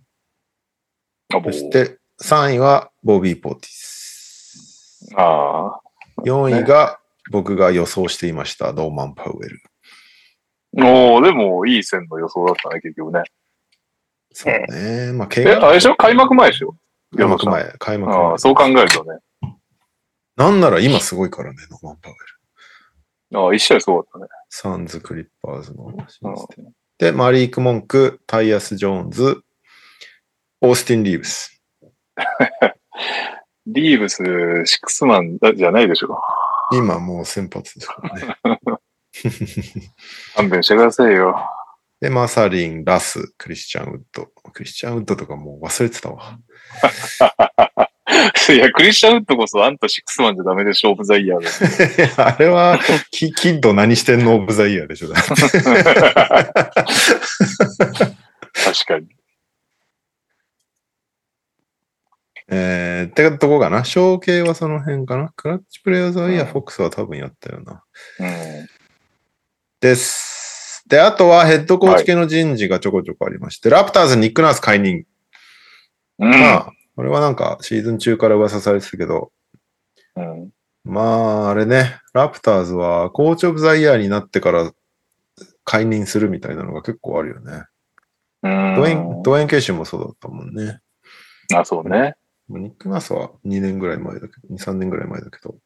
[1.31, 1.43] ー。
[1.43, 5.11] そして3位はボビー・ポーティス。
[5.17, 5.81] あ
[6.25, 7.01] 4位が
[7.31, 9.61] 僕が予想していました、ドーマン・パウエル。
[10.79, 10.87] あ。
[10.87, 13.23] おーでも、いい線の予想だったね、結局ね。
[14.33, 15.13] そうね。
[15.13, 15.97] まあ、怪え、あれでしょ？
[15.97, 16.77] 開幕前でしょ？
[17.17, 17.65] 開幕前。
[17.79, 18.39] 開幕前ああ、。
[18.39, 19.19] そう考えるとね。
[20.37, 22.21] なんなら今すごいからね、ドーマン・パウエル。
[23.33, 24.27] ああ、一試合すごかったね。
[24.49, 25.93] サンズ・クリッパーズの。
[26.99, 29.43] で、マリーク・モンク、タイアス・ジョーンズ、
[30.61, 31.61] オースティン・リーブス。
[33.67, 34.17] リーブス、
[34.67, 36.21] シックスマンじゃないでしょ。
[36.73, 38.37] 今もう先発ですからね。
[40.35, 41.37] 勘弁してくださいよ。
[42.01, 44.27] で、マサリン、ラス、クリスチャン・ウッド。
[44.53, 46.39] クリスチャン・ウッドとかもう忘れてたわ。
[48.53, 52.11] いや、クリスチャンウッドこそあんたシックスマンじゃダメでしょ、オブザイヤーで。
[52.23, 52.79] あれは
[53.11, 55.09] キ、キッド何してんのオブザイヤーでしょ。
[55.09, 55.25] 確
[58.87, 59.07] かに。
[62.49, 63.85] えー、ってとこかな。
[63.85, 65.33] 小系はその辺かな。
[65.35, 67.83] クラッチプレイヤーズは、いや、フォックスは多分やったよな。
[68.21, 68.69] うん。
[69.81, 70.85] です。
[70.87, 75.05] で、あとはヘッドコーチ系の人事がちょこちょこありまして、ラプターズニックナース解任。
[76.19, 76.31] うん。
[76.31, 79.33] まあ、これはなんかシーズン中から噂されてたけど、
[80.17, 80.51] うん。
[80.85, 81.03] ま
[81.47, 84.73] あ、あれね、ラプターズはコーチオブザイヤーになってから
[85.65, 87.65] 解任するみたいなのが結構あるよね。
[88.43, 88.75] うん。
[88.77, 90.81] ドウェイン、ドウェイン・ケイシーもそうだったもんね。
[91.55, 92.17] あ、そうね。
[92.49, 95.57] ニック・ナースは2年ぐらい前だけど、2、3年ぐらい前だけど。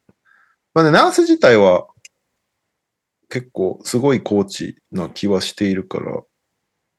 [0.75, 1.89] まあね、ナース自体は
[3.29, 6.23] 結構すごいコーチな気はしているから、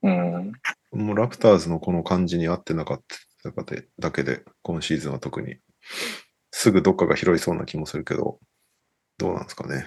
[0.02, 0.52] うん。
[0.92, 5.58] もうラプターズのこの感じに合ってなかっただけで、だけで今シーズンは特に
[6.52, 8.40] すぐどっかが拾いそうな気もするけど、
[9.18, 9.86] どうなんですかね。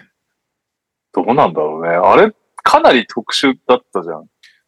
[1.12, 1.90] どうなんだろうね。
[1.90, 4.26] あれ、かなり特殊だったじゃん。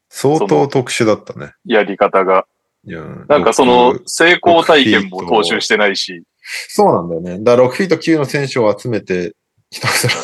[0.09, 1.52] 相当特殊だったね。
[1.65, 2.47] やり方が。
[2.86, 6.23] いやなんかその僕、成功体験も踏襲してないし。
[6.69, 7.39] そうなんだよね。
[7.43, 9.35] だから6フィート9の選手を集めて、
[9.70, 10.15] ひたすら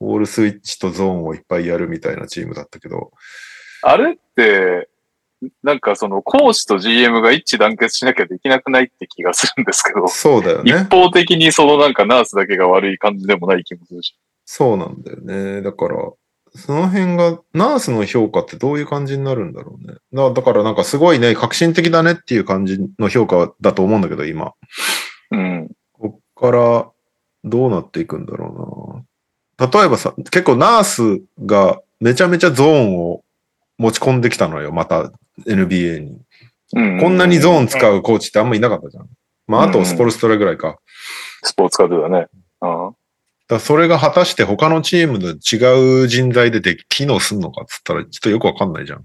[0.00, 3.12] オールスイッチとゾーンをいっぱいやるみたいなチームだったけど、
[3.82, 4.89] あれって、
[5.62, 10.72] なんかその、コーチと GM が一致団結しなきゃできなくないって気がするんですけど、そうだよね。
[10.72, 14.16] 一方的にそのなんかナースだけが悪い感じでもない気もするし。
[14.44, 15.62] そうなんだよね。
[15.62, 15.96] だから、
[16.54, 19.94] その辺が、ナースの評価ってどういう感じになるんだろうね。
[20.12, 24.52] だだからなんかすごいね、革新的だねっていう感じの評価だと思うんだけど、今。
[25.30, 25.70] うん。
[25.92, 26.90] こっから
[27.44, 29.04] どうなっていくんだろ
[29.58, 29.68] うな。
[29.68, 33.22] 例えばさ、結構ナースがめちゃめちゃゾーンを
[33.78, 35.12] 持ち込んできたのよ、また
[35.46, 36.20] NBA に。
[36.72, 39.08] うん、こんなにゾーン使うコーチってあんまいなかったじゃん。
[39.46, 40.78] まあ、あとスポルストラぐらいか。
[41.42, 42.28] スポーツカードだね。
[42.60, 42.94] うん。
[43.48, 49.04] らそれが果たして他のチームの違う人材でで機能すんのかっつったらちょっとよくわかんないじゃん。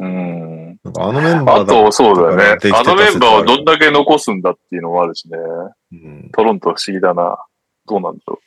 [0.00, 0.80] うん。
[0.84, 2.62] なんかあのメンバーあと、そうだよねでき。
[2.62, 5.38] てたあのメンバーをどんだけ残すんだっていうのもあるしね。
[5.92, 7.38] うんトロント不思議だな。
[7.86, 8.40] どうなんだろ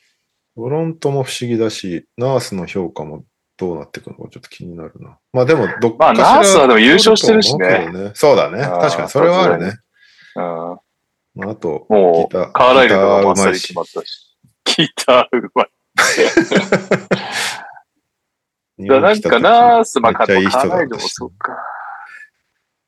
[0.55, 3.23] トロントも不思議だし、ナースの評価も
[3.57, 5.17] どうなっていくのかちょっと気になるな。
[5.33, 8.59] まあでも、どっかしらまあナースはでも優勝してるしねねそうだね。
[8.59, 9.79] 確かに、それはあるね。
[10.35, 10.39] う。
[10.39, 10.43] うん。
[11.35, 14.37] まあ、あと、もう、ギターカーライルとかもあっさり決まったし。
[14.65, 15.69] ギターうまい。
[18.87, 21.57] だなんかナース、まあ、カーライルもそうか。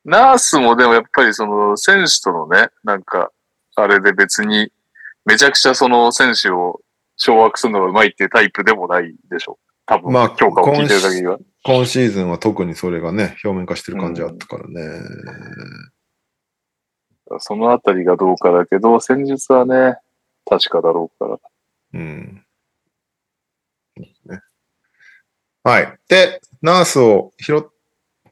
[0.05, 3.31] ナースもでもやっぱりその選手とのね、なんか、
[3.75, 4.71] あれで別に、
[5.25, 6.81] めちゃくちゃその選手を
[7.17, 9.57] 掌握するのがうまいっていうタイプでもないでしょ。
[9.89, 11.39] 多分、まあ評価を聞いてる限りは。
[11.63, 15.01] 今シーズンは特にそれがね、表面化してる感じあったからね。
[17.39, 19.97] そのあたりがどうかだけど、戦術はね、
[20.47, 21.39] 確かだろうから。
[21.93, 22.45] うん。
[23.97, 24.41] ね
[25.63, 25.97] はい。
[26.07, 27.67] で、ナースを拾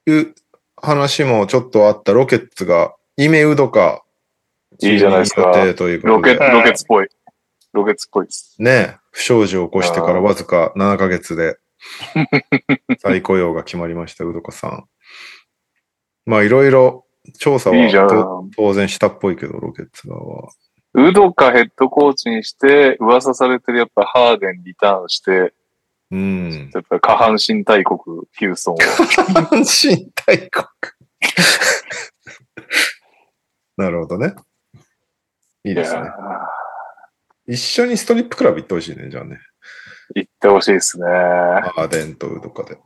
[0.05, 0.35] う
[0.75, 4.03] 話もちょっとあったロケッツが、イメウドカ、
[4.79, 7.07] いいじゃないですかロケッツっぽい。
[7.73, 8.55] ロケッツっぽいです。
[8.59, 11.57] ね、不祥事を起こしてからわずか7ヶ月で
[13.01, 14.85] 再雇用が決まりました、うどかさん。
[16.27, 17.07] まあ、いろいろ
[17.39, 20.51] 調査はと当然したっぽいけど、ロケッツ側は。
[20.93, 25.51] ウドカヘッドコーチにして、噂されてるやっぱハーデンリターンして、
[26.11, 26.69] うん。
[26.71, 27.97] やっぱり下半身大国、
[28.33, 28.77] ヒューストンを。
[28.77, 30.67] 阪神大国。
[33.77, 34.35] なるほどね。
[35.63, 36.01] いいですね。
[37.47, 39.39] 一緒にストリップクラブ行ってほしいね、じゃあね。
[40.15, 41.05] ー行ってほしいですね。
[41.07, 42.77] アーデンとウドカで。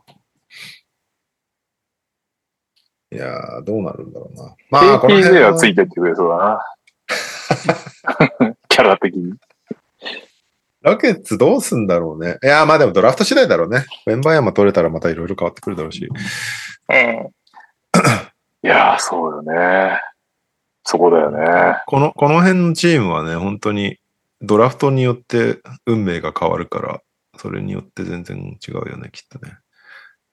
[3.14, 4.56] いやー、どうなるんだろうな。
[4.70, 6.62] まあ、この辺はついてってくれそうだな。
[8.70, 9.34] キャラ的に。
[10.82, 12.38] ラケッツどうすんだろうね。
[12.44, 13.86] いや、まあでもドラフト次第だろうね。
[14.08, 16.08] ウェンバヤマ取れたらまたいろいろ変わってくるだろうし。
[16.08, 16.96] うん。
[18.64, 20.00] いやー、そうよね。
[20.84, 21.78] そこだよね。
[21.86, 24.00] この、この辺のチームはね、本当に
[24.42, 27.02] ドラフトによって運命が変わるから、
[27.38, 29.58] それによって全然違うよね、きっとね。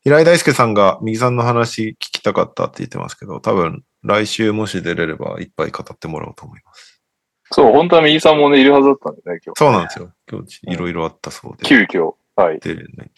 [0.02, 7.02] 平井大輔さんが右さんの話聞きたかったって言ってますけど、多分来週もし出れればいっぱい語ってもらおうと思います。
[7.50, 9.58] そう、本当は右さんもね、いるはずだったんだよね、今日。
[9.58, 10.12] そうなんですよ。
[10.30, 11.64] 今日いろいろあったそうで。
[11.64, 12.14] 急遽。
[12.36, 12.60] はい。
[12.60, 13.10] 出れない。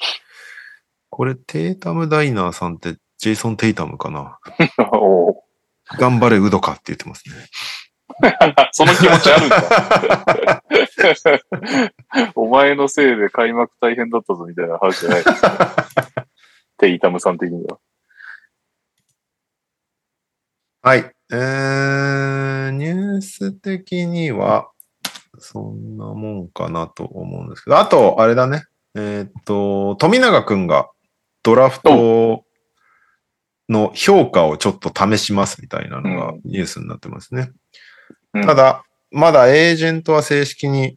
[1.11, 4.39] これ、テイタムダイナーさんってジェイソン・テイタムかな？
[5.99, 7.35] 頑張れ、ウドかって言ってますね。
[8.73, 10.63] その気持ちあるんだ。
[12.35, 15.77] お前のせいで開幕大変だったぞみたいな話じゃないですか。
[16.79, 17.79] テイタムさん的には。
[20.83, 21.13] はい。
[21.33, 24.71] えー、ニュース的には、
[25.39, 28.65] そんなもんかなと思うんですけど、あと、あれだね。
[28.95, 30.91] えーっと、富永くんが
[31.43, 32.45] ドラフト
[33.69, 37.43] の評価をちょっと試しますみたいなのがうんニュースになってますね。
[37.43, 37.55] うん
[38.33, 40.97] ただ、まだエージェントは正式に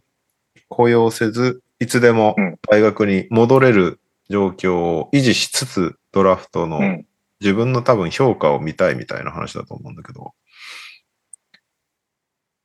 [0.69, 3.99] 雇用せず、いつでもうん大学に戻れる
[4.30, 7.05] 状況を維持しつつ、ドラフトのうん。
[7.41, 10.31] 自分の多分評価を見たいみたいな話だと思うんだけど、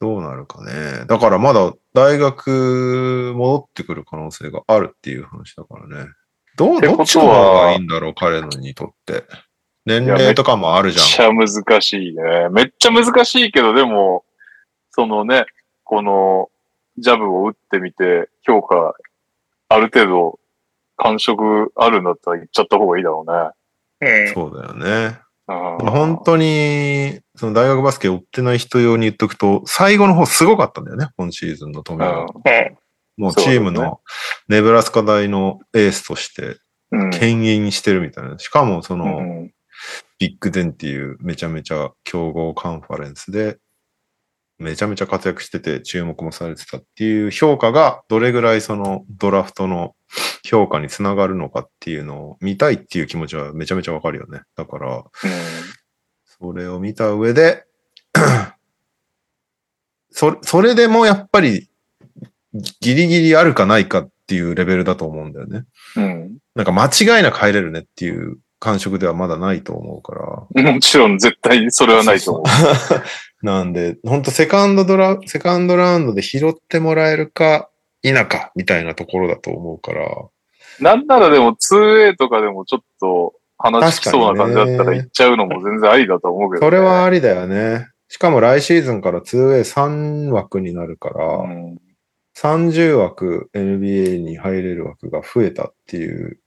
[0.00, 1.04] どうなるかね。
[1.08, 6.12] だからまだ大学戻ってくる可能性があるっていう話だからね。
[6.56, 9.24] どう、どっちの方がいいんだろう、彼のにとって。
[9.84, 11.36] 年齢とかもあるじゃん。
[11.36, 12.48] めっちゃ難しいね。
[12.50, 14.24] めっちゃ難しいけど、でも、
[14.98, 15.46] そのね、
[15.84, 16.50] この、
[16.98, 18.94] ジャブを打ってみて、評価、
[19.68, 20.40] ある程度、
[20.96, 23.24] 感触あるんだったら言っちゃった方がいいだろ
[24.00, 24.26] うね。
[24.26, 24.34] うん。
[24.34, 25.20] そうだよね。
[25.46, 32.22] うん本当に、その大学バスケ追ってない人用に言っとくと、最後の方すごかったんだよね、今シーズンの富永。
[32.22, 32.78] うん
[33.16, 34.00] もうチームの
[34.48, 36.56] ネブラスカ大のエースとして、
[36.90, 37.10] うん。
[37.10, 38.38] 牽引してるみたいな。
[38.38, 39.54] しかもその、うん
[40.18, 43.58] ビッグデンっていうめちゃめちゃ強豪カンファレンスで、
[44.58, 49.94] めちゃめちゃ活躍してて注目もされてたっていう評価がどれぐらいそのドラフトの
[50.44, 54.40] 評価につながるのかっていうのを見たいっていう気持ちはめちゃめちゃわかるよね。
[54.56, 55.04] だから、
[56.24, 57.64] それを見た上で、
[60.10, 61.68] そそれでもやっぱり
[62.80, 65.64] ギリギリあるかないかっていうレベルだと思うんだよね。
[65.96, 66.38] うん。
[66.54, 70.14] なんか間違いなく入れるねっていう感触ではまだないと思うか
[70.54, 70.72] ら。
[70.72, 72.44] もちろん絶対それはないと思う。
[73.42, 77.70] なんで、本当セカンドドラ、セカンドラウンドで拾ってもらえるか
[78.02, 80.06] 否かみたいなところだと思うから。
[80.80, 86.66] なんならでも 2A とかでもちょっと話しそうな感じだったら行っちゃうのも全然ありだと思うけど、ね。
[86.66, 87.88] それはありだよね。
[88.08, 91.78] しかも来シーズンから 2A3 枠になるから、うん。
[92.36, 96.38] 30枠 NBA に入れる枠が増えたっていううん。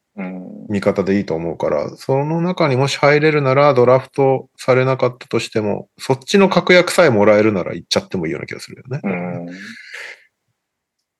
[0.69, 9.02] 見方でいいと思うから、その中にもし入れるならドラフトされなかったとしても、そっちの確約さえもらえるなら行っちゃってもいいような気がするよね。
[9.03, 9.45] うん。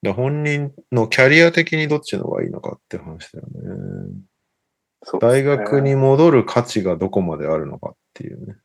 [0.02, 4.22] で本人のキャリア的にどっちの方がいいのかって話だよね。
[5.04, 8.56] そう大学に戻る価値がどこまであるのかっていうね。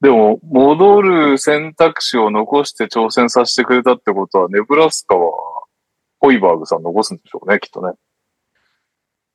[0.00, 5.30] でも、戻る選択肢を残して挑戦させてくれたってことは、ネブラスカは、
[6.18, 7.92] ホイバーグさん残すんでしょうね、きっとね。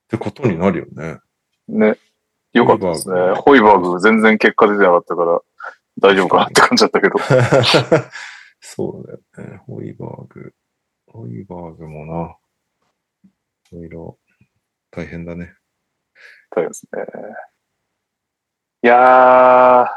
[0.06, 1.18] ってことになるよね。
[1.68, 1.98] ね。
[2.52, 3.32] よかったですね。
[3.34, 5.40] ホイバーグ全然結果出てなかったから、
[5.98, 7.18] 大丈夫かなって感じだったけど。
[8.60, 9.06] そう
[9.36, 9.56] だよね。
[9.66, 10.54] ホイバーグ。
[11.06, 12.36] ホイバーグもな。
[13.72, 14.18] いろいろ
[14.90, 15.54] 大変だね。
[16.50, 17.02] 大変ですね。
[18.82, 19.88] いやー、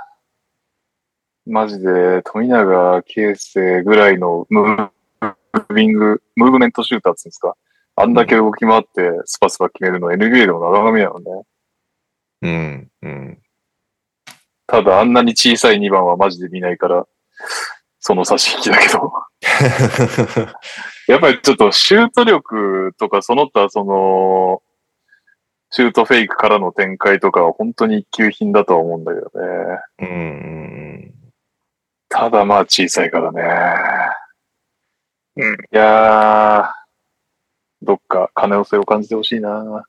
[1.46, 7.56] マジで富永啓生ぐらいのムービング、ムーブメントシューターっていうんですか。
[8.02, 11.44] あんだけ動き回ってスパスパ決めるの NBA でもなかなか見ないよね。
[12.42, 12.90] うん。
[13.02, 13.40] うん。
[14.68, 17.06] ただあんなに小さい2番はマジで見ないから、
[18.00, 19.12] その差し引きだけど。
[21.08, 24.62] やっぱりちょっとシュート力とかその他その、
[25.72, 29.32] シュートフェイクからの展開とかは本当に一級品だとは思うんだけどね。
[30.00, 30.12] うんう
[31.06, 31.14] ん
[32.12, 33.44] ただまあ小さいからね。
[35.36, 35.54] うん。
[35.54, 36.79] いやー、
[37.82, 39.86] どっか金寄せを感じてほしいな。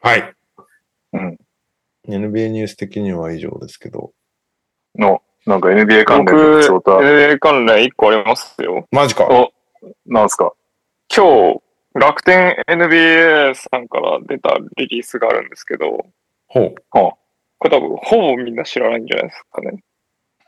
[0.00, 0.34] はい。
[1.12, 1.38] うん。
[2.08, 4.12] NBA ニュース的には以上ですけど。
[4.98, 8.86] の、なんか NBA 関連の僕、そうた、NBA 関連1個ありますよ。
[8.90, 9.26] マジか。
[9.28, 9.52] お、
[10.06, 10.52] なんすか？
[11.14, 11.62] 今日、
[11.94, 16.06] 楽天 NBA さんから出たリリースがあるんですけど、
[16.48, 16.74] ほう。
[16.90, 17.18] こ
[17.64, 19.82] れ多分、ほぼみんな知らないんじゃないですかね。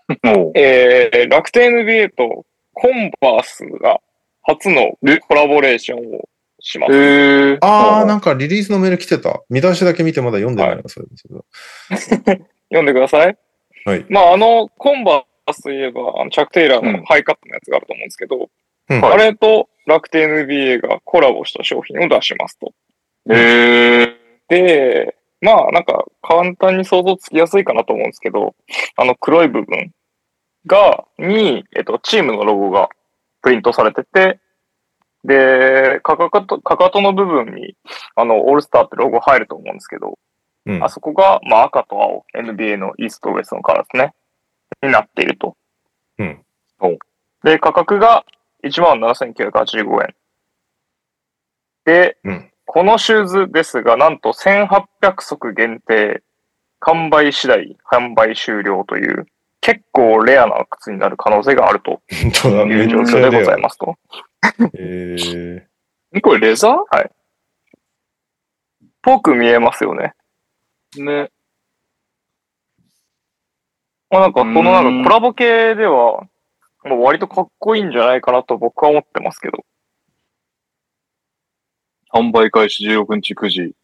[0.54, 4.00] えー、楽天 NBA とコンバースが
[4.42, 6.28] 初のコラボレーションを
[6.60, 6.92] します。
[6.92, 9.42] えー、ああ、なんかリリースのメール来てた。
[9.48, 11.40] 見出しだけ見てまだ読んでないな、それそれ
[12.70, 13.36] 読んでください。
[13.84, 14.06] はい。
[14.08, 18.48] まあ、あの、コンバースといえば、あのチャック・テイラーのハイカットのやつがあると思うんですけど、
[18.90, 22.72] うんあれと楽天 NBA がコラボした商品を出しますと。
[23.30, 24.14] えー、
[24.48, 28.54] で、まあ、なんか、簡単に想像つきやすいかなと思うんですけど、
[28.96, 29.92] あの黒い部分
[30.66, 32.88] が、に、えっと、チームのロゴが
[33.42, 34.40] プリントされてて、
[35.24, 37.76] で、かかと、かかとの部分に、
[38.14, 40.18] あの、オールスターってロゴ入ると思うんですけど、
[40.66, 44.14] うんあそこが、まあ、赤と青、NBA のイーストウエストのカラーですね。
[44.82, 45.56] になっていると。
[46.18, 46.42] うん
[46.80, 46.96] お
[47.42, 48.24] で、価格が
[48.64, 50.14] 17,985円。
[51.84, 54.86] で、うんこのシューズですが、なんと1800
[55.20, 56.22] 足限定、
[56.80, 59.26] 完売次第販売終了という、
[59.60, 62.30] 結構レアな靴になる可能性があるという
[62.88, 63.96] 状況でございますと。
[64.42, 64.70] す。
[64.74, 67.10] えー、これレザー？
[69.02, 70.14] ぽく見えますよね。
[70.96, 71.30] ね。
[74.10, 76.26] まあなんか、このなうんんかコラボ系では、
[76.84, 79.64] もう割とかっこいいんじゃないかなと僕は思ってますけど。
[82.14, 83.74] 販売開始16日9時。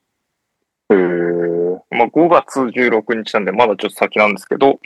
[0.90, 4.78] えー、まあ5月16日なんでまだちょっと先なんですけど、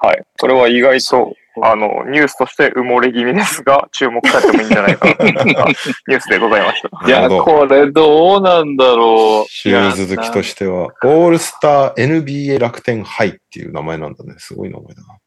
[0.00, 0.24] はい。
[0.40, 7.06] これは意外と、あの、ニュースとして埋もれ気味ですが、 注目されてもいいんじゃないかな ニュースでございました。
[7.06, 9.50] いや、これどうなんだろう。
[9.50, 14.34] シューズ好きとしては、オールスター NBA 楽天ハイっていう名前なんだね。
[14.38, 15.18] すごい名前だな。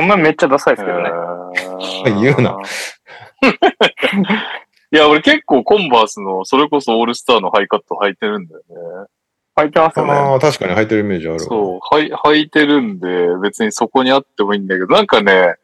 [0.00, 1.10] 名前めっちゃダサいですけどね。
[2.16, 2.58] ね 言うな。
[4.92, 9.08] いや、俺結構コンバースの、それこそオールスターのハイカット履いてるんだよね。
[9.56, 10.12] 入ってますよね。
[10.12, 11.40] ああ、確かに履いてるイメージあるわ。
[11.40, 13.08] そう、はい、履いてるんで、
[13.42, 15.54] 別にそこにあってもいいんだけど、なんかね、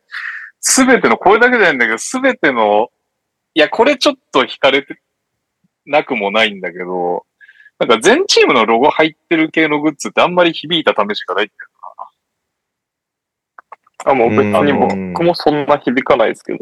[0.61, 2.91] すべての、これだけじゃないんだけど、すべての、
[3.55, 5.01] いや、これちょっと惹かれて
[5.85, 7.27] なくもないんだけど、
[7.79, 11.72] なんか全チームのロゴ入ってる系のグッズってあんまり響いた試しがないんだよ
[14.05, 16.59] あ、もう別にうん僕もそんな響かないですけど。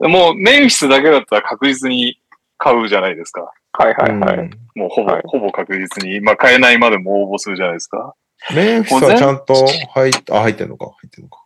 [0.00, 0.08] な。
[0.08, 2.20] もう、メンフィスだけだったら確実に
[2.58, 3.52] 買うじゃないですか。
[3.72, 4.38] はいはいはい。
[4.38, 6.20] うんもうほぼ、はいほぼ確実に。
[6.20, 8.14] まあ、買えないまでも応募するじゃないですか。
[8.54, 9.54] メンフィスはちゃんと
[9.94, 10.86] 入っ、あ、入ってんのか。
[10.86, 11.44] 入ってんのか。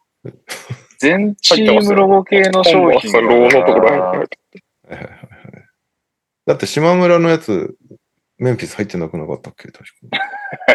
[0.98, 4.64] 全チームロゴ系の商品ロゴのところに入ってる。
[4.88, 5.28] はいはいはいはい
[6.46, 7.76] だって島村のやつ、
[8.38, 9.68] メンフィス入ってなくなかったっけ？
[9.68, 10.18] 確か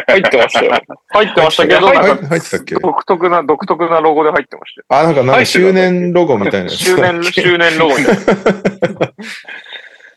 [0.06, 0.72] 入ってましたよ。
[1.08, 1.86] 入ってましたけど、に。
[1.86, 2.74] なんか入入ってたっけ？
[2.76, 4.86] 独特な、独特なロゴで入ってましたよ。
[5.02, 6.76] あ、なんか、なんか周年ロゴみたいなやつ。
[6.78, 8.22] 周年、 周年ロゴみたいな。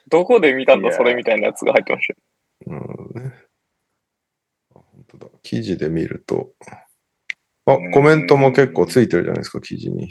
[0.10, 2.14] どこで見たんだ、それみたいなやつが入ってました
[2.72, 2.80] よ。
[2.80, 3.32] なるほどね。
[4.76, 5.28] あ本当だ。
[5.44, 6.50] 記事で見ると。
[7.66, 10.10] あ、コメントも結構ついてるじゃないですか、記事に。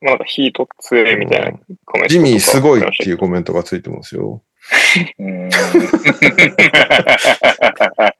[0.00, 1.52] まあなんかヒート強いみたいな
[1.86, 4.42] コメントジミーすごいっていうコメントがついてますよ。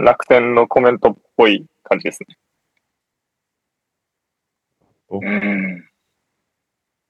[0.00, 2.36] うん楽天のコメントっぽい感じですね。
[5.10, 5.84] うん。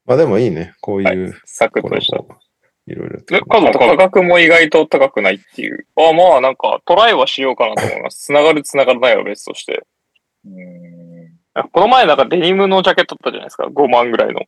[0.07, 0.75] まあでもいいね。
[0.81, 2.19] こういう、サクッことれした。
[2.19, 5.87] え、いろいろ価格も意外と高くないっていう。
[5.97, 8.25] あまあなんかトライはしようかなと思います。
[8.25, 9.85] つながるつながらないは別として。
[10.47, 11.71] うん。
[11.73, 13.67] この前なんかデニムのジャケットあったじゃないですか。
[13.67, 14.41] 5万ぐらいの。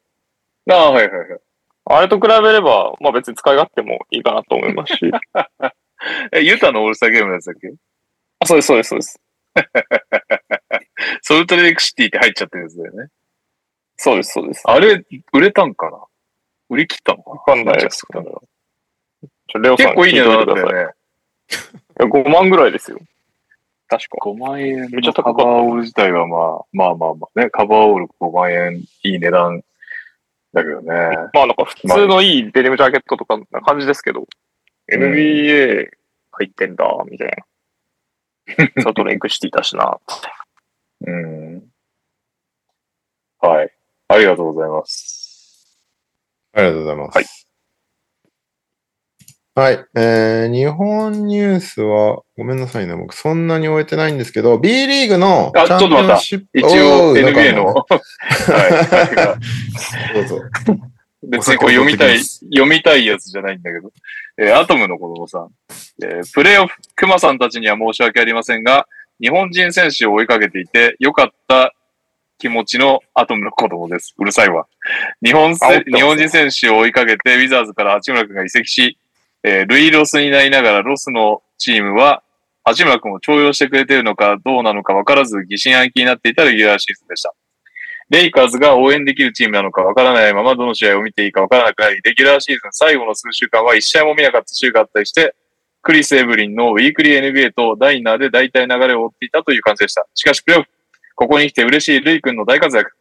[0.70, 1.40] ああ、はいはいはい。
[1.84, 5.00] あれと比べれば、まあ別に使い勝手もいいかなと思いますし。
[6.32, 7.68] え、ユタのオールスターゲームのやつだっけ？
[8.42, 9.20] あ、そうです、そうです、そうです。
[11.22, 13.08] ソルトレイクシティって入っちゃってるやつだよね。
[13.96, 14.62] そうです、そうです。
[14.66, 15.98] あれ、売れたんかな？
[16.68, 17.36] 売り切ったのかな？
[17.36, 18.42] わかんないですけど。
[19.48, 20.70] ちょレオさん結構いい値段だったね。
[20.70, 20.74] い
[22.02, 22.98] や5万ぐらいですよ。
[23.88, 24.16] 確か。
[24.30, 29.62] 5万円めっちゃ高かったバーオール自体はまあ、まあまあまあね、カバーオール5万円いい値段
[30.54, 30.88] だけどね。
[31.34, 34.26] まあなんか普通のいいデニムジャケットとかな感じですけど、
[34.90, 35.90] NBA
[36.32, 37.34] 入ってんだ、みたいな。
[38.82, 39.98] ソルトレイクシティだしな。
[41.06, 41.62] うん。
[43.40, 43.70] はい。
[44.08, 45.78] ありがとうございます。
[46.54, 47.48] ありがとうございます。
[49.54, 49.84] はい。
[49.94, 52.96] えー、日本ニュースは、ごめんなさいね。
[52.96, 56.58] 僕そんなに終えてないんですけど、B リーグのあチャンピオンシップ。
[56.58, 57.86] 一応おー NBA の、なんか
[58.52, 59.38] は
[60.14, 60.14] い。
[60.14, 60.40] どうぞ。
[61.22, 63.92] 別にこれ読みたい、読みたいやつじゃないんだけど。
[64.38, 65.50] えーアトムの子供さん。
[66.02, 68.86] えープレイオフ、クマさんたちには申し訳ありませんが、
[69.20, 71.74] 日本人選手を追いかけていて、良かった
[72.38, 74.14] 気持ちのアトムの子供です。
[74.18, 74.66] うるさいわ。
[75.24, 78.98] 日本日本人選手を追いかけて、ウィザーズから八村君が移籍し、
[79.44, 82.22] えールイロスになりながらロスのチームは、
[82.64, 87.34] 八村君を重用してくれているのかどうなのか分からず疑心暗鬼になっていたレギュラーシーズンでした。
[88.12, 95.34] レイカーズが応援できるチームなのか分からないままどの試合を見ていいか分からなくなり、レギュラーシーズン最後の数週間は一試合も見なかった週があったりして、
[95.80, 100.06] クリス・エブリンのウィークリー NBA とダイナーで大体流れを追っていたという感じでした。
[100.12, 100.68] しかしプレオフ、
[101.16, 102.92] ここに来て嬉しいルイ君の大活躍。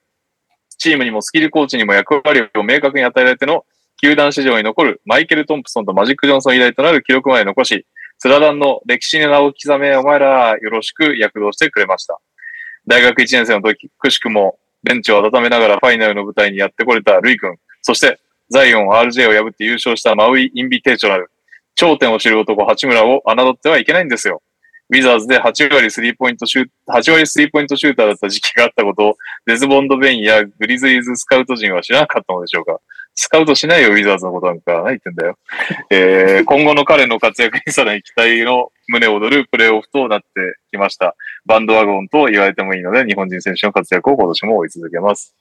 [0.77, 3.65] チームにもスキルコーチにも役割を明確に与えられての
[4.01, 7.85] 球団史上に残るマイケル・トンプソンとマジック・ジョンソン以来となる記録まで残し、
[8.17, 12.17] スラダンの歴史に名を刻めお前らよろしく躍動してくれました。
[12.87, 21.31] 大学1年生の時、くしくもベンチを温めながらファイナルの舞台にやってこれたルイ君、そしてザイオン RJ を破って優勝したマウイ・インビテーショナル、
[21.75, 24.41] 頂点を知る男八村を侮ってはいけないんですよ。
[24.89, 32.81] ウィザーズで8割スリーポイントシュー、8割スリーポイントシューターだった時期があったことを、デズモンド・ベインやグリズリーズスカウト陣は知らなかったのでしょうか。
[33.21, 34.77] スカウトしないよ、ウィザーズのことなんか。
[34.77, 35.37] 何言ってんだよ。
[35.91, 40.25] えー、 今後の彼の活躍にさらに期待の胸躍るプレーオフとなって
[40.71, 41.15] きました。
[41.45, 45.35] バンドワゴンと言われてもいいので、日本人選手の活躍を今年も追い続けます。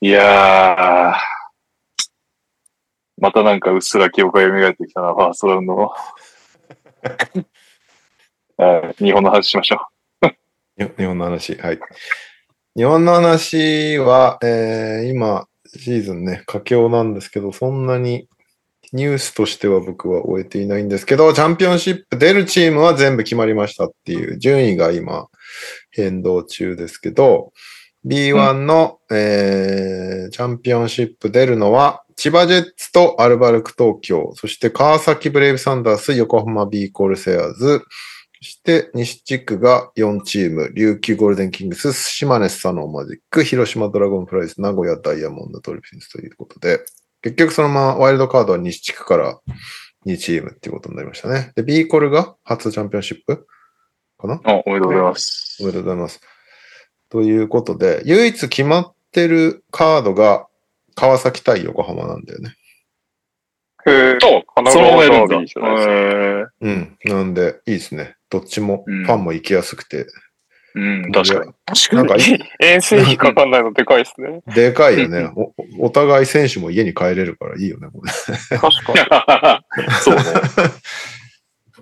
[0.00, 1.14] いやー、
[3.18, 5.92] またなんかうっすら記憶が蘇ってきたな、ファーストラウンドの。
[8.58, 9.78] はい日本の話しましょ
[10.76, 11.54] 日日本の話。
[11.54, 11.78] はい。
[12.74, 15.46] 日本の話は、えー今、
[15.78, 18.28] シーズンね、佳境なんですけど、そんなに
[18.92, 25.28] ニュースとしては僕は終えていないんですけど、チャンピオンシップ出るチームは全部決まりましたっていう順位が今
[25.90, 27.52] 変動中ですけど、
[28.04, 37.82] B1 の、えーチャンピオンシップ出るのは、千葉ジェッツとアルバルク東京、そして川崎ブレイブサンダース、横浜ビー・コルセアーズ、
[38.42, 46.80] して西地区が4チーム、琉球ゴールデンキングス、島根スサノーマジック、広島ドラゴンフライズ、名古屋ダイヤモンドドルフィンズということで、
[47.22, 49.38] 結局そのままワイルドカードは西地区から
[50.06, 51.52] 2チームっていうことになりましたね。
[51.54, 53.46] で、ビーコルが初チャンピオンシップ？
[54.18, 54.34] かな？
[54.34, 54.40] う。
[54.44, 55.66] あ、おめでとうございますお。
[55.66, 56.20] めでとうございます。
[57.10, 60.48] ということで、唯一決まってるカードが
[60.94, 62.56] 川崎対横浜なんだよね。
[63.86, 66.98] へーそう、奈川ダービーじゃないですかえうん。
[67.04, 68.16] なんで、いいですね。
[68.32, 70.04] どっちもうんファンも行きやすくて。
[70.04, 70.06] ー
[70.74, 71.52] うん、確かに。
[71.66, 72.16] 確なんか
[72.58, 74.40] 遠征費かかんないのでかいですね。
[74.54, 75.30] でかいよね。
[75.36, 78.10] おお互い選手も家に帰れるからいいよね、これ。
[78.58, 79.90] 確かに。
[80.00, 80.22] そうね。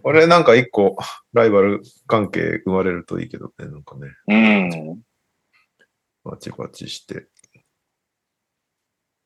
[0.03, 0.97] これなんか一個
[1.33, 5.03] ライバル関係生まれるといいけどね、なんかね、うん。
[6.25, 7.27] バチバチして。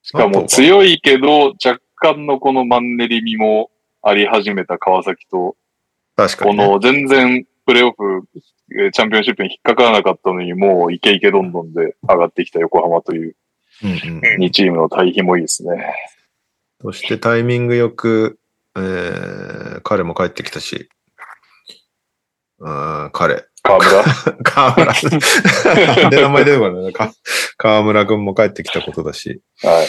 [0.02, 3.70] しかも強いけど、若干のこのマンネリ味も
[4.02, 5.56] あり始めた川崎と、こ
[6.16, 6.68] 確かに、ね。
[6.68, 8.22] の全然プレイオフ、
[8.78, 13.36] えーチャンピオンシップに引っかからなかったのに、もうイケイケどんどんで上がってきた横浜という
[13.82, 13.94] うんう
[14.38, 15.94] ん、2チームの対比もいいですね。
[16.80, 18.38] そしてタイミングよく、
[18.76, 20.88] えー、彼も帰ってきたし、
[22.60, 23.44] あー彼。
[23.62, 24.04] 河村？
[24.44, 24.92] 河村。
[26.10, 27.12] で名前出てこないか。
[27.56, 29.86] 河村くんも帰ってきたことだし、はい。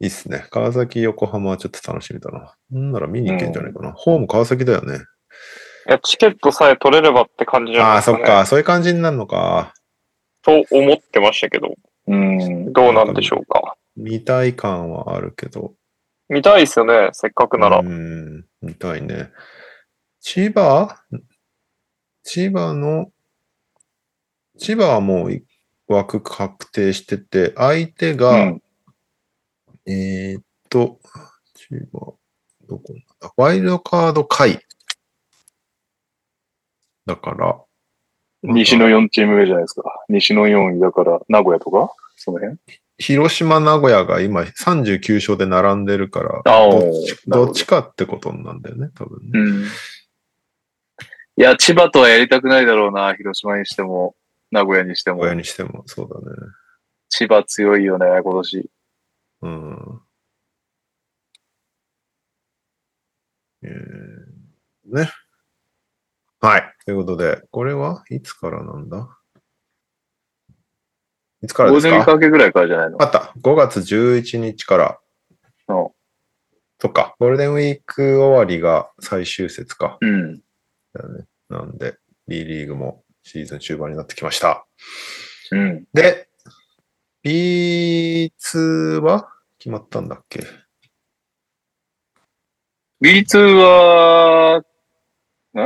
[0.00, 0.46] いいっすね。
[0.50, 2.54] 川崎、横浜はちょっと楽しみだな。
[2.70, 3.92] なんなら見に行けんじゃないかな。
[3.92, 4.98] ホーム川崎だよね。
[5.88, 8.18] いや、チケットさえ取れればって感じじゃないああー、ですか、ね。
[8.18, 8.46] そっか。
[8.46, 9.74] そういう感じになるのか。
[10.42, 11.74] と思ってましたけど、
[12.06, 12.72] うん。
[12.72, 13.76] どうなんでしょうか。
[13.96, 15.74] 見たい感はあるけど。
[16.28, 17.78] 見たいですよね、せっかくなら。
[17.78, 19.30] うん、見たいね。
[20.20, 20.96] 千葉？
[22.22, 23.10] 千葉の、
[24.58, 25.44] 千葉はもうい
[25.88, 28.62] 枠確定してて、相手うが、ん。
[29.90, 31.00] えーっと、
[31.54, 32.14] 千葉、
[32.68, 34.60] どこだワイルドカード会。
[37.06, 37.58] だから、
[38.42, 39.82] 西の4チーム目じゃないですか。
[40.10, 41.90] 西の4位だから、名古屋とか？
[42.16, 42.58] その辺？
[42.98, 46.68] 広島、名古屋が今39勝で並んでるから、あ
[47.26, 49.30] どっちかってことなんだよね、多分ね。
[49.32, 49.64] うん。
[49.64, 49.66] い
[51.36, 53.14] や、千葉とはやりたくないだろうな。
[53.14, 54.14] 広島にしても、
[54.50, 55.20] 名古屋にしても。
[55.20, 56.36] 親にしてもそうだね。
[57.08, 58.68] 千葉強いよね、今年。
[59.42, 60.00] うん。
[63.62, 65.10] えー、ね。
[66.40, 66.72] はい。
[66.84, 69.08] ということで、これはいつからなんだ？
[71.42, 73.02] いつからゴールデンウィーですかク明けぐらいからじゃないの？
[73.02, 73.32] あった。
[73.40, 74.98] 5月11日から。
[75.68, 75.88] うん
[76.80, 77.16] そっか。
[77.18, 79.98] ゴールデンウィーク終わりが最終節か。
[80.00, 80.38] うん。
[80.92, 81.26] だよね。
[81.48, 81.96] なんで、
[82.28, 84.64] B リーグもシーズン終盤になってきました。
[85.50, 85.84] うん。
[85.92, 86.28] で、
[88.54, 90.44] B2 は決まったんだっけ
[93.02, 94.62] ？B2 は、
[95.54, 95.58] ん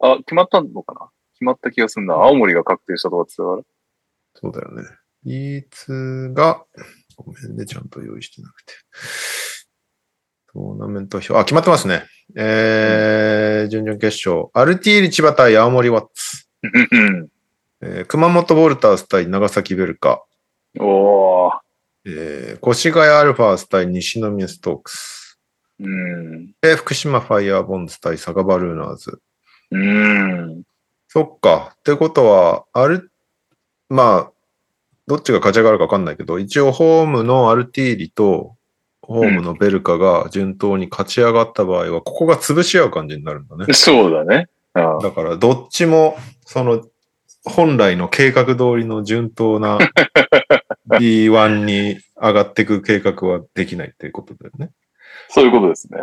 [0.00, 1.10] あ、決まったのかな？
[1.34, 2.14] 決まった気がするな。
[2.14, 3.64] 青森が確定したとかって言って
[4.34, 4.82] そうだよね。
[5.24, 6.64] B2 が、
[7.16, 8.74] ごめんね、ちゃんと用意してなくて。
[10.52, 12.04] トーナメント表、あ、決まってますね。
[12.36, 14.48] えー、準々決勝。
[14.54, 16.46] アルティーリ千葉対青森ワッツ。
[16.62, 17.28] うん
[17.80, 20.24] えー熊本ボルターズ対長崎ベルカ。
[20.80, 21.67] おー。
[22.10, 25.38] えー、越谷アルファーズ対西宮ストークス。
[25.78, 26.52] うん。
[26.62, 29.20] で、福島ファイヤーボンズ対佐賀バルーナーズ。
[29.70, 30.62] うん。
[31.08, 31.74] そっか。
[31.78, 33.12] ってことは、ある、
[33.88, 34.32] まあ、
[35.06, 38.56] どっちが勝ち上がるか分かんないけど、一応ホームのアルティーリと、
[39.02, 43.72] ホームのベルカが順当に勝ち上がった場合は、ここが潰し合う感じになるんだね。
[43.72, 44.48] そうだね。
[44.74, 46.84] あだから、どっちも、その、
[47.44, 49.78] 本来の計画通りの順当な
[50.88, 54.70] B1 に上がっていく計画はできないっていうことだよね。
[55.28, 55.98] そういうことですね。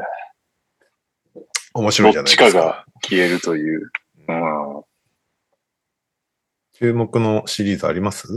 [1.74, 2.48] 面白いじどっゃないですか。
[2.50, 3.92] ちかが消えるという。
[4.28, 4.84] うん。
[6.74, 8.28] 注目のシリーズあります？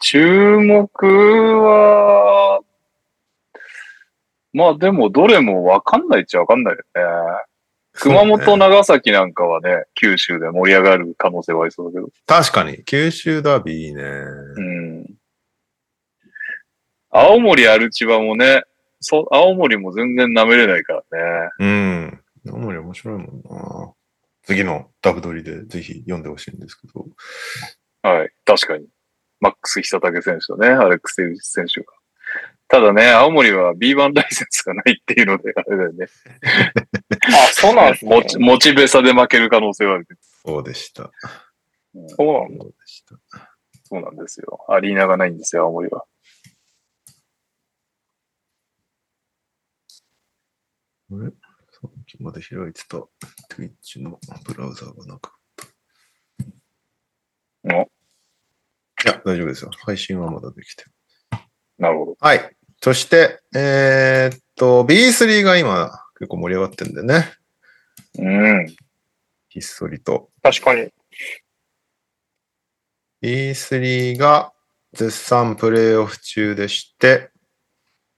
[0.00, 0.88] 注目
[1.62, 2.60] は、
[4.52, 6.84] まあでもどれもわかんないっちゃわかんないよね。
[7.96, 12.10] 熊本、長崎なんかはね、九州で盛り上がる可能性はありそうだけど。
[12.26, 14.02] 確かに、九州ダービーいいね。
[14.02, 15.06] うん。
[17.10, 18.62] 青森アルチバもね、
[19.00, 21.50] そ青森も全然舐めれないからね。
[21.58, 22.20] うん。
[22.48, 23.92] 青森面白いもんな。
[24.44, 27.06] 次のダブドリでぜひ読んでほしいんですけど。
[28.02, 28.30] はい。
[28.44, 28.86] 確かに。
[29.40, 31.86] マックス久武選手とね、アレックス選手が。
[32.68, 36.06] ただね、青森は B1 ライセンスがないっていうので、あれだよね。
[37.32, 38.24] あ、そうなんですね持。
[38.24, 40.20] ち、持ちべさで負ける可能性はあるけど。
[40.44, 41.12] そうでした。
[42.08, 42.64] そうなんだ。
[42.64, 43.16] そうでした。
[43.84, 44.64] そうなんですよ。
[44.68, 46.04] アリーナがないんですよ、青森は。
[51.12, 51.30] あれ？
[51.30, 52.96] さっきまで開いてた
[53.54, 55.38] Twitch のブラウザーがなかっ
[57.62, 57.74] た。
[57.76, 57.86] おい
[59.04, 59.70] や、大丈夫ですよ。
[59.84, 60.95] 配信はまだできてる。
[61.78, 62.16] なるほど。
[62.20, 62.56] はい。
[62.80, 67.32] そして、えーっと、B3 が今結構盛り上がってんでね。
[68.18, 68.66] うん。
[69.48, 70.30] ひっそりと。
[70.42, 70.90] 確かに。
[73.22, 74.52] B3 が
[74.92, 77.30] 絶賛プレイオフ中でして、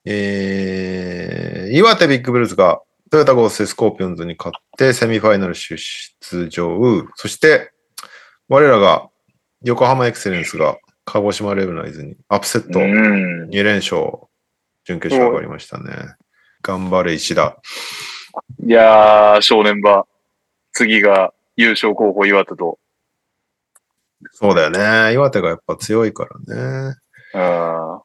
[0.05, 2.81] えー、岩手ビッグブルーズが
[3.11, 7.05] トヨタゴーススコーピオンズに勝ってセミファイナル出場。
[7.15, 7.71] そして、
[8.47, 9.09] 我らが
[9.63, 10.77] 横浜エクセレンスが
[11.11, 13.49] 鹿児島レブナイズにアップセットうん。
[13.49, 14.27] 2連勝、
[14.85, 16.13] 準決勝上がりましたね。
[16.61, 17.57] 頑張れ石田。
[18.63, 20.07] いやー、正念場。
[20.71, 22.77] 次が優勝候補岩手と。
[24.33, 25.13] そうだよね。
[25.13, 26.95] 岩手がやっぱ強いからね。
[27.33, 28.01] うん。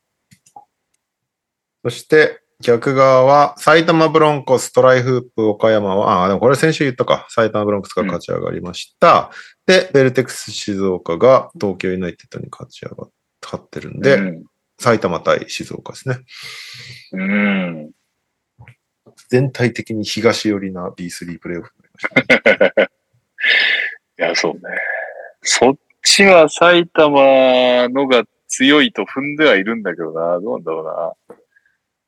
[1.84, 7.26] そして、逆側は、埼玉ブロンコス、トライフープ、岡山は、あ、でもこれ先週言ったか。
[7.28, 9.30] 埼玉ブロンコスが勝ち上がりました。
[9.66, 13.10] で、ベルテックス静岡が東京ユナイテッドに勝ち上がっ
[13.44, 14.44] 勝ってるんで、うん。
[14.78, 16.16] 埼玉対静岡ですね。
[17.12, 17.90] うん。
[19.28, 22.82] 全体的に東寄りな B3 プレイオフになりました。
[24.24, 24.60] いや、そうね。
[25.42, 30.40] そっちは埼玉のが強いと踏んではいるんだけどな。
[30.40, 31.36] どうなんだろうな。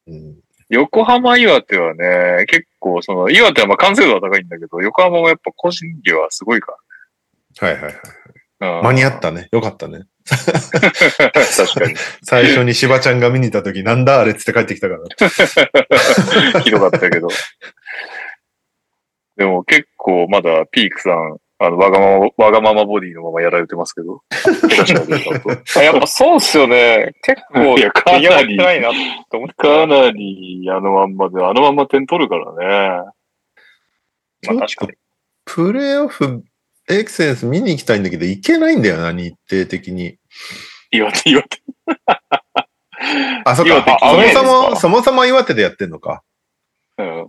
[0.09, 6.76] うん、横浜岩手はね、結構その、岩手はまあ完成度は高いんだけど、横浜もやっぱ個人技はすごいか
[7.59, 7.94] はいはいはい。
[8.59, 9.48] 間に合ったね。
[9.52, 10.06] よかったね。
[10.26, 11.94] 確かに。
[12.24, 15.02] 最初に芝ちゃんが見に行った時、なんだあれっつって帰ってきたから。
[16.62, 17.28] ひどかったけど。
[19.36, 24.23] でも結構まだピークさん、あの、わがまま、わがままボディのままやられてますけど。
[25.77, 27.15] あ やっぱそうっすよね。
[27.23, 28.93] 結構、いやかなりないなっ
[29.31, 29.55] て思って。
[29.55, 33.12] かなりあのまんまで、あのまんま点取るからね。
[34.47, 34.93] まあ確かに。
[35.47, 36.45] プレイオフ、
[36.91, 40.19] エクセレンス見に行きたいんだけど、行けないんだよな、日程的に。
[40.91, 41.62] 岩手、岩手。
[43.45, 43.99] あ、そっか。
[44.01, 46.23] そもそも、そもそも岩手でやってんのか。
[46.99, 47.28] うん。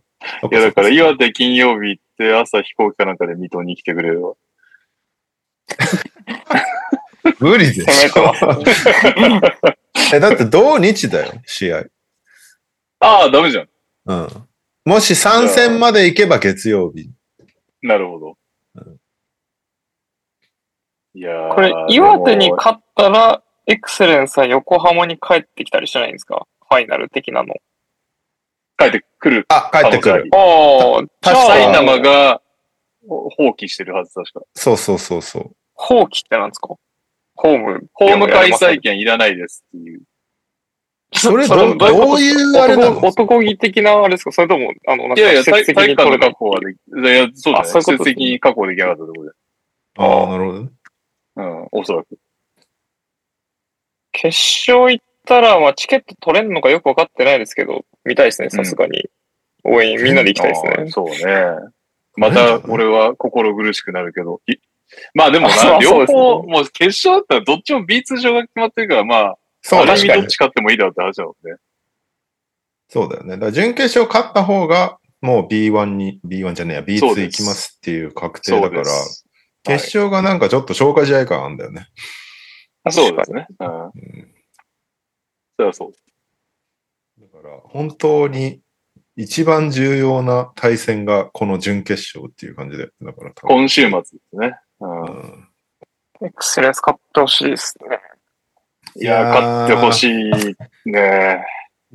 [0.51, 4.33] いや、だから岩手金曜日って朝飛行機かなんかで水戸に来てくれれば。
[7.39, 8.33] 無理でしょ。
[10.13, 11.85] え、だって同日だよ、試合。
[12.99, 13.69] ああ、ダメじゃん。
[14.05, 14.27] うん。
[14.85, 17.09] もし参戦まで行けば月曜日。
[17.81, 18.37] なるほど
[18.75, 18.97] うん。
[21.13, 26.47] いやーこれ、岩手に勝ったら、エクセレンスは横浜に帰ってきたりしないんですか？
[26.69, 27.53] ファイナル的なの。
[28.77, 29.45] 帰ってくる。
[29.49, 30.29] あ、帰ってくる。
[30.33, 32.41] ああ、埼玉が
[33.07, 34.41] 放棄してるはず、確か。
[34.53, 35.55] そうそうそうそう。
[35.73, 36.75] 放棄ってなんですか？
[37.35, 37.87] ホーム。
[37.93, 40.01] ホーム開催権いらないですっていう。
[41.13, 42.97] それどどういうあれなの？
[42.97, 47.69] 男男気的なあれですかそれとも、あの、なんかいやいや、施体育館の確保はでき、いや、そうだね。
[47.69, 49.31] あそうに確保できなかったところで。
[49.97, 50.69] ああ、なるほどね。
[51.37, 52.17] うん、おそらく。
[54.11, 54.27] 決
[54.67, 59.09] 勝行ったら、まあ、チケット取れんのかよくわかってないですけど、見たいですね、さすがに。
[59.63, 60.89] 応援、みんなで行きたいですね。
[60.89, 61.71] そうね。
[62.15, 64.41] また、俺は心苦しくなるけど。
[64.47, 64.55] い
[65.13, 71.57] まあでもな、両方、もう決勝だったらどっちも B2 上が決まってるから、まあ、そうだねある意味どっち勝ってもいいだろうって話だもんね。
[72.89, 73.31] そうだよね。
[73.31, 78.83] だから準決勝勝った方が、もう B1 に、B1 じゃねえや、そう B2 です行きますっていう確定だから。
[79.63, 81.87] 決勝がなんかちょっと消化試合感あるんだよね。
[82.85, 83.47] あそうですね。
[83.59, 83.91] うん。
[85.57, 87.21] うんそれはそう。
[87.21, 88.61] だから、本当に
[89.15, 94.59] 一番重要な対戦がこの準決勝っていう感じで、だから多分今週末ですね。
[94.79, 95.01] うん。
[95.01, 95.47] うん
[96.19, 97.99] エクセレンス買ってほしいですね。
[98.95, 101.45] いや、勝ってほしいね。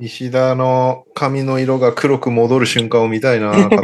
[0.05, 3.79] 石田の髪の色が黒く戻る瞬間を見たいな、勝って。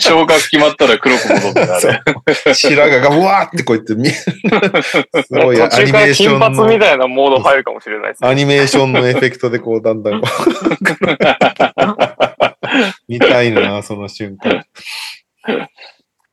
[0.00, 2.52] 昇格決まったら黒く戻ってあれ。
[2.52, 4.16] 白髪がうわーってこうやって見える。
[4.16, 4.34] す
[5.30, 8.28] ごいアニメーションの髪み、たいなモード入るかもしれないですね。
[8.28, 10.20] アニメーションのエフェクトでこうだんだん
[13.06, 14.66] 見たいな、その瞬間。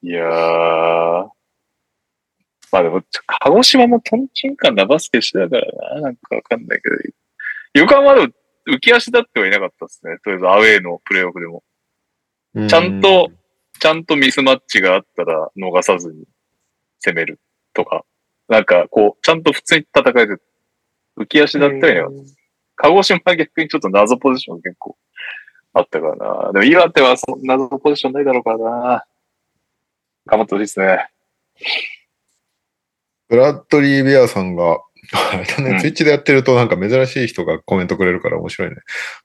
[0.02, 1.28] いやー。
[2.72, 3.04] まあでも、
[3.42, 6.02] 鹿児島もトンチンカンなバスケしてたからな。
[6.02, 6.96] なんかわかんないけど。
[7.76, 8.34] 横浜でも
[8.68, 10.18] 浮き足立ってはいなかったですね。
[10.24, 11.64] とりあえずアウェーのプレイオフでも。
[12.68, 13.30] ちゃんと
[13.80, 16.26] ちゃんとミスマッチがあったら逃さずに
[17.00, 17.40] 攻める
[17.74, 18.06] とか。
[18.48, 20.42] なんかこう、ちゃんと普通に戦えて、
[21.18, 22.02] 浮き足だったりね。
[22.78, 24.96] 鹿児島は逆にちょっと謎ポジション結構
[25.74, 26.52] あったからな。
[26.54, 29.06] でも岩手はそんな謎ポジションないだろうからな。
[30.28, 31.10] 頑張ってほしいですね。
[33.28, 34.80] ブラッドリー・ベアさんが、
[35.80, 38.76] ツイッチでやってるとなんか珍しい人がコメントくれるから面白いね。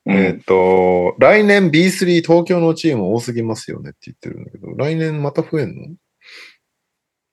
[0.07, 5.85] うんえっ、と、来年 B3 東京のチーム多すぎますよねって言ってるんだけど、来年また増えんの？
[5.87, 5.97] い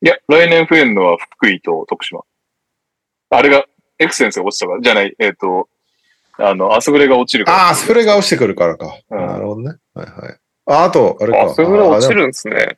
[0.02, 2.22] や、来年増えるのは福井と徳島。
[3.30, 3.66] あれが、
[4.00, 5.68] エクセンスが落ちたから、じゃない、えっ、と、
[6.38, 7.68] あの、アスグレが落ちるから。
[7.68, 8.96] ああ、スプレーが落ちてくるからか。
[9.10, 9.76] うんなるほどね。
[9.94, 10.38] はいはい。
[10.68, 11.44] あ、あと、あれか。
[11.44, 12.76] あ、それぐらい落ちるんですね。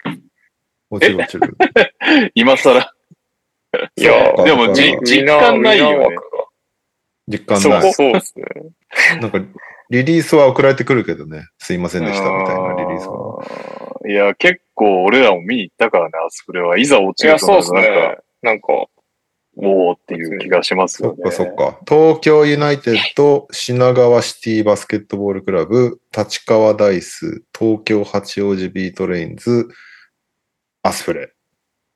[0.89, 1.57] 落ちる落ちる。
[2.35, 2.93] 今更。
[3.95, 6.15] いやでもじ実感ないよね。
[7.27, 7.93] 実感ない。
[7.93, 8.45] そうですね。
[9.21, 9.39] なんか、
[9.91, 11.47] リリースは送られてくるけどね。
[11.59, 13.43] すいませんでしたみたいなリリースは。
[14.07, 16.77] いや、結構俺らも見に行ったからね、アスプレは。
[16.77, 18.17] いざ落ちるとなんか、ね。
[18.41, 18.67] なんか、
[19.61, 21.17] おーっていう気がしますよね。
[21.17, 21.79] そっかそっか。
[21.87, 29.67] 東京ユナイテッド、品川シティバスケットボールクラブ、立川ダイス、東京八王子ビートレインズ、
[30.81, 31.33] アスフレ。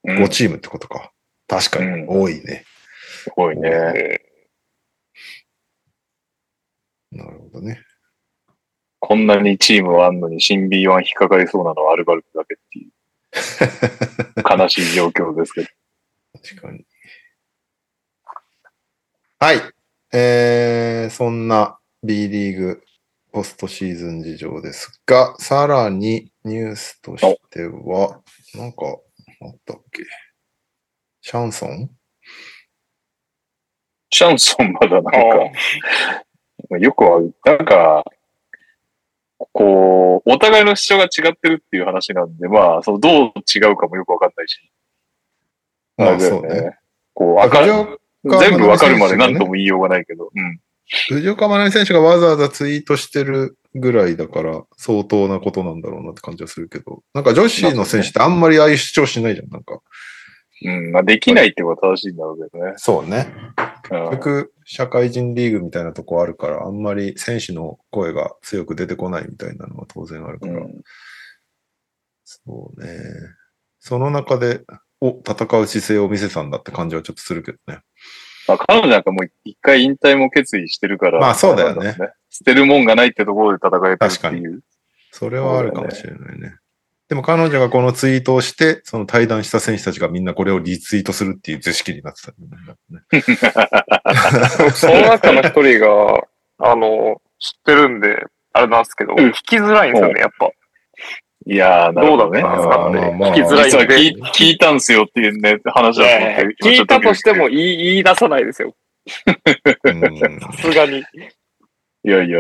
[0.05, 1.12] うん5チームってことか。
[1.53, 2.65] 確かにうん多いね。
[3.23, 3.69] すごいね。
[3.69, 4.19] え
[7.11, 7.79] なるほどね。
[8.99, 12.91] こんなにチームはあんのに新 B1 引っかかりそうなのはアルバルクだけっていう
[14.59, 15.67] 悲しい状況ですけど。
[16.41, 16.85] 確かに。
[19.39, 19.57] はい。
[20.13, 22.83] えー、そんな B リーグ
[23.31, 28.21] ポストシーズン事情ですが、さらにニュースとしては、
[28.55, 28.85] なんか
[29.41, 30.03] あったっけ？
[31.25, 31.89] シャンソン？
[34.09, 35.09] シャンソンまだなんあ
[36.69, 38.03] か、よくは、なんか、
[39.53, 44.69] こう、お互いの主張が違ってるっていう話なんで、まあ、そのどう違うかもよくわかんないし。
[45.95, 46.77] まあれだよそうね。
[47.13, 50.29] こう、わか全部わかるまで何とも言いようがないけど。
[50.35, 50.59] うん。
[51.07, 59.79] 藤岡真奈美選手がわざわざツイートしてるぐらいだから、相当なことなんだろうなって感じはするけど、なんか女子の選手ってあんまりああいう主張しないじゃん、なんか。
[60.63, 60.91] うん。
[60.91, 62.73] まあ、できないってことは正しいんだろうけどね。
[62.77, 63.33] そうね。
[63.37, 70.53] うん結局、社会人リーグみたいなとこあるから、あんまり選手の声が強く出てこないみたいなのは当然あるから。
[70.53, 70.81] うん
[72.25, 72.87] そうね。
[73.79, 74.61] その中で、
[75.01, 77.81] お、戦う姿勢を見せたんだって感じはちょっとするけどね。
[78.47, 81.19] まあ、彼女なんかもう一回引退も決意してるから。
[81.19, 81.95] まあそうだよね
[82.29, 84.63] 捨てるもんがないってところで戦えてるっていう。
[85.11, 86.55] それはあるかもしれないね。
[87.13, 94.71] でも彼女がこのツイートをして、その対談した選手たちがみんなこれをリツイートするっていう図式になってたんだよね。
[94.73, 96.23] その中の一人が、
[96.57, 100.49] あの、知ってるんで、あれなんですけど、うん聞きづらいんですよね、やっぱ。
[101.45, 103.95] いやー、どうだったんですかって聞きづらいんで。
[103.95, 106.55] 聞い聞いたんすよっていうね、話だと思って。
[106.63, 108.73] 聞いたとしても言い言い出さないですよ。
[109.83, 110.97] うんさすがに。
[110.97, 111.03] い
[112.09, 112.39] やいや、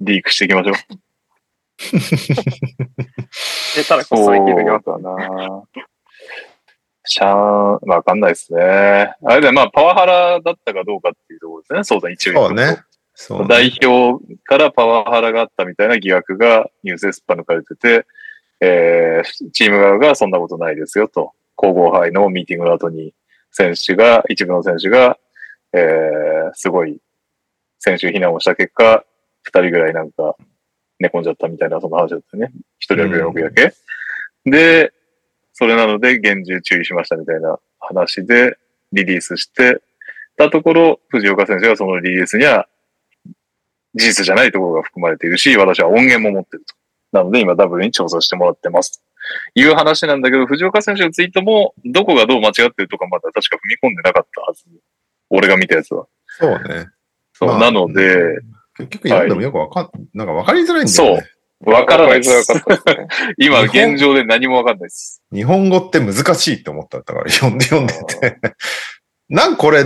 [0.00, 0.76] リークしていきましょう。
[1.78, 1.98] 出
[3.88, 4.84] たらこっそり聞いておきます。
[4.84, 5.62] そうだな？
[7.04, 9.16] シャーン、わかんないですね。
[9.24, 11.82] あれで、まあ、パワハラだったかどうかっていうところですね。
[11.82, 12.84] そうだ、一応そうね。
[13.14, 13.48] そうね。
[13.48, 18.06] 代表からパワハラがあったみたいな疑惑がニュースでスパ抜かれてて、
[18.60, 23.14] えー、チーム側がそんなことないですよと、皇后杯のミーティングの後に
[23.50, 25.18] 選手が、一部の選手が、
[25.72, 27.00] えー、すごい、
[27.80, 29.04] 選手避難をした結果、
[29.42, 30.36] 二人ぐらいなんか
[31.02, 32.52] 寝込んじゃったみたいなその話だったよね。
[32.78, 33.74] 一人は病院だけ、
[34.46, 34.92] で、
[35.52, 38.56] それなので厳重注意しましたみたいな話で
[38.92, 39.82] リリースして
[40.36, 42.68] たところ、藤岡選手がそのリリースには
[43.94, 46.74] 事実じゃないところが含まれているし、私は音源も持ってると。
[47.12, 49.02] なので今 W に調査してもらってます。
[49.54, 54.64] という話なんだけど、藤岡選手のツイートも、どこがどう間違ってるとかまだ確か踏み込んでなかったはず。
[55.30, 56.06] 俺が見たやつは。
[56.26, 56.88] そうね。
[57.34, 58.38] そう、まあなので、
[58.78, 61.22] 結局読んでもよくわかん、なんかわかりづらいんだよね。
[61.64, 62.52] わからないです。
[62.52, 63.06] かったですね。
[63.38, 65.22] 今、現状で何もわかんないです。
[65.32, 68.38] 日本語って難しいって思っただから、読んで読んでて。
[69.28, 69.84] なんかこれ、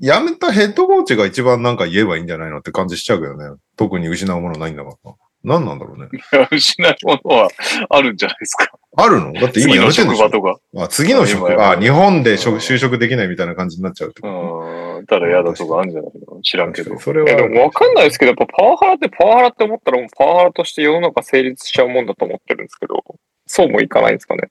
[0.00, 3.58] 辞めたヘッドコーチが一番なんか言えばいいんじゃないのって感じしちゃうけどね。
[3.76, 5.14] 特に失うものないんだから。
[5.44, 6.08] 何なんだろうね。
[6.12, 7.48] いや失うものは
[7.90, 8.70] あるんじゃないですか。
[8.96, 9.32] あるの？
[9.32, 10.30] だって今やめてんでしょ？
[10.30, 10.58] 職場とか。
[10.84, 14.34] あ次の職今やあ、日本で就職できないみたいな感じになっちゃうってこと？
[14.34, 14.87] うん。
[15.08, 16.42] ただ嫌だとかあるんじゃないの？
[16.42, 16.98] 知らんけど。
[17.00, 23.02] それはでもわかんないですけど、やっぱパワハラってパワハラって思ったらもうパワハラとして世の中成立しちゃうもんだと思ってるんですけど、
[23.46, 24.50] そうもいかないんですかね。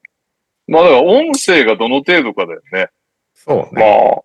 [0.68, 2.90] まあだから音声がどの程度かだよね。
[3.36, 4.24] そうまね。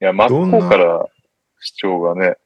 [0.00, 1.06] あ、いや、真っ向から
[1.58, 2.36] 主張がね。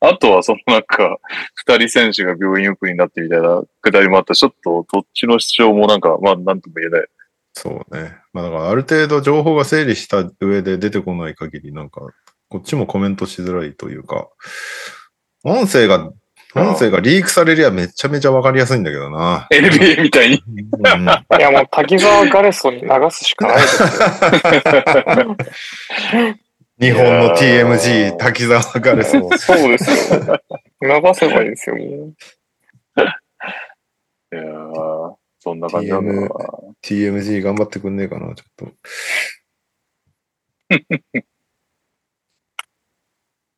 [0.00, 1.18] あとはそのなんか、
[1.54, 4.34] 二人選手が病院行くになってみたいなくだりもあった。
[4.34, 7.06] ちょっとどっちの主張もなんか、まあなんとも言えない。
[7.54, 8.16] そうね。
[8.32, 12.00] まあだからある程度情報が整理した上で出てこない限り、なんか、
[12.48, 14.28] こっちもコメントしづらいというか、
[15.44, 16.10] 音声が、
[16.54, 19.48] 音声がリークされりゃめちゃめちゃわかりやすいんだけどな。
[19.50, 20.42] NBA みたいに。
[20.46, 23.88] うんいやもう滝沢ガレソに流すしかないですよ。
[26.80, 29.30] 日本の TMG、ー滝沢ガレスを。
[29.38, 30.40] そうですよ。
[30.82, 32.14] 流せばいいんですよ、もう。
[34.32, 36.28] いやーそんな感じなんだな。
[36.84, 38.72] TMG 頑張ってくんねえかな、ちょっと。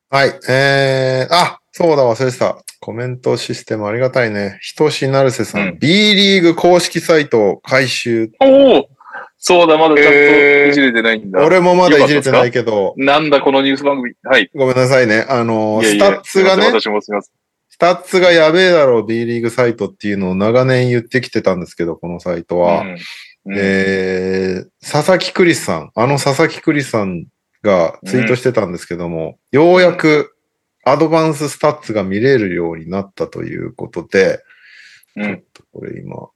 [0.09, 0.39] はい。
[0.49, 2.57] えー、あ、そうだ、忘れてた。
[2.79, 4.57] コメントシステムありがたいね。
[4.63, 8.31] ひとしなるせさん,、うん B リーグ公式サイト改修。
[8.39, 8.89] おお
[9.37, 11.45] そうだ、まだちゃんえーといじれてないんだ。
[11.45, 14.15] 俺もまだいじれてないけど、なんだこのニュース番組。
[14.23, 14.49] はい。
[14.55, 15.23] ごめんなさいね。
[15.29, 17.44] あの、いやいやスタッツがね、私もすみません。
[17.75, 22.83] スタッツがやべえだろう、B リーグサイトっていうのを長年言ってきてたんですけど、このサイトは。
[22.83, 22.89] うん。
[22.91, 22.97] うん。
[23.57, 27.25] えー佐々木クリスさん、あの佐々木クリスさん
[27.63, 30.37] がツイートしてたんですけども、ようやく
[30.85, 34.39] アドバンススタッツが見れるようになったということで、
[35.17, 35.23] うん。
[35.25, 36.29] ちょっとこれ今、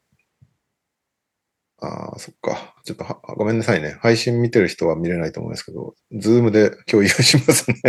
[1.81, 2.75] ああ、そっか。
[2.83, 3.97] ちょっとはごめんなさいね。
[4.01, 7.77] 配信見てる人は見れないと思うんですけど、ズームで共有しますね。
[7.77, 7.81] っ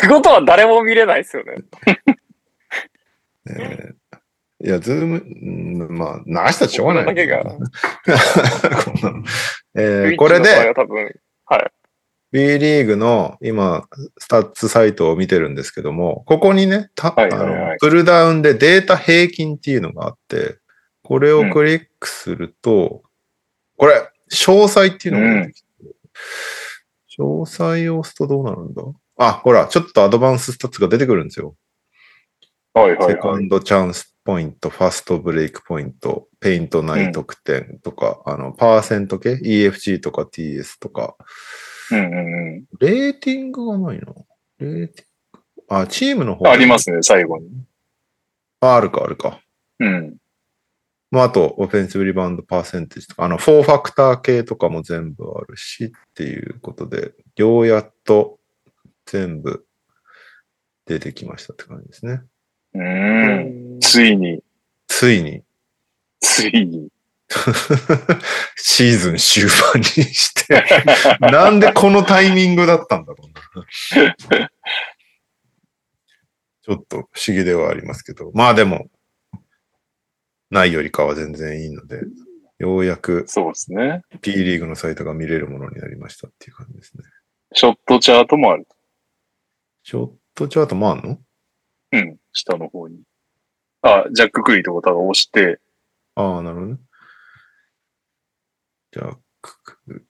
[0.00, 1.54] てことは誰も見れないですよね。
[3.48, 3.94] えー
[4.64, 7.14] いや、ズーム、うんまあ、流したらしょうがない。
[9.74, 11.12] えーこれで、は多分、
[12.32, 13.84] B リーグの今、
[14.18, 20.56] スタッツサイトを見てるんですけども、ここにね、たはいはいはいあのプルダウンでデータ平均っていうのがあって、
[21.02, 23.02] これをクリックすると、
[23.76, 25.66] これ、詳細っていうのが出てきて、
[27.18, 28.82] 詳細を押すとどうなるんだ？
[29.18, 31.54] あ、ほら、ちょっとアドバンススタッツが出てくるんですよ。
[32.74, 33.14] はいはいはい。
[33.14, 41.16] セカンドチャンスポイント、ファストブレイクポイント、ペイント内得点とか、あの、パーセント系 EFG とか TS とか、
[41.90, 44.24] うんうんレーティングがないの
[44.58, 45.64] レーティング？
[45.68, 46.52] あ、チームの方うん。
[46.52, 47.50] ありますね、最後に。
[48.60, 49.40] あ、あるか、あるか。
[49.80, 50.16] うん。
[51.12, 58.38] まあ、あと、オフェンシブリバウンドパーセンテージとか、あの、フォーファクター系とかも全部あるし、っていうことで、ようやっと
[59.04, 59.66] 全部
[60.86, 62.22] 出てきましたって感じですね。
[62.74, 62.78] う。
[62.78, 64.42] うんんついに、
[64.88, 65.42] ついに、
[66.18, 66.88] ついに。
[68.56, 70.64] シーズン終盤にして、
[71.20, 74.48] なんでこのタイミングだったんだろうな。
[76.62, 78.86] ちょっと不思議ではありますけど、まあでも、
[80.52, 82.02] ないよりかは全然いいので、
[82.58, 84.02] ようやくそうですね。
[84.20, 87.04] P リーグのサイトが見れるものになりましたっていう感じですね。
[87.54, 88.68] ショットチャートもある。
[89.82, 91.18] ショットチャートもあんの？
[91.92, 92.18] うん。
[92.32, 93.00] 下の方に。
[93.80, 95.58] あ、ジャック・クリーとか多分押して、
[96.14, 96.78] ああ、なるほどね。
[98.92, 100.06] じゃあ、くく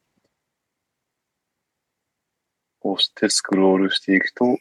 [2.81, 4.59] 押してスクロールしていくと、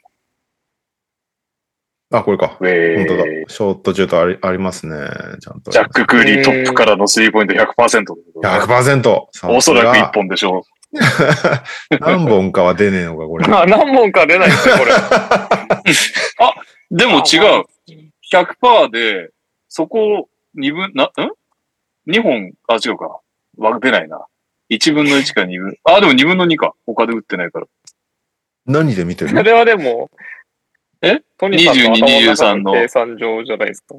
[2.12, 2.58] あ、これか。
[2.60, 3.24] ウェ本当だ。
[3.24, 4.98] ーショットチャートありありますね。
[5.40, 5.72] ちゃんと。
[5.72, 8.04] ジャック・クーリートップからのスリーポイント100%。
[8.44, 9.26] 100%!
[9.48, 10.66] おそらく1本でしょ
[12.02, 13.46] 何本かは出ねえのか、これ。
[13.46, 14.92] あ、 何本か出ないですね、これ。
[16.92, 16.98] う。
[16.98, 17.66] でも違う。
[18.32, 19.30] 100%で、
[19.70, 21.10] そこを2分、な、ん
[22.12, 23.22] ?2 本、あ、違うか。
[23.58, 24.26] わ、出ないな。
[24.70, 25.78] 1分の1か2分。
[25.86, 26.74] あ、でも2分の2か。
[26.86, 27.68] 他で打ってないから。
[28.66, 30.10] 何で見てるそれはでも、
[31.02, 31.22] え？
[31.38, 33.96] トニーさんの頭の中22 23の計算上じゃないですか。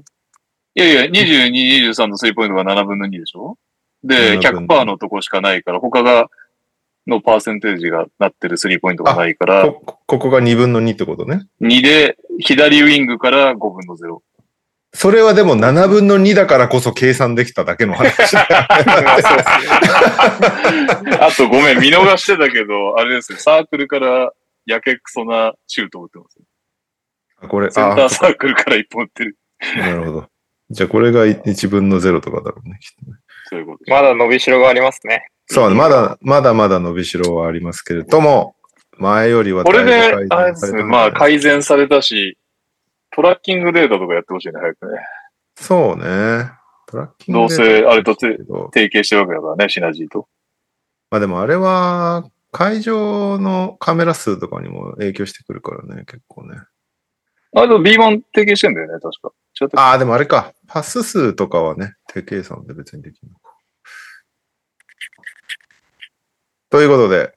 [0.75, 3.57] いやいや、22、23のスリーポイントが7分の2でしょ？
[4.05, 6.29] で、7分100%のとこしかないから、他が、
[7.07, 11.47] のパーセンテージがなってるスリーポイントがないから、こここが2分の2ってことね。
[11.61, 14.21] 2で、左ウィングから5分の0。
[14.95, 18.55] それはでも7分の2だからこそ計算できただけの話だよね。
[21.19, 24.31] あとごめん、見逃してたけど、あれですね、サークルから
[24.67, 26.39] やけくそなシュートを打ってます。
[27.49, 29.39] これ、センターあサークルから1本打ってる。
[29.77, 30.29] なるほど。
[30.71, 32.79] じゃあこれが1分の0とかだろうね。
[32.81, 33.91] きっとねそういうこと。
[33.91, 35.29] まだ伸びしろがありますね。
[35.47, 38.57] そう、まだ、まだまだ伸びしろはありますけれども、
[38.99, 39.95] 前よりはこれで
[40.31, 42.39] あれですね、まあ改善されたし、
[43.11, 44.99] トラッキングデータとかやってほしいね、早くね。
[45.57, 46.51] そうね。
[46.87, 48.37] トラッキングどうせ、あれと提
[48.87, 50.29] 携してるわけだからね、シナジーと。
[51.11, 56.57] まあでもあれは、会場のカメラ数とかにも影響してくるからね、結構ね。
[57.55, 59.33] あ、でも B マン提携してんだよね、確か。
[59.61, 60.53] 違ったああ、でもあれか。
[60.67, 63.55] パス数とかはね、手計算で別にできるのか。
[66.71, 67.35] ということで、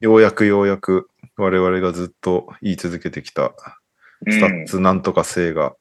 [0.00, 3.52] ようやくようやく我々がずっと言い続けてきた
[4.28, 5.76] スタッツなんとか性が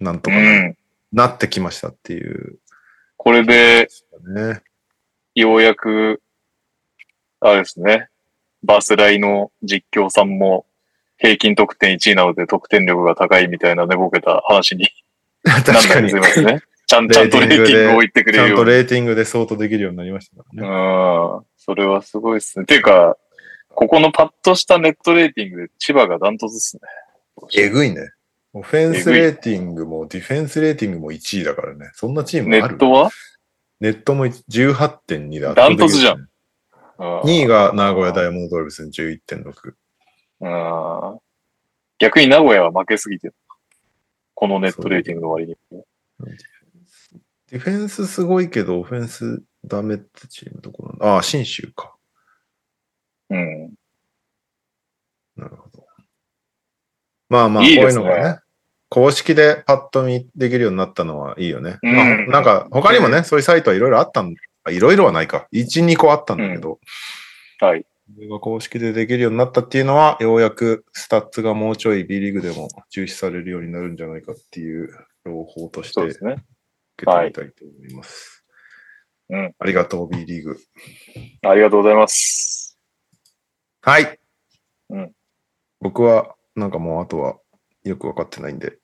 [0.00, 0.76] なんとかうな,、ん。
[1.12, 2.58] なってきましたっていう、
[3.16, 3.88] これで、
[4.34, 4.62] ね。
[5.36, 6.20] ようやく、
[7.38, 8.08] あれですね、
[8.64, 10.66] バスライの実況さんも
[11.22, 14.88] 平均得点1位なので得点力が高いみたいな寝ぼけた話に
[15.44, 16.10] 確かに。
[16.10, 16.62] すいますね。
[16.86, 18.64] ちゃんちゃんとレーティングを言ってくちゃんれるように。
[18.66, 20.68] とレーティングで相当できるようになりましたからね。
[20.68, 21.46] うん。
[21.56, 22.64] それはすごいですね。
[22.66, 23.16] ていうか、
[23.68, 26.82] ここのパッとしたネットレーティングで千葉がダントツですね。
[27.56, 28.10] えぐいね。
[28.52, 31.90] オフェンスレーティングもディフェンスレーティングも1位だからね。
[31.94, 32.68] そんなチームある？
[32.68, 33.10] ネットは？
[33.80, 36.20] ネットも18.2で圧ダントツじゃんん。
[36.20, 36.28] うん
[36.98, 39.74] 2位が名古屋ダイヤモンドドルブス11.6。
[40.42, 41.18] うん
[41.98, 43.34] 逆に名古屋は負けすぎてる。
[44.34, 45.56] このネットレーティングの割に。
[47.48, 51.94] ディフェンスすごいけど、オフェンスダメってチームどこなんだああ、新州か。
[53.30, 53.72] うん。
[55.36, 55.86] なるほど。
[57.28, 58.40] まあまあ、こういうのがね、
[58.88, 61.78] 公式でパッと見できるようになったのはいいよね。
[61.82, 65.46] うんまあ、なんか、他にもね、そういうサイトはいろいろあったんあいろいろはないか。
[65.52, 66.80] 1、2個あったんだけど、
[67.60, 67.86] はい。
[68.14, 74.90] それが公式でできるようになったっていうのは、ようやくスタッツがもうちょい B リーグでも重視されるようになるんじゃないかっていう
[75.24, 76.18] 朗報として受。
[76.96, 78.44] け取りたいと思います。
[79.30, 79.54] うん。
[79.58, 80.58] ありがとう、B リーグ。
[81.42, 82.78] ありがとうございます。
[83.80, 84.18] はい。
[84.90, 85.12] うん
[85.80, 87.38] 僕は、なんかもうあとは
[87.82, 88.78] よくわかってないんで、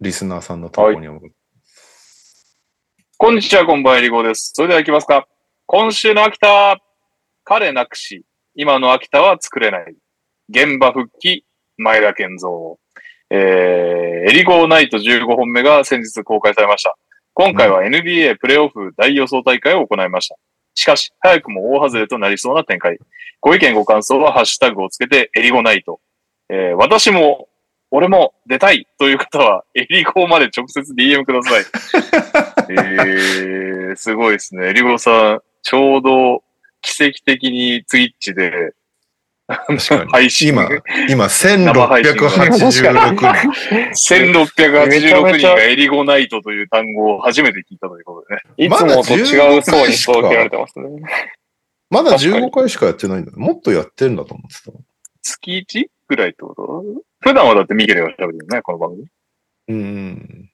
[0.00, 1.34] リスナーさんの投稿には向かって
[3.18, 4.52] こんにちは、こんばんは、りごです。
[4.54, 5.28] それでは行きますか。
[5.66, 6.78] 今週の秋田、
[7.44, 8.24] 彼なくし、
[8.56, 9.94] 今の秋田は作れない。
[10.48, 11.44] 現場復帰、
[11.76, 12.50] 前田健三。
[13.30, 16.96] えー、エリゴーナイト15本目が先日公開されました。
[17.32, 20.34] 今回は NBA プレイオフ大予想大会を行いました。
[20.74, 22.98] しかし、早くも大外れとなりそうな展開。
[23.40, 26.00] ご意見ご感想はハッシュタグをつけて、エリゴナイト。
[26.48, 27.48] えー、私も、
[27.92, 31.64] 俺も出たいという方は、エリゴーまで直接 DM ください。
[32.70, 34.70] えー、すごいですね。
[34.70, 36.42] エリゴーさん、ちょうど
[36.82, 38.72] 奇跡的にツイッチで
[39.46, 40.10] 確かに。
[40.10, 40.68] 配信今、
[41.08, 43.24] 今、生配信1686人。
[44.14, 48.42] 1686人がエリゴナイトという単語を初めて聞いたということでね。
[48.56, 50.84] いつもと違う層に届けられてますね。
[51.90, 53.32] まだ確かに15回しかやってないんだ。
[53.34, 54.78] もっとやってるんだと思ってた。
[55.22, 55.86] 月 1?
[56.06, 56.84] ぐらいってこと？
[57.18, 59.06] 普段はだってミケルが喋るよね、この番組。
[59.68, 60.49] うん。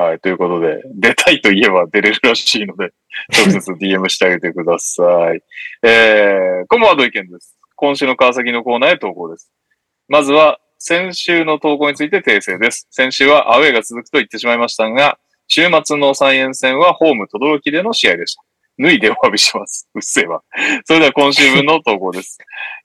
[0.00, 2.94] はい、ということで、出たいと言えば出れるらしいので、
[3.36, 5.02] 直接 DM してあげてくださ
[5.34, 5.42] い。
[5.82, 7.54] えー、こんばんは、土井健です？
[7.76, 9.52] 今週の川崎のコーナーへ投稿です。
[10.08, 12.86] まずは、先週の投稿について訂正です。
[12.90, 15.18] 先週はアウェーが続くと言ってしまいましたが、
[15.48, 18.42] 週末の三円戦はホーム轟での試合でした。
[18.78, 19.86] 脱いでお詫びします。
[19.94, 20.42] うっせえわ。
[20.86, 22.38] それでは今週分の投稿です。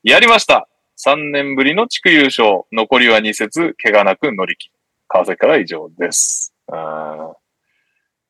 [0.04, 0.68] やりました
[0.98, 2.64] !3 年ぶりの地区優勝。
[2.74, 4.76] 残りは2節、怪我なく乗り切る。
[5.08, 6.55] 川崎から以上です。
[6.68, 7.34] あー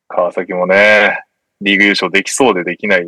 [0.08, 1.20] 川崎もね、
[1.60, 3.06] リーグ優勝できそうでできない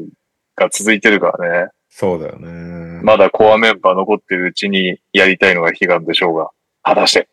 [0.56, 1.70] が続いてるからね。
[1.90, 3.00] そうだよね。
[3.02, 6.50] まだコアメンバー残ってるうちにやりたいのが悲願でしょうが、
[6.82, 7.28] 果たして。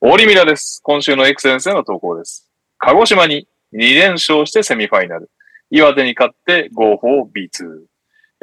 [0.00, 0.80] オリミラです。
[0.82, 2.50] 今週のエクセレンスへの投稿です。
[2.78, 5.30] 鹿児島に2連勝してセミファイナル。
[5.70, 7.80] 岩手に勝って Go4B2。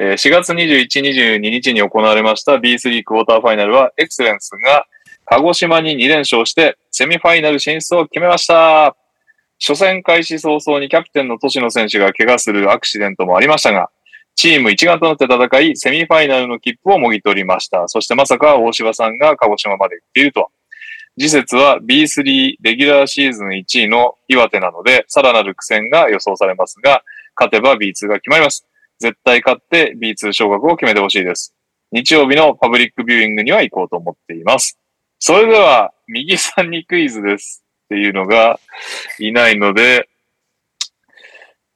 [0.00, 4.86] えー4月21、22日に行われました B3 クォーターファイナルはエクセレンスが
[5.24, 8.96] 鹿児島に2連勝してセミファイナル進出を決めました。
[9.64, 13.88] 初戦開始早々にキャプテンの都市野選手が怪我するアクシデントもありましたが、
[14.34, 17.86] チーム一丸となって戦い、セミファイナルの切符をもぎ取りました。
[17.86, 20.48] そしてまさか大柴さんが鹿児島まで行っているとは。
[21.16, 27.04] 次節は B3 レギュラーシーズン1位の岩手なので、さらなる苦戦が予想されますが、
[27.36, 28.66] 勝てば B2 が決まります。
[28.98, 31.54] 絶対勝って B2 昇格を決めてほしいです。
[31.92, 34.80] 日曜日のパブリックビューイングには行こうと思っています。
[35.18, 38.58] それでは、右さんにクイズですっていうのが
[39.18, 40.08] いないので、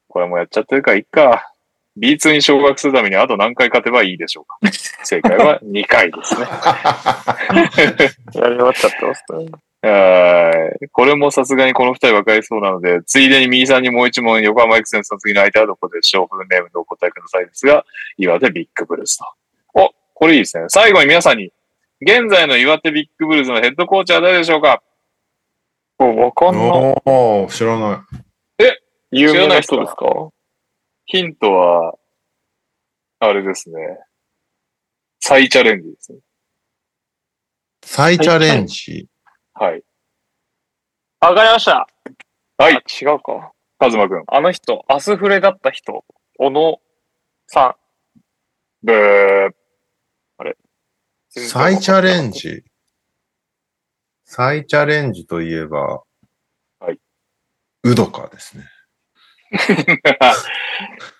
[0.08, 1.48] これもやっちゃってるからいっか。
[1.98, 4.56] B2 に昇格するためにあと何回勝てばいいでしょうか。
[5.04, 6.46] 正解は2回ですね。
[8.40, 9.50] やり終わっちゃってますね。
[9.82, 10.88] はい。
[10.88, 16.28] これもさすがにこの二人分かりそうなので、ついでに右さんにもう一問、横浜エクセンスの次の相手はどこでしょう？
[16.34, 17.84] フルネームでお答えくださいですが、
[18.16, 19.26] 岩手ビッグブルースと。
[19.74, 20.64] お、これいいですね。
[20.68, 21.52] 最後に皆さんに、
[22.04, 24.82] 現在の岩手ビッグブルーズのヘッドコーチは誰でしょうか？
[25.98, 26.68] もうわかんない。
[27.04, 28.04] おー、知らな
[28.58, 28.68] い。
[29.12, 30.06] 有名な人ですか？
[31.04, 31.94] ヒントは、
[33.20, 33.76] あれですね。
[35.20, 36.18] 再チャレンジですね。
[37.84, 39.06] 再チャレンジ？
[39.54, 39.82] はい。
[41.20, 41.86] わかりました。
[42.58, 43.52] はいあ違うか。
[43.78, 44.24] カズマくん。
[44.26, 46.04] あの人、アスフレだった人、
[46.36, 46.80] 小野
[47.46, 47.76] さ
[48.82, 49.50] ブー。
[51.40, 51.42] ん。
[51.44, 52.40] 再チャレンジ。
[52.40, 52.64] ジ。
[54.24, 56.02] 再チャレンジといえば、
[56.80, 56.98] はい。
[57.84, 58.64] ウドカですね。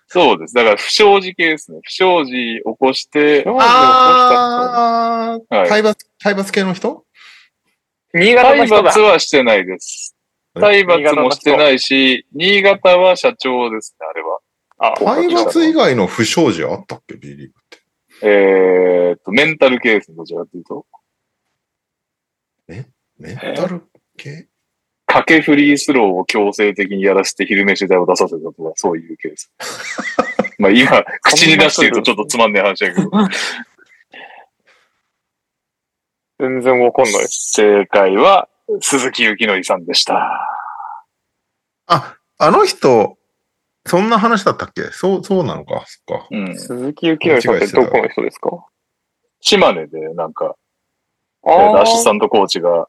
[0.09, 0.55] そうです。
[0.55, 1.81] だから不祥事系ですね。
[1.83, 7.05] 不祥事起こして、あー、はい体罰、体罰系の人？
[8.15, 9.01] 新潟の体人だ罰。
[9.01, 10.15] はしてないです。
[10.57, 10.61] え？
[10.61, 14.41] 体罰もしてないし、新潟は社長ですね、あれは。
[14.79, 17.82] あ、体罰以外の不祥事あったっけ ?B リーグって。
[18.23, 20.87] えーっと、メンタルケースどちらかというと、
[22.69, 22.87] メ
[23.33, 23.83] ンタル
[24.17, 24.49] 系
[25.07, 29.53] 掛けフリースローを強制的にやらせて昼飯代を出させたとか、そういうケース。
[30.59, 33.11] まあ今、口に出して言うとちょっとつまんない話だけど。
[36.41, 37.53] 全然わかんないです。
[37.53, 38.49] 正解は、
[38.81, 40.31] 鈴木幸則さんでした。
[41.87, 43.19] あ、あの人、
[43.85, 44.83] そんな話だったっけ？
[44.93, 45.85] そう、そうなのか。
[45.87, 46.29] そっか。
[46.31, 46.59] うん。
[46.59, 48.65] 鈴木幸則さんってどこの人ですか？
[49.41, 50.55] 島根でなんか、
[51.45, 52.89] あアシスタントコーチが、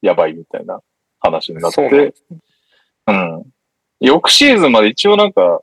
[0.00, 0.80] やばいみたいな
[1.20, 2.14] 話になって、
[3.06, 3.44] うん。
[4.00, 5.60] 翌シーズンまで一応なんか、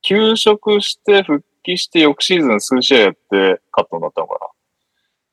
[0.00, 4.38] 休職して復帰して翌シーズン数試合やってカットになったのか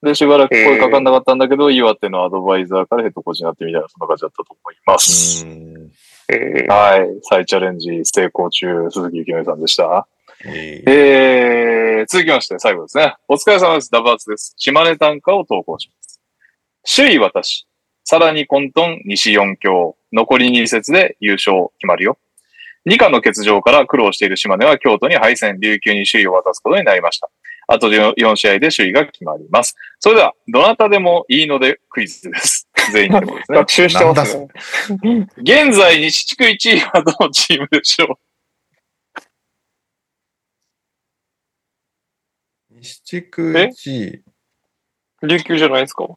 [0.02, 0.10] な。
[0.10, 5.48] で、しばらく声かかんなかったんだけど、岩手のアドバイザーからヘッドコーチになってみたいな、そんな感じだったと思います。
[6.30, 6.36] うん。
[6.36, 7.20] えーはい。
[7.24, 10.08] 再チャレンジ成功中、鈴木幸則さんでした。
[10.46, 13.16] えーえー、続きまして、最後ですね。
[13.28, 13.92] お疲れ様です。
[13.92, 14.54] ダバーツです。
[14.58, 16.22] 島根短歌を投稿します。
[16.96, 17.68] 首位私。
[18.04, 19.98] さらに混沌西4強。
[20.14, 22.18] 残り2節で優勝決まるよ。
[22.86, 27.30] 二課の欠場から苦労している島根は京都に敗戦、琉球に首位を渡すことになりました。
[27.68, 29.76] あと4試合で首位が決まります。
[30.00, 32.65] それでは、どなたでもいいのでクイズです。
[32.92, 33.72] 全員でもですね 学。
[33.72, 34.48] 習してますね。
[35.38, 38.20] 現在、西地区1位はどのチームでしょ
[42.70, 44.24] 西地区1位。
[45.24, 46.04] 琉球じゃないですか？
[46.06, 46.16] う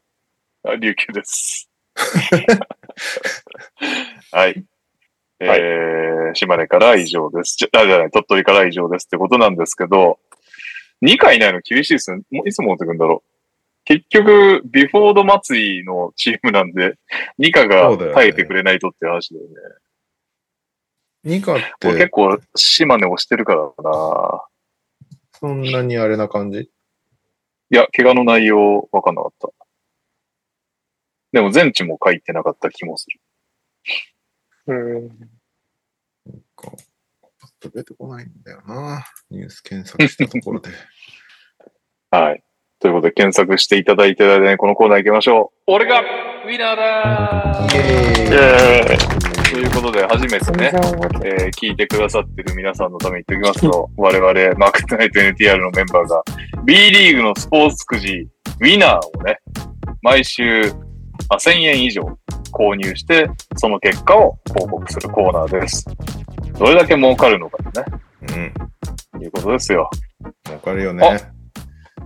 [0.65, 1.71] あ琉球です。
[4.33, 4.65] はい。
[5.41, 7.57] えー、島根から以上です。
[7.57, 10.19] じゃ、あ、じゃない、鳥取から以上ですってことなんですけど、
[11.03, 12.23] 2回いないの厳しいですね。
[12.31, 13.38] もういつ持ってくんだろう？
[13.89, 16.99] 結局、ビフォード祭りのチームなんで、
[17.39, 19.55] 2課が耐えてくれないとって話だよね。
[21.25, 24.45] ニカっこれ結て、構、島根押してるからな。
[25.33, 26.59] そんなにあれな感じ？
[26.61, 26.69] い
[27.71, 29.49] や、怪我の内容わかんなかった。
[31.33, 33.21] でも、全地も書いてなかった気もする。
[34.67, 35.09] うん。
[36.55, 36.73] か。
[37.41, 39.07] パッと出てこないんだよな。
[39.31, 40.69] ニュース検索したところで。
[42.13, 42.45] はい。
[42.81, 45.73] ということで、検索していただいてる間にこのコーナー行きましょう。
[45.73, 50.71] 俺がウィナーだイエーイえーということで、初めてね、
[51.25, 56.23] えー聞いてくださってる皆さんのために言っておきますと、我々、マークトナイト NTR のメンバーが、
[56.65, 58.29] B リーグのスポーツくじ、
[58.61, 59.39] ウィナーをね、
[60.03, 60.71] 毎週、
[61.29, 62.03] まあ、1000円以上
[62.53, 65.85] 購入して、その結果を報告するコーナーです。
[66.59, 68.53] どれだけ儲かるのかね、
[69.15, 69.23] うん。
[69.23, 69.91] いうことですよ。
[70.51, 71.38] わかるよね。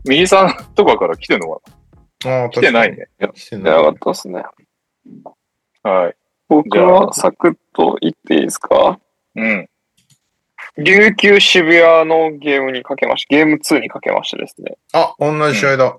[0.05, 1.61] 右さんとかから来てんのか
[2.25, 3.09] ああ、来てないね。
[3.35, 3.89] 来てなか。
[3.91, 4.43] ったですね。
[5.83, 6.17] はい。
[6.49, 9.01] 僕はサクッと言っていいですか？
[9.35, 9.69] うん。
[10.79, 13.37] 琉球渋谷のゲームにかけました。
[13.37, 14.77] ゲーム2にかけましてですね。
[14.93, 15.99] あ、同じ試合だ。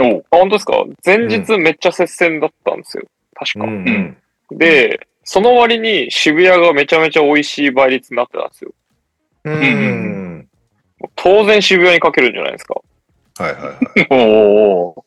[0.00, 0.84] おうあ、本当ですか？
[1.04, 3.04] 前日めっちゃ接戦だったんですよ。
[3.34, 3.64] 確か。
[3.66, 4.16] うん
[4.50, 4.58] うん。
[4.58, 8.72] で、その割に渋谷がめちゃめちゃ美味しい倍率になってたんですよ。
[9.44, 10.48] うん
[11.16, 12.80] 当然渋谷にかけるんじゃないですか。
[13.38, 14.06] はいはいはい。
[14.10, 15.04] おお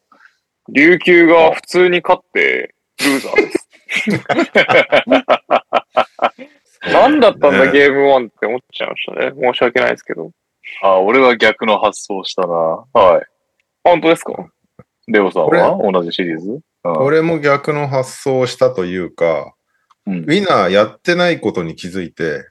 [0.69, 3.67] 琉球が普通に勝って、ルーザーです。
[6.91, 9.31] 何だったんだ、ねゲームワンって思っちゃいましたね。
[9.53, 10.31] 申し訳ないですけど。
[10.81, 12.53] あ、俺は逆の発想したな。
[12.53, 12.85] は
[13.21, 13.25] い。
[13.83, 14.33] 本当ですか？
[15.07, 15.77] レオさんは？
[15.91, 16.49] 同じシリーズ？
[16.51, 19.53] うん俺も逆の発想をしたというか、
[20.05, 22.47] うんウィナーやってないことに気づいて、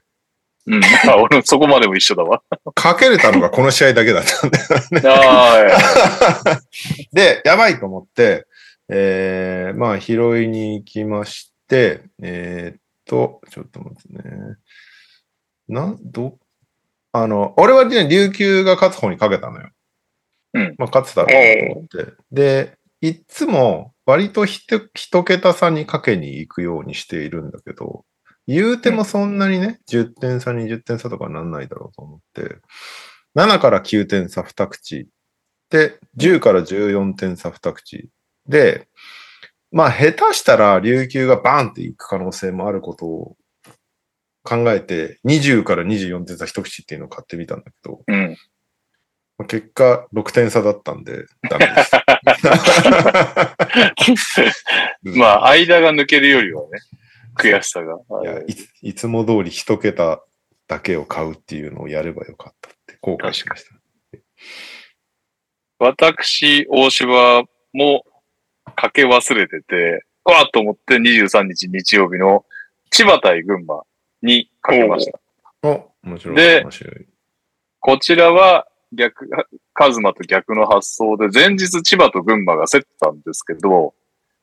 [0.67, 0.81] うん。
[1.09, 2.43] あ、 俺もそこまでも一緒だわ。
[2.75, 5.01] かけれたのがこの試合だけだったんだよね。
[5.09, 6.61] は
[7.13, 8.45] で、やばいと思って、
[8.89, 14.55] えー、まあ、拾いに行きまして、えーっと、ちょっと待ってね。
[15.67, 16.37] なん、ど、
[17.11, 19.69] あの、俺はね、琉球が勝つ方にかけたのよ。
[20.53, 22.13] うんまあ、勝つだろうと思って。
[22.31, 28.05] で、いっつも割とひと一桁差にかけに行くようにしているんだけど、
[28.47, 32.57] 言うてもそんなにね、10点差、20点差とかなんないだろうと思って、
[33.35, 35.07] 7から9点差2口。
[35.69, 38.09] で、10から14点差2口。
[38.47, 38.87] で、
[39.71, 43.35] まあ、下手したら琉球がバーンっていく可能性もあることを
[44.43, 48.11] 考えて、20から24点差1口っていうのを買ってみたんだけど、い。
[48.13, 48.37] うん。
[49.37, 51.91] まあ結果6点差だったんで、ダメです。
[55.17, 56.79] まあ、間が抜けるよりはね、
[57.37, 57.97] 悔しさが。
[58.23, 60.21] いやいついつも通り一桁
[60.67, 63.75] だけを買うっていうのをやればよかったって後悔しました。
[65.79, 67.43] 私、大柴
[67.73, 68.05] も
[68.75, 72.45] かけ忘れてて、うわーっと思って23日日曜日の
[72.89, 73.83] 千葉対群馬
[74.21, 75.19] にかけました。
[76.33, 76.65] で。
[77.79, 79.29] こちらは逆、
[79.73, 83.93] カズマと逆の発想で、前日千葉と群馬が競ったんですけど、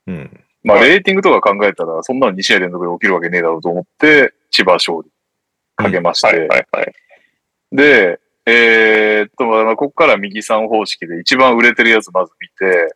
[0.07, 0.45] うん。
[0.65, 5.11] まあ、はいレーティングとか考えたら、そんなの2試合連続で起きるわけねえだろうと思って、千葉勝利
[5.77, 6.95] かけまして、はいはいはい。
[7.73, 12.95] で、えーっと、まあ、ここから右3方式で一番売れてるやつまず見て、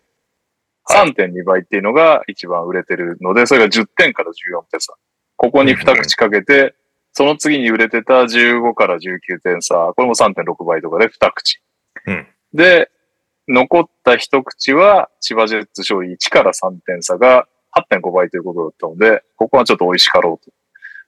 [0.90, 4.94] 3.2倍っていうのが一番売れてるので、それが10点から14点差。
[5.36, 6.74] ここに2口かけて、
[7.12, 9.92] その次に売れてた15から19点差。
[9.94, 11.60] これも3.6倍とかで2口。
[12.06, 12.90] うんで、
[13.46, 17.46] 残った1口は千葉ジェッツ勝利1から3点差が
[17.90, 20.52] 8.5倍ということだったので、ここはちょっと美味しかろうと。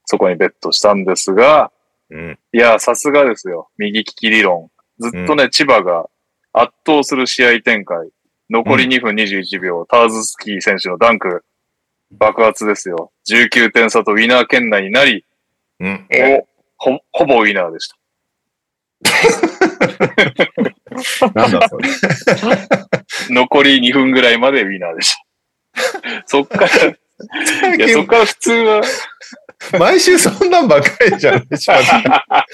[0.05, 1.71] そこにベットしたんですが、
[2.11, 2.39] うん。
[2.53, 3.69] いや、さすがですよ。
[3.79, 4.71] 右利き理論。
[4.99, 6.09] ずっとね、千葉が
[6.53, 8.09] 圧倒する試合展開。
[8.51, 11.45] 残り2分21秒、ターズスキー選手のダンク。
[12.11, 13.13] 爆発ですよ。
[13.29, 15.25] 19点差とウィナー圏内になり、
[15.79, 16.07] うん。
[16.77, 17.97] ほ、ほぼウィナーでした。
[21.35, 21.89] なんだそれ。
[23.31, 25.23] 残り2分ぐらいまでウィナーでした。
[26.27, 28.83] そっから、いや、そっから普通は、
[29.79, 31.47] 毎週そんなんばっかりじゃん。
[31.57, 32.47] しまった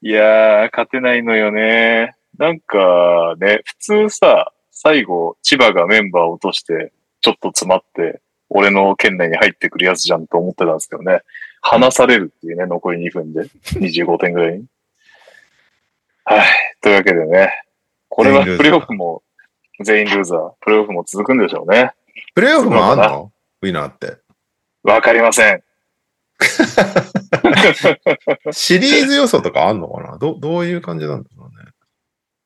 [0.00, 2.14] いやー、勝てないのよね。
[2.36, 11.22] なんかね、普通さ、最後、千葉がメンバーを落として、ちょっと詰まって、俺の圏内に入ってくるやつじゃんと思ってたんですけどね。
[11.60, 13.42] 離されるっていうね、残り2分で。
[13.72, 14.66] 25点ぐらいに。
[16.24, 16.46] はい。
[16.80, 17.52] というわけでね、
[18.08, 19.22] これはプレイオフも、
[19.80, 21.92] 全員ルーザー、プレイオフも続くんでしょうね。
[22.34, 23.32] プレイオフもあんの？
[23.62, 24.18] ウィナーって。
[24.82, 25.62] わかりません。
[28.52, 30.18] シリーズ予想とかあんのかな？
[30.18, 31.70] どどういう感じなんだろうね。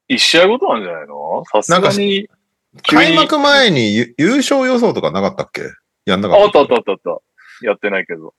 [0.08, 1.44] 一試合ごとなんじゃないの？
[1.46, 2.28] さすがに。
[2.88, 5.62] 開幕前にゆ優勝予想とかなかったっけ？
[6.06, 6.98] やんなかあ、あっったたあったあったあっ
[7.60, 7.66] た。
[7.66, 8.34] やってないけど。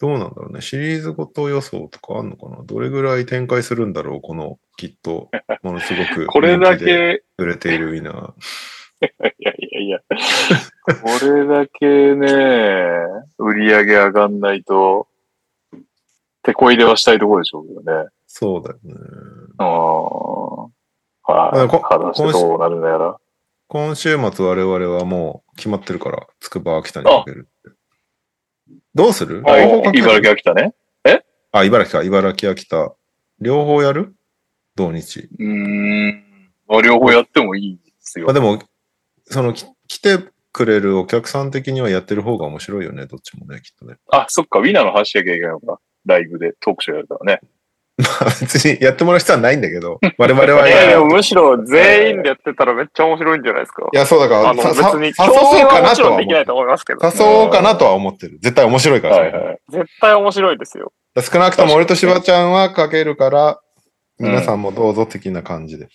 [0.00, 0.60] どうなんだろうね。
[0.60, 2.62] シリーズごと予想とかあんのかな？
[2.64, 5.28] どれぐらい展開するんだろうこの、きっと、
[5.62, 6.26] ものすごく。
[6.26, 8.32] これだけ、売れているウィナー。
[9.38, 12.26] いやいやいや、これだけね、
[13.38, 15.06] 売り上げ上がんないと、
[16.42, 18.08] 手こ入れはしたいところでしょうけどね。
[18.26, 18.94] そうだよね。
[19.58, 20.68] あー
[21.30, 21.68] はい。
[21.68, 23.16] 果たしてどうなるのやら。
[23.68, 27.77] 今週末我々はもう決まってるから、つくば秋田にかけるって。
[28.98, 29.44] どうする？
[29.94, 30.74] 茨城秋田ね。
[31.52, 32.04] あ、茨城か。
[32.04, 32.92] 茨城秋田。
[33.40, 34.16] 両方やる？
[34.74, 35.28] 土日。
[35.38, 36.24] うーん。
[36.66, 38.34] まあ両方やってもいいですよまあ。
[38.34, 38.58] でも、
[39.26, 40.18] その、き来て
[40.52, 43.98] くれるお客さん的にはやってる方が面白いよね、どっちもね、きっとね。
[44.10, 45.78] あ、そっか、ウィナーの話しなきゃいけないのか。
[46.04, 47.40] ライブでトークショーやるからね。
[47.98, 53.88] まあ別にやってもらう必要はないんだけど、 我々はいや、やるでもむしろ全員でやってたらめっちゃ面白いんじゃないですか。
[53.92, 57.00] いや、そうだから、あの、さ別に、さ誘おうかなとは思ってろんできないと思いますけど。
[57.04, 58.38] 誘おうかなとは思ってる。
[58.40, 59.58] 絶対面白いから、はいはい。
[59.70, 60.92] 絶対面白いですよ。
[61.20, 63.60] 少なくとも俺と柴ちゃんはかけるから、
[64.20, 65.88] 皆さんもどうぞ的な感じで。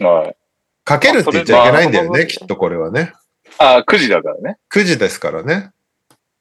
[0.00, 0.36] はい。
[0.84, 3.12] かけるって言っちゃいけないんだよね、まあきっとこれはね。
[3.58, 4.58] あ、9時だからね。
[4.72, 5.70] 9時ですからね。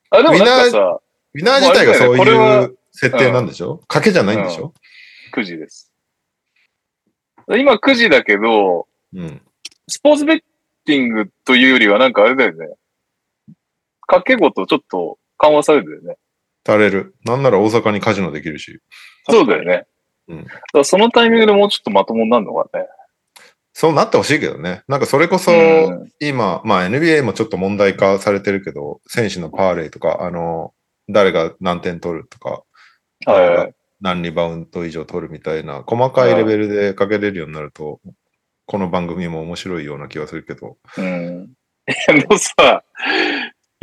[0.09, 0.99] あ、でもなんかさ、
[1.33, 3.81] ウィナー自体がそういう設定なんでしょ？
[3.89, 4.73] 賭けじゃないんでしょ
[5.35, 5.91] ？9時です。
[7.49, 9.41] 今9時だけど、うん。
[9.87, 10.43] スポーツベッ
[10.85, 12.67] ティングというよりはなんかあれだよね。
[14.07, 16.17] 掛け事ちょっと緩和されるよね。
[16.65, 17.15] 垂れる。
[17.25, 18.79] なんなら大阪にカジノできるし。
[19.29, 19.85] そうだよね。
[20.29, 22.85] うんだそのタイミングでもうちょっとまともになるのかね。
[23.73, 24.83] そうなってほしいけどね。
[24.87, 30.73] なんかそれこそ、うん今、まあ NBA もちょっと問題化されてるけど、選手のパーレイとか、あの、
[31.09, 32.63] 誰が何点取るとか、
[34.01, 38.01] 何リバウンド以上取るみたいな、細かいレベルでかけれるようになると、
[38.65, 40.77] この番組も面白いような気がするけど。
[40.97, 41.53] うん。
[41.87, 42.83] あのさ、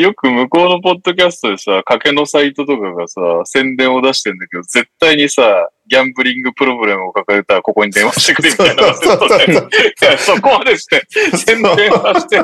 [0.00, 9.10] よく向こうのポッドキャストでさ、賭けのサイトとかがさ、宣伝を出してんだけど、絶対にさ、ギャンブリングプロブレムを抱えたらここに電話してくれみたいなそ
[10.40, 11.04] こまでして、
[11.36, 12.38] 宣伝はして、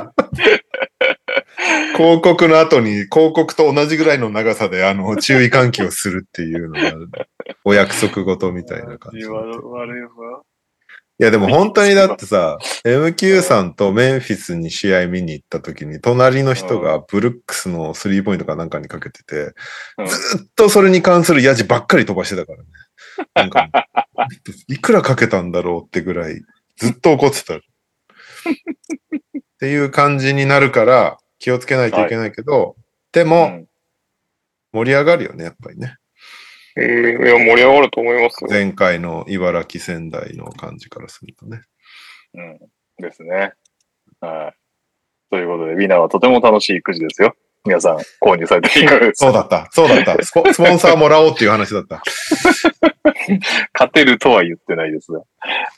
[1.97, 6.93] 広告の後に、広告と同じぐらいの長さで、あの、注意喚起をするっていうのが、
[7.65, 9.25] お約束事みたいな感じ。
[9.27, 10.43] 悪いわ。
[11.19, 19.55] いやでも本当にだってさ、MQ さんとメンフィスに試合見に行った時に、隣の人がブルックスのスリーポイントかなんかにかけてて、
[19.97, 22.69] うんずっとそれに関するヤジばっかり飛ばしてたからね。
[23.35, 23.71] なんか、
[24.69, 26.43] いくらかけたんだろうってぐらい、
[26.77, 27.57] ずっと怒ってた。
[27.57, 27.61] っ
[29.59, 32.77] ていう感じになるから、気をつけないといけないけど、
[33.13, 33.67] でうも、ん
[34.73, 35.97] 盛り上がるよね、やっぱりね。
[36.77, 38.51] うん、いや、盛り上がると思いますよ。
[38.51, 41.63] 前回の茨城仙台の感じからするとね。
[42.35, 42.59] うん。
[42.99, 43.53] ですね。
[44.21, 44.57] はい。
[45.31, 47.35] ということで、ウィナーはとても楽しいくじですよ。
[47.65, 49.27] 皆さん、購入されていかがですか？
[49.27, 49.69] そうだった。
[49.73, 50.23] そうだった。
[50.25, 52.03] スポスポンサーもらおうっていう話だった。
[53.75, 55.23] 勝てるとは言ってないですが。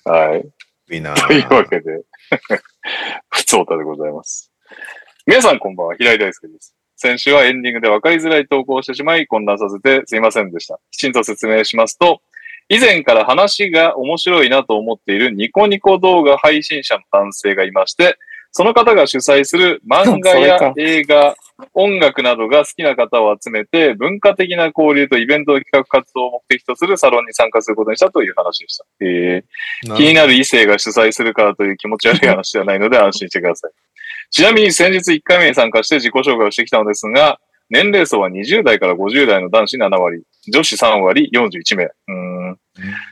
[0.05, 0.45] はい。
[0.91, 2.03] いいなというわけで、
[3.31, 4.53] ふつおたでございます。
[5.27, 6.75] 皆さんこんばんは、平井大輔です。
[6.99, 10.81] 先週はエンディングで分かりづらい投稿をしてしまい混乱させてすいませんでした。
[10.91, 12.21] きちんと説明しますと、
[12.69, 18.19] 以前から話が面白いなと思っているニコニコ動画配信者の男性がいまして、
[18.51, 21.37] その方が主催する漫画や映画、
[21.75, 28.85] 音楽などが好きな方を集めて、文化的な交流とイベント企画活動を目的とするサロンに参加することにしたという話でした。
[29.01, 33.71] えー気になる異性が主催するからという気持ち悪い話ではないので安心してください。
[34.31, 37.41] ちなみに先日1回目に参加して自己紹介をしてきたのですが、
[37.71, 41.91] 年齢層は20代から50代の男子7割、女子3割、41名。
[42.09, 42.59] うん。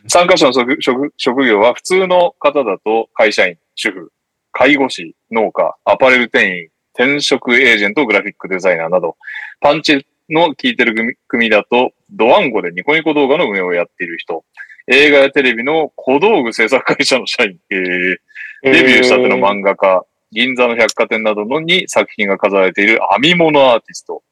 [0.08, 4.12] 参加者の職職職業は普通の方だと会社員、主婦、
[4.52, 9.16] 介護士、農家、アパレル店員、転職エージェント、グラフィックデザイナーなど、
[9.60, 14.44] パンチの効いてる組組だと、ドワンゴでニコニコ動画の運営をやっている人、
[14.86, 18.16] 映画やテレビの小道具制作会社の社員、えー。
[18.62, 24.22] デビューしたての漫画家、銀座の百貨店などのに作品が飾られている編み物アーティスト、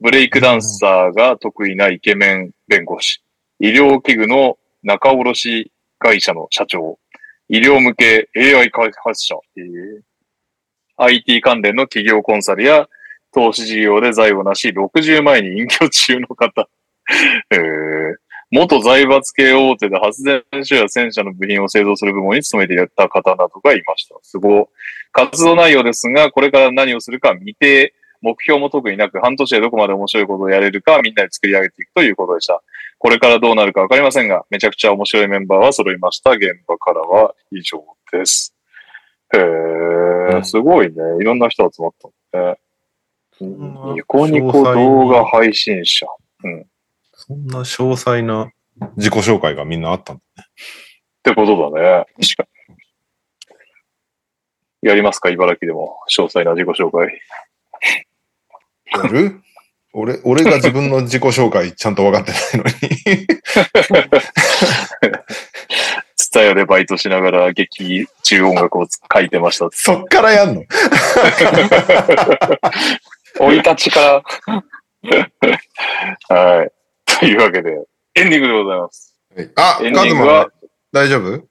[0.00, 3.22] ブレイクダンサーが得意なイケメン弁護士、
[3.60, 6.98] 医療器具の仲卸会社の社長、
[7.48, 10.00] 医療向け AI 開発者、えー。
[10.96, 12.88] IT 関連の企業コンサルや
[13.32, 16.68] 投資事業で財をなし、60万円に隠居中の方、
[17.50, 18.16] えー。
[18.50, 24.16] 元財閥系大手で発電所や戦車の部品を製造する部門に勤めていた方などがいました。
[24.22, 24.60] すご。
[24.60, 24.64] い。
[25.12, 32.62] 活動内容ですが、これから何をするか未定、目標も特になく、半年でどこまで面白いことをやれるか、みんなで作り上げていくということでした。
[32.98, 36.30] これからどうなるかわかりませんが、めちゃくちゃ面白いメンバーは揃いました。
[36.30, 38.54] 現場からは以上です。
[39.34, 40.94] へー、すごいね。
[41.20, 41.92] いろんな人集まっ
[42.30, 42.58] たのね。
[43.44, 46.06] んニコニコ動画配信者。
[47.14, 48.52] そんな詳細な
[48.96, 50.22] 自己紹介がみんなあったんだ。
[50.42, 50.46] っ
[51.22, 52.06] てことだね。
[52.20, 52.51] 確かに。
[54.82, 55.30] やりますか？
[55.30, 55.98] 茨城でも。
[56.10, 57.20] 詳細な自己紹介。
[58.86, 59.40] やる？
[59.94, 62.70] 俺、俺が自分の自己紹介 ちゃんと分かってないのに。
[66.16, 69.68] ツタヤでバイトしながら劇中音楽を書いてました。
[69.70, 70.64] そっからやんの？
[73.38, 74.22] 生い立ちから、
[76.36, 76.72] はい。
[77.20, 77.70] というわけで、
[78.14, 79.14] エンディングでございます。
[79.56, 80.50] あ、エンディングは、
[80.92, 81.46] 大丈夫？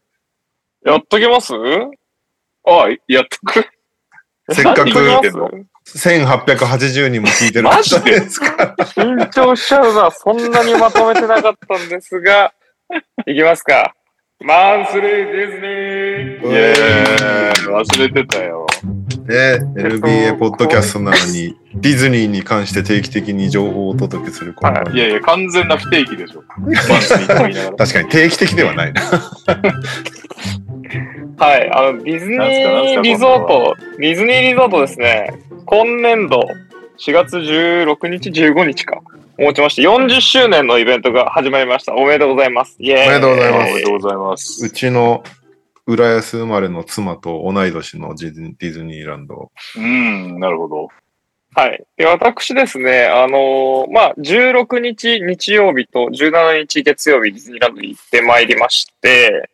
[0.84, 1.53] やっときます？
[2.66, 3.66] ああ、やっとく。
[4.54, 5.50] せっかく何聞いてんの
[5.96, 10.12] ？1880人も聞いてるマジでですか緊張しちゃうな。
[10.12, 12.54] そんなにまとめてなかったんですが、
[13.26, 13.94] いきますか。
[14.44, 18.66] マンスリーディズニーイエーイ忘れてたよ。
[19.28, 26.42] ね、NBA ポッドキャストなのに、ディズニーに関して定期的に情報をお届けするコーナーいやいや、完全な不定期でしょ。
[27.78, 29.02] 確かに定期的ではないな。
[31.38, 35.34] はい、あの、ディズニーリゾート、ディズニーリゾートですね。
[35.66, 36.42] 今年度
[37.00, 39.02] 4月16日、15日か。
[39.38, 41.95] もちまして40周年のイベントが始まりました。
[41.95, 42.76] おめでとうございます。
[42.80, 44.66] イエーイおめでとうございますおめでとうございます。
[44.66, 45.24] うちの
[45.88, 49.52] 浦安生まれの妻と同い年のディズニーディズニーランド。
[49.78, 50.90] うん、なるほど。
[51.56, 51.84] はい。
[51.98, 59.51] で私ですね、あのーまあ、16日日曜日と17日月曜日ディズニーランドに行ってまいりまして、うん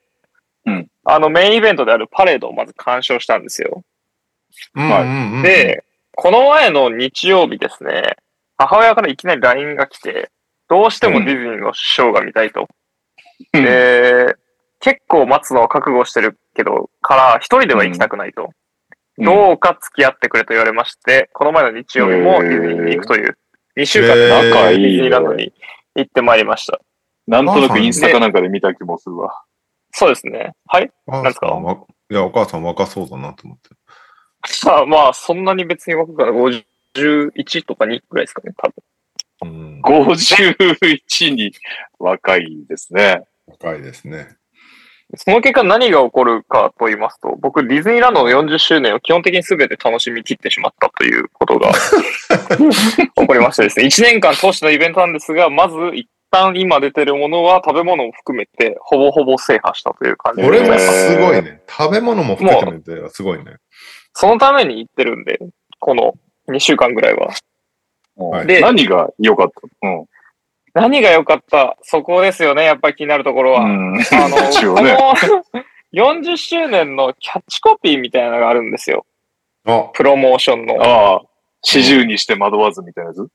[1.09, 3.83] あのメインイベントであるパレードをまず鑑賞したんですよ。
[4.73, 5.83] はいうんうん、で、
[6.15, 8.17] この前の日曜日ですね、
[8.57, 10.31] 母親からいきなり LINE が来て、
[10.67, 12.67] どうしてもディズニーのショーが見たいと。
[13.53, 14.35] うんで、
[14.79, 18.51] 結構待つのを覚悟してるけど、から一人では行きたくないと。
[19.17, 23.37] どうか付き合ってくれと言われまして、この前の日曜日もディズニーに行くという、
[23.77, 25.53] 2週間でへー仲いいディズニーランドに
[25.95, 26.79] 行ってまいりました。
[27.27, 29.43] なんとなくインスタかなんかで見た気もするわ。
[29.99, 30.53] そうですね。
[30.67, 30.91] はい？
[31.07, 31.47] なんですか？
[32.11, 33.69] いや、お母さん若そうだなと思って。
[34.45, 38.75] さ あ、まあ、そんなに別に若くはない51とか2くらいですかね、多分。
[39.41, 41.51] うん、51に
[41.97, 43.23] 若いですね。
[43.47, 44.27] 若いですね。
[45.15, 61.09] その結果何が起こるかと言いますと、僕、ディズニーランドの40周年を基本的に全て楽しみ切ってしまったということが起こりましてですね、1年間通してのイベントなんですが、まず一旦今出てるものは食べ物も含めて、ほぼほぼ制覇したという感じでこれもす。
[61.11, 61.61] すごいね。
[61.69, 63.57] 食べ物も含めてすごいね。
[64.13, 65.39] そのために行ってるんで、
[65.79, 66.13] この
[66.49, 67.27] 2週間ぐらいは。
[68.19, 69.47] はいで何が良かっ
[69.81, 69.87] た？
[69.87, 70.05] うん。
[70.73, 71.77] 何が良かった？
[71.83, 73.61] そこですよね、やっぱり気になるところは。
[73.61, 74.37] うんあの、
[74.81, 74.95] ね。
[74.97, 75.43] この
[75.93, 79.05] 40周年のキャッチコピーみたいなのがあるんですよ。
[79.65, 80.75] あ、プロモーションの。
[80.83, 81.21] ああ、
[81.63, 83.27] 四十にして惑わずみたいなやつ？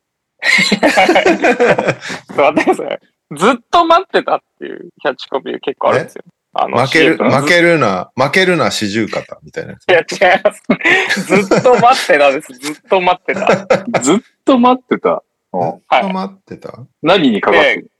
[2.42, 3.00] 待ってください。
[3.36, 6.24] ずっと待ってたっていうキャッチコピーが結構あるんですよ。
[6.54, 10.18] あの、負ける、負けるな、負けるな四十肩みたいなやつ。
[10.18, 10.62] いや、違います。
[11.44, 12.52] ずっと待ってたです。
[12.52, 14.00] ずっと待ってた。
[14.00, 15.22] ずっと待ってた？
[15.54, 16.78] うんはい待ってた？
[17.02, 17.90] 何にかかってる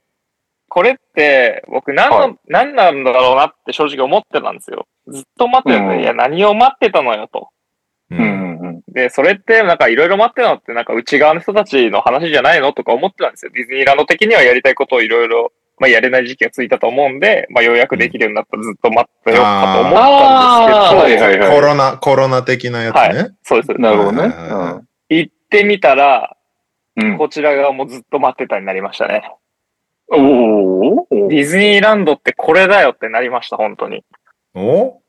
[0.69, 4.85] これって、僕何の、はい何なんだろうなって正直思ってたんですよ。
[5.07, 7.49] ずっと待ってた、うんいや、何を待ってたのよと。
[8.17, 8.21] う。
[8.21, 13.51] うんんうんで、それってなんかいろいろ待ってたのってなんか内側の人たちの話じゃないのとか思ってたんですよ。
[13.53, 23.35] ディズニーランド的にはやりたいことをいろいろ、まあやれない時期がついたと思うんで、まあようやくできるようになったらずっと待ってようかと思ったんですけど、あーはいはいコロナ、コロナ的なやつね。
[23.41, 23.81] そうです。
[23.81, 24.19] なるほどね。
[24.19, 24.83] はいはいはい
[25.15, 26.37] 行ってみたら、
[26.95, 27.17] うん。
[27.17, 29.23] こちら側もずっと待ってたになりましたね。
[30.11, 34.03] おおディズニーランドってこれだよってなりました、本当に。
[34.55, 35.01] お？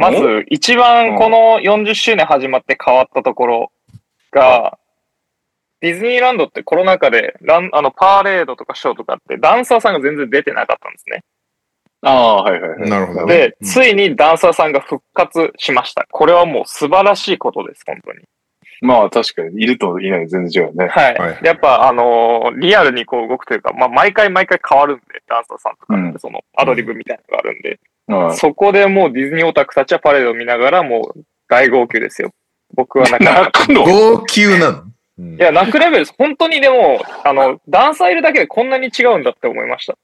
[0.00, 3.72] まず、一番この40周年始まって変わったところ
[4.30, 4.78] が、
[5.80, 11.22] ディズニーランドってコロナ禍でラン、あの、パーレードとかショーとかってダンサーさんが全然出てなかったんですね。
[12.00, 12.88] ああ、はいはいはい。
[12.88, 16.06] なるほどで、うんついにダンサーさんが復活しました。
[16.10, 18.20] これはもう素晴らしいことです、本当に。
[18.80, 20.88] まあ確かに、いるといない全然違うよね。
[20.88, 21.14] はい。
[21.16, 27.78] はいやっぱ、あのーリアルにこう動くというか、まあ、毎回毎回変わるんで、ダンサーさんとかうんその、アドリブみたいなのがあるんで、
[28.08, 32.30] うんそこでもうディズニーオタクたちはパレードを見ながら、もう大号泣ですよ。
[32.74, 33.84] 僕はなんか、泣くの？
[33.84, 34.84] 号泣なの？
[35.18, 36.14] うんいや、泣くレベルです。
[36.16, 39.98] 本当にでも、あの、ダンサーいるだけでこんなに違うんだって思いました。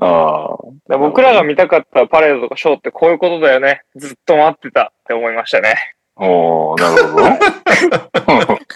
[0.00, 0.56] ああ。
[0.88, 3.82] で僕らが見たかったパレードとかショーってこういうことだよね。
[3.96, 5.74] ずっと待ってたって思いましたね。
[6.16, 7.20] おー、なるほ
[8.46, 8.58] ど。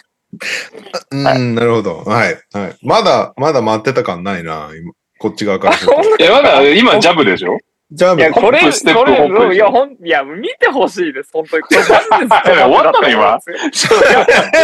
[1.11, 2.03] うん、なるほど。
[2.05, 2.39] はい。
[2.53, 2.77] はい。
[2.83, 4.71] まだ、まだ待ってた感ないな。
[4.79, 6.03] 今こっち側からすると。
[6.23, 7.59] いや、まだ今ジャブでしょ？
[7.93, 11.31] じゃあ、いや、これ、ホップステップこれ、ホップでしょいや、ほん、いや、見てほしいです。
[11.33, 11.63] 本当に。
[11.63, 13.39] これマジでずっと待ってた終わったの今？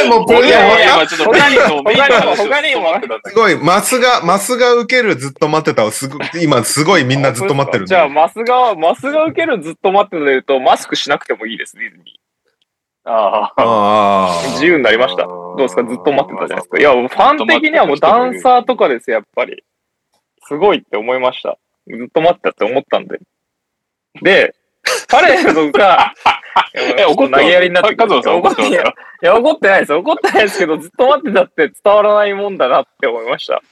[0.04, 12.31] え、 もうこれいやいやいでや、ちょっと他にもずっと待ってたんだすごい、マスが、マスが受けるずっと待ってたわすご今すごいみんなずっと待ってるんじゃあ、マスが、マスが受けるずっと待ってたで言うと、マスクしなくてもいいです、ディズニあ
[13.04, 13.52] あ。
[13.56, 14.42] あ。
[14.52, 15.24] 自由になりました。
[15.26, 15.84] どうですか？
[15.84, 16.78] ずっと待ってたじゃないですか。
[16.78, 19.64] いや、ファン的にはもうダンサーとかです、やっぱり。
[20.46, 21.58] すごいって思いました。
[21.88, 23.18] ずっと待ってたって思ったんで。
[24.22, 24.54] で、
[25.08, 26.12] パレードが、
[26.98, 29.94] え、怒った投げやりになってカズマさん怒ってますいやかいや、怒ってないです。
[29.94, 33.62] 怒ってないですけど、ずっと待ってたって伝わらないもんだなって思いました。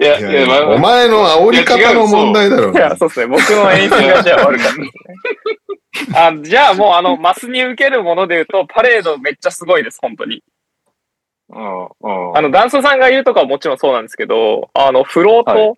[0.00, 3.26] いや、いいや、まあやお前の煽り方の問題だろういや、そうですね。
[3.26, 4.90] 僕の演出がじゃあ悪かったですね。
[6.14, 10.42] あじゃあもうあの、マスに受けるもので言うと、パレードめっちゃすごいです、本当に。
[11.50, 12.36] うん、うん。
[12.36, 15.76] あの、ダンサーさんがいるとかはもちろんそうなんですけど、あの、フローはト、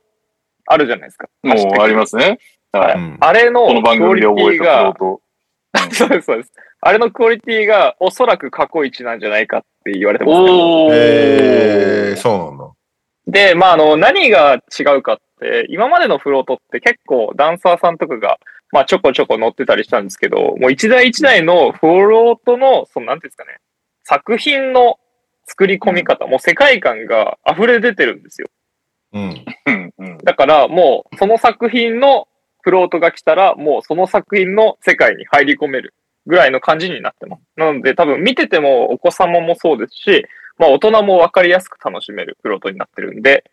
[0.67, 1.29] あるじゃないですか。
[1.43, 2.39] もうありますね。
[2.73, 2.95] はい。
[2.95, 5.23] うんあれのこの番クオリテ組で覚えたィが、こと。
[5.95, 6.53] そうです、そうです。
[6.81, 10.51] あれのクオリティがおそらく過去一なんじゃないかって言われてます、ね。
[10.51, 10.91] おー。
[10.93, 12.71] えー、そうなんだ。
[13.27, 18.39] で、まあ、あの、何が違うかって、今までのフロートって結構ダンサーさんとかが、
[18.73, 23.59] まあ、ちょこちょこ乗ってたりしたんですけど、もう一台一台のフロートの、その、なんていうんですかね、
[24.03, 24.99] 作品の
[25.45, 28.49] 作り込み方、もう世界観が溢れ出てるんですよ。
[29.13, 29.45] うん。
[30.25, 32.29] だからもうその作品の
[32.63, 35.95] フロートが来たら、もうその作品の世界に入り込める
[36.27, 37.43] ぐらいの感じになってます。
[37.57, 40.25] なので多分見ててもお子様もそうですし、
[40.59, 43.45] まあ大人もわかりやすく楽しめるフロートになってるんで、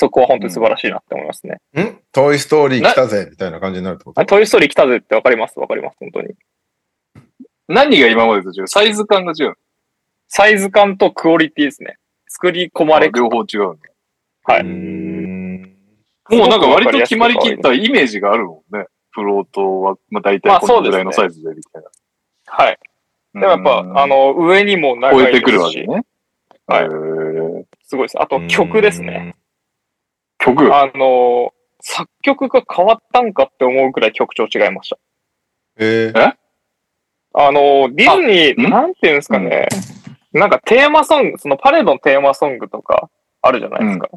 [0.00, 1.58] そこは本当に素晴らしいなって思いますね。
[1.76, 4.20] んトイストーリー来たぜみたいな感じになるってこと？
[4.20, 5.58] あトイストーリー来たぜってわかります？
[5.58, 6.34] わかります、本当に。
[7.66, 8.68] 何が今までと違う？
[8.68, 9.54] サイズ感が違う
[10.28, 11.96] サイズ感とクオリティですね。
[12.28, 13.76] 作り込まれ両方違う。
[14.44, 14.62] はい。
[14.62, 18.86] もうなんか割と決まりきったイメージがあるもんね。
[19.10, 21.88] フロートは、まあ大体このぐらいのサイズでみたいな。
[22.46, 22.78] はい。
[23.34, 25.32] でもやっぱ、あの、の、上にも長いですし。
[25.32, 26.02] 超えてくるわけね。
[26.68, 26.88] はい
[27.82, 28.20] すごいです。
[28.20, 29.34] あと曲ですね。
[30.38, 30.74] 曲。
[30.74, 34.98] あの、作曲が変わったんかって思うくらい曲調違いました。
[35.78, 36.34] えー、
[37.34, 38.70] あの、ディズニー、あん？
[38.70, 39.68] なんていうんですかね。
[40.32, 43.08] なんかテーマソング、そのパレードのテーマソングとか
[43.42, 44.08] あるじゃないですか。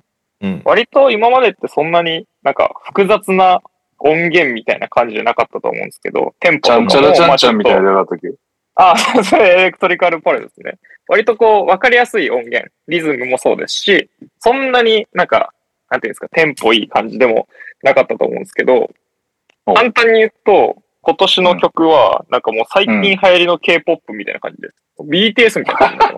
[0.41, 0.61] うん。
[0.65, 3.61] 割と今までってそんなになんか複雑な
[3.99, 7.81] 音源みたいな感じじゃなかったと思うんですけど、テンポちゃんちゃらちゃんちゃんみたいな。
[7.81, 8.29] なやったっけ
[8.75, 10.79] あ、 それエレクトリカルパレードですね。
[11.07, 14.09] 割とこう、わかりやすい音源、リズムもそうですし、
[14.39, 15.53] そんなになんか、
[15.91, 17.47] なんていうんですか、テンポいい感じでも
[17.83, 18.89] なかったと思うんですけど、
[19.65, 24.75] お簡単に言うと、今年の曲は、なんかもう最近流行りの K-POP みたいな感じです。
[25.01, 26.15] BTS みたいな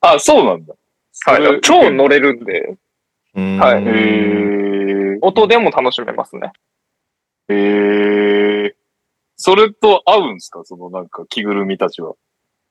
[0.14, 0.74] あ、そうなんだ。
[1.26, 1.60] はい。
[1.60, 2.74] 超の乗れるんで、
[3.34, 5.18] うんはい。
[5.20, 6.52] 音でも楽しめますね。
[7.48, 8.74] へー。
[9.36, 10.62] それと合うんすか？
[10.64, 12.14] そのなんか着ぐるみたちは。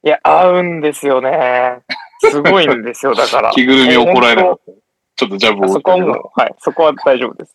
[0.03, 1.79] いや、合うんですよね。
[2.19, 3.51] すごいんですよ、だから。
[3.55, 4.71] 着ぐるみ怒られなかった。
[5.23, 5.81] ちょっとジャブを打そ。
[5.81, 7.53] こはもう、はい、そこは大丈夫です。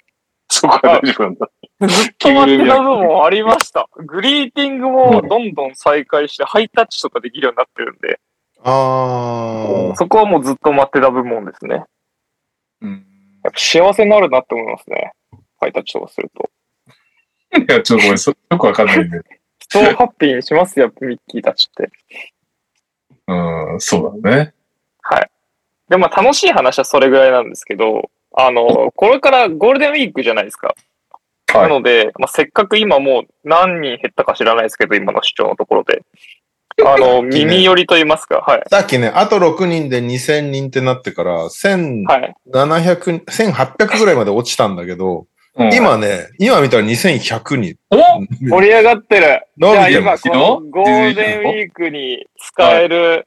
[0.49, 1.51] そこは大丈夫なんだ。
[1.87, 3.89] ずっと待ってた部分もありました。
[4.07, 8.21] グリーティングもどんどん再開して、ハイタッチとかできるようになってるんで、
[8.65, 11.85] あそこはもうずっと待ってた部門ですね。
[12.81, 13.07] うん。
[13.45, 15.13] やっぱ幸せになるなって思いますね。
[15.61, 16.51] ハイタッチとかすると。
[17.57, 19.21] いや、ちょっとごめん、そよくわかんないんで。
[19.61, 21.91] 人をハッピーにしますよ、ミッキーたちって。
[23.27, 24.55] うん、そうだね。
[25.03, 25.31] はい。
[25.89, 30.69] で、まあ楽しい話はそれぐらいなんですけど、あの、これからゴールデンウィークじゃないですか。
[30.69, 30.77] はい
[31.55, 36.03] なので、まあ、せっかく今もう何人減ったか知らないですけど、今の市長のところで。
[36.85, 38.45] あの、 耳寄りと言いますか。
[38.47, 38.63] はい。
[38.69, 42.35] さっきね、あと6人で2000人ってなってから、1700、はい。
[42.53, 45.27] 1800ぐらいまで落ちたんだけど、
[45.57, 47.77] うん、今ね、今見たら2100人。
[47.91, 47.97] お
[48.41, 49.43] 盛り上がってる。
[49.57, 53.25] じゃあ今、ゴールデンウィークに使えるうん。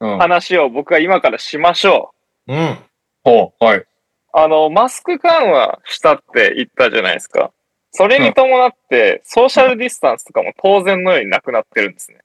[0.00, 2.14] 話を僕は今からしましょ
[2.46, 2.54] う。
[2.54, 2.78] うん。
[3.24, 3.84] ほう、はい。
[4.32, 7.52] あの、マスク緩和したって言ったじゃないですか。
[7.92, 12.18] それに伴って、ソーシャルディスタンスとかも当然のようになくなってるんですね。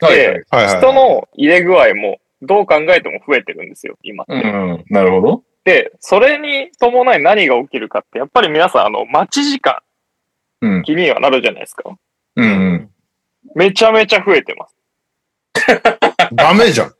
[0.00, 0.44] はい、ではい。
[0.50, 0.78] はいはい。
[0.78, 4.34] 人の入れ具合もどう考えても増えてるんですよ、今って。
[4.34, 5.42] うん、なるほど。
[5.64, 9.80] で、それに伴い何が起きるかって、やっぱり皆さん、あの、待ち時間
[10.60, 10.82] うん。
[10.82, 11.90] 気にはなるじゃないですか。
[12.36, 12.90] うん、うん。
[13.54, 14.76] めちゃめちゃ増えてます。
[16.34, 16.92] ダメじゃん。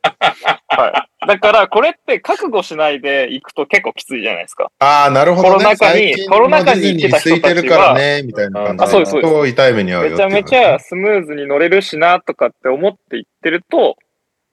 [0.67, 0.93] はい。
[1.27, 4.71] だから、これって覚悟しないで行くと結構きついじゃないですか。
[4.79, 5.55] ああ、なるほど、ね。
[5.55, 13.97] コロナ禍にコロナ禍に行ってた人たちはディズニー空いてるからね、みたいな感じあそうですそうですと痛い目に遭うよめちゃめちゃスムーズに乗れるしな、とかって思って行ってると、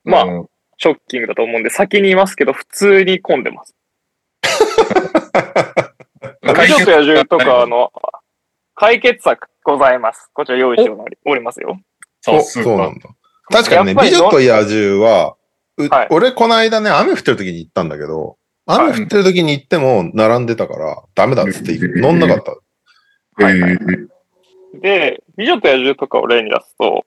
[0.05, 0.48] まあうん
[0.78, 3.72] ショッキングだと思うんで、先に言いますけど、普通に混んでます。
[6.42, 7.92] 美女と野獣とかの
[8.74, 10.28] 解決策ございます。
[10.34, 10.90] こちら用意して
[11.24, 11.78] おりますよ。
[12.26, 13.08] おさすがそうなんだ。
[13.51, 15.37] 確かにね、美女と野獣は、
[15.79, 16.09] うはい。
[16.11, 23.45] 俺この間ね、雨降ってる時に行ったんだけど、雨降ってる時に行っても並んでたから、ダメだっつってうん乗んなかった。
[23.45, 23.73] はいはい。
[23.73, 24.12] へー
[24.81, 27.05] で、美女と野獣とかを例に出すと、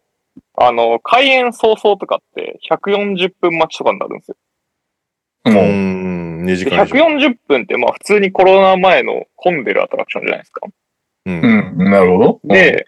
[0.58, 4.38] あの、開園早々とかって140分待ちとかになるんですよ。
[5.46, 7.06] うーもう、ん、2時で間以上。
[7.06, 10.68] 140分ってまあ普通にコロナ前の混んでるアトラクションじゃないですか。
[11.26, 11.76] うん。
[11.80, 12.54] うん、なるほど。
[12.54, 12.86] で、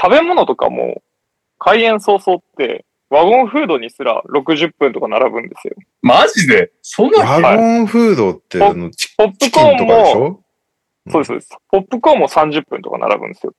[0.00, 1.02] 食べ物とかも
[1.58, 5.74] 開園早々ってワゴンフードにすら60分とか並ぶんですよ。
[6.02, 6.72] マジで？
[6.82, 10.42] そんな、ワゴンフードって、あのチポップコーンも、かでしょ
[11.10, 11.56] そうです、そうです。
[11.70, 13.54] ポップコーンも30分とか並ぶんですよ。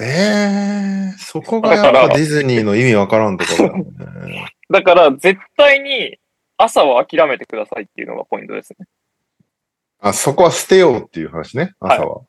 [0.00, 4.54] ええそこがやっぱディズニーの意味わからんところだよね。
[4.70, 6.16] だから絶対に
[6.56, 8.86] 朝は諦めてくださいっていうのがポイントですね。
[10.00, 12.22] あ、そこは捨てようっていう話ね、朝は。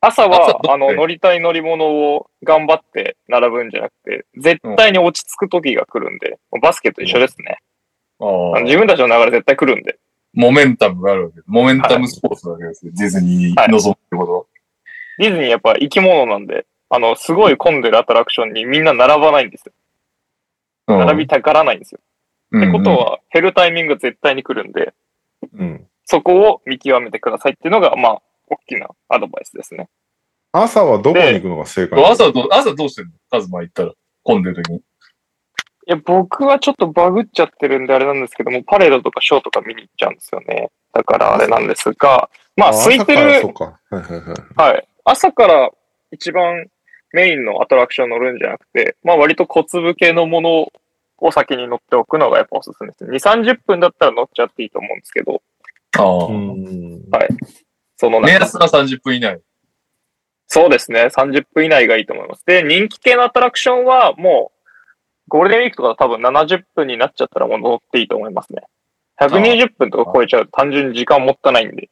[0.00, 7.58] 朝は朝、あの、乗りたい乗り物を頑張って並ぶんじゃなくて、絶対に落ち着く時が来るんで、バスケと一緒ですね。
[8.20, 9.98] ああのー自分たちの流れ絶対来るんで。
[10.34, 11.44] モメンタムがあるわけです。
[11.46, 12.92] モメンタムスポーツなわけですよ。
[12.94, 14.46] ディズニーに臨むってこと
[15.18, 19.72] ディズニーやっぱ生き物なんで、あの、すごい混んでるアトラクションにみんな並ばないんですよ。
[20.88, 22.00] うん並びたがらないんですよ。
[22.52, 24.92] うんってことは、減るタイミングが絶対に来るんで、
[25.58, 25.86] うん。
[26.04, 29.88] そこを見極めてくださいっていうのが、まあ、大きなアドバイスですね。
[30.52, 33.12] 朝はどこに行くのが正解朝どう、朝どうしてんの？
[33.30, 33.92] カズマ行ったら。
[34.22, 34.78] 混んでる時に。
[34.78, 34.82] い
[35.86, 40.70] や、僕はちょっとバグっちゃってるんであれなんですけども、パレードとかショーとか見に行っちゃうんですよね。
[40.92, 43.64] だからあれなんですが、まあ、空いてる朝からそう、か。
[43.64, 44.34] はいはいは
[44.68, 44.72] い。
[44.72, 44.88] はい。
[45.04, 45.70] 朝から
[46.10, 46.66] 一番
[47.12, 50.72] メインのアトラクション乗るんじゃなくて、まあ割と小粒系のもの
[51.18, 53.04] を先に乗っておくのがやっぱおすすめです。
[53.04, 55.42] 2、30分だったら乗っちゃっていいと思うんですけど、
[55.98, 56.26] ああ。
[56.26, 57.04] うん。
[57.12, 57.28] はい
[57.96, 59.40] その中目安は30分以内。
[60.48, 61.06] そうですね。
[61.06, 62.44] 30分以内がいいと思います。
[62.46, 64.56] で、人気系のアトラクションはもう、
[65.28, 68.62] ゴールデンウィークとか多分70分になっちゃったらもう乗っていいと思いますね。
[69.20, 71.88] 120分とか超えちゃうと単純に時間もったいないんで、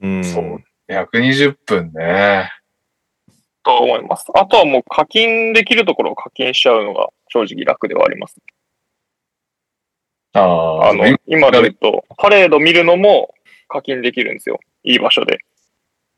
[0.00, 0.24] うん。
[0.24, 2.50] そう120分ね。
[3.62, 4.24] と思います。
[4.34, 8.36] あとはもう課金できるところを課金しちゃうのが正直楽ではあります。
[10.32, 10.90] ああ。
[10.90, 13.34] あの、今で言うと、パレード見るのも
[13.70, 14.58] 課金できるんですよ。
[14.84, 15.38] いい場所で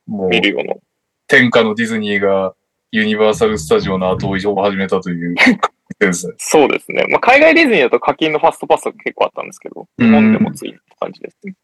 [0.06, 0.74] もう、見るような。
[1.28, 2.54] 天下のディズニーが
[2.90, 5.34] ユニバーサル・スタジオの後追いを始めたという。
[6.38, 7.04] そうですね。
[7.08, 11.54] まあ、海外ディズニーだと課金のファストパスが結構あったんですけど、うん日本でもついって感じですね。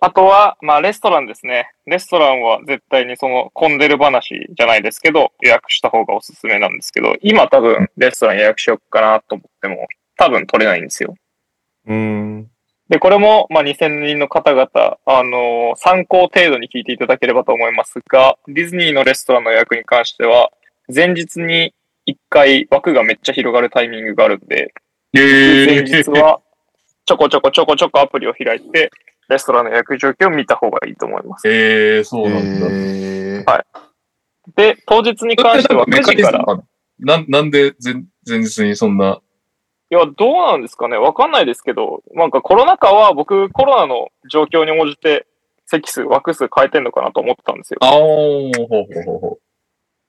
[0.00, 1.70] あとは、まあ、レストランですね。
[1.86, 11.16] レストランは絶対にその混んでる話じゃないですけど、予約した方がおすすめなんですけど、今多分レストラン予約しようかなと思っても、多分取れないんですよ。
[11.86, 12.50] うん。
[12.88, 14.68] で、これも、まあ、2000人の方々、
[15.04, 20.50] あのー参考程度に聞いていただければと思いますが、ディズニーのレストランの予約に関しては、
[20.92, 21.74] 前日に
[22.08, 24.72] 1回枠がめっちゃ広がるタイミングがあるんで、
[25.12, 26.40] 前日は
[27.04, 28.90] ちょこちょこちょこちょこアプリを開いて、
[29.28, 31.46] レストランの予約状況を見た方がいいと思います。
[31.46, 32.66] ええそうなんだ。
[32.70, 33.44] え
[34.56, 36.44] で、当日に関しては9時から、
[37.00, 37.94] なん、なんで前、
[38.26, 39.20] 前日にそんな、
[39.90, 45.26] いや、どうなんですかねわかんないですけど、なんかコロナ禍は僕コロナの状況に応じて
[45.66, 47.78] 席数、枠数変えてんのかなと思ってたんですよ。
[47.82, 49.38] あおほうほうほうほ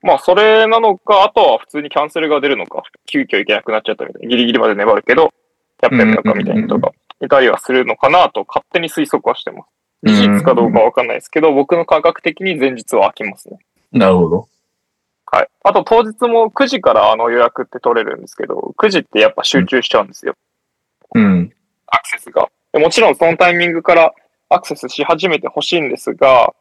[0.01, 5.33] まあ、それなのか、あとは普通にキャンセルが出るのか、急遽行けなくなっちゃったみたいな、ギリギリまで粘るけど、
[5.81, 6.91] やってみようかみたいな人が
[7.21, 9.65] いたりはするのかなと勝手に推測はしてます。
[9.65, 9.69] うん
[10.01, 13.57] 事実かどうかはわかんないですけど、僕の感覚的に前日は空きますね。
[13.91, 13.97] う。
[13.97, 14.47] なるほど。
[15.31, 15.47] はい。
[15.63, 20.33] あと当日も9時からあの予約って取れるんですけど、9時ってやっぱ集中しちゃうんですよ。
[21.13, 21.53] うん。
[21.87, 22.49] アクセスが。
[22.71, 24.13] でもちろんそのタイミングから
[24.49, 26.53] アクセスし始めてほしいんですが、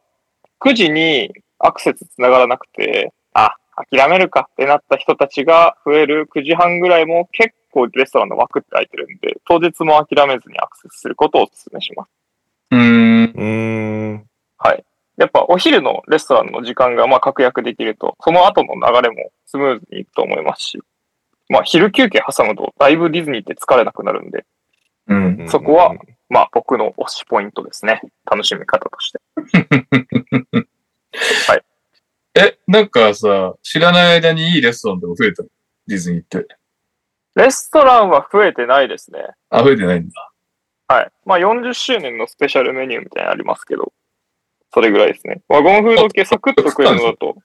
[0.61, 3.55] 9時にアクセスつながらなくて、あ、
[3.91, 12.11] 諦めるかってなった人たちが増える9時半ぐらいも結構レストランの枠って空いてるんで、当日も諦めずにアクセスすることをお勧めします。
[12.73, 13.33] うーん。
[13.33, 13.33] ー。
[13.35, 13.45] う
[14.15, 14.27] ん。
[14.59, 14.85] はい。
[15.19, 20.79] やっぱお昼のレストランの時間がまあ確約できると、その後の流れもスムーズにいくと思いますし、
[21.49, 24.45] まあ昼休憩挟むとだいぶディズニーって疲れなくなるんで、
[25.09, 25.49] うん。
[25.49, 25.95] そこは
[26.29, 28.01] まあ僕の推しポイントですね。
[28.31, 29.21] 楽しみ方として。
[32.35, 35.49] え、なんかさ、知らない間にいいレストランでも増えたの？
[35.89, 36.47] ディズニーって。
[37.35, 39.21] レストランは増えてないですね。
[39.51, 40.31] あ、増えてないんだ。
[40.87, 41.11] はい。
[41.25, 43.93] まあ40周年のスペシャルメニューみたいなのありますけど、
[44.73, 45.41] それぐらいですね。
[45.49, 47.37] ワゴンフード系サクッと食えるのだと、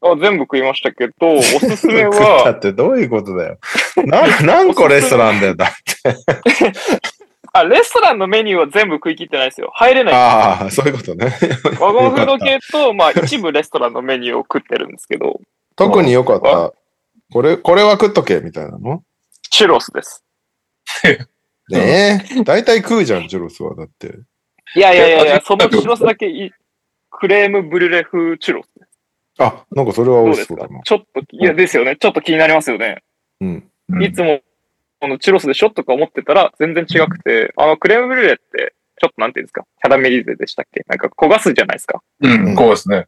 [0.00, 3.58] あ全部食いましたけど、おすすめだは、ってどういうことだよ。
[4.06, 5.56] な何個レストランだよ。
[5.56, 5.72] だ
[7.52, 9.70] あ、レストランのメニューは全部食い切ってないですよ。
[9.74, 10.14] 入れない。
[10.14, 11.32] ああ、そういうことね。
[11.80, 15.40] ワゴンフード系と、まあ一部レストランのメニューを食ってるんですけど、
[15.74, 16.72] 特に良かった。
[17.32, 19.02] これ、これは食っとけ、みたいなの？
[19.50, 20.24] チュロスです。
[21.70, 22.44] ねえ。
[22.44, 23.74] 大体食うじゃん、ジュロスは。
[23.74, 24.14] だって。
[24.74, 26.52] いやいやいやいやえ、そのチュロスだけい、
[27.10, 28.68] クレームブリュレ風チュロス。
[29.38, 30.82] あ、なんかそれはどうですか美味しそうだな。
[30.82, 31.96] ちょっと、いやですよね。
[31.96, 33.02] ちょっと気になりますよね。
[33.40, 33.70] うん。
[33.90, 34.40] うんいつも、
[35.00, 40.84] このチュロスでしょとか思ってたら、全然違くて、あの、クレームブリュレって、ちょっとなんていうんですか、キャラメリゼでしたっけ？
[40.88, 42.02] なんか焦がすじゃないですか？
[42.20, 43.06] うん、こうですね。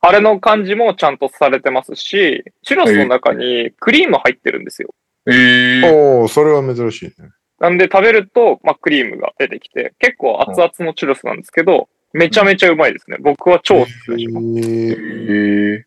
[0.00, 4.94] あれの感じもちゃんとされてますし、チュロスの中にクリーム入ってるんですよ。
[5.26, 7.30] えー、おおそれは珍しいね。
[7.60, 13.16] なんで食べると、まあ、クリームが出てきて、結構熱々のチュロスなんですけど、めちゃめちゃうまいですね。
[13.20, 15.86] 僕は超おすすめします。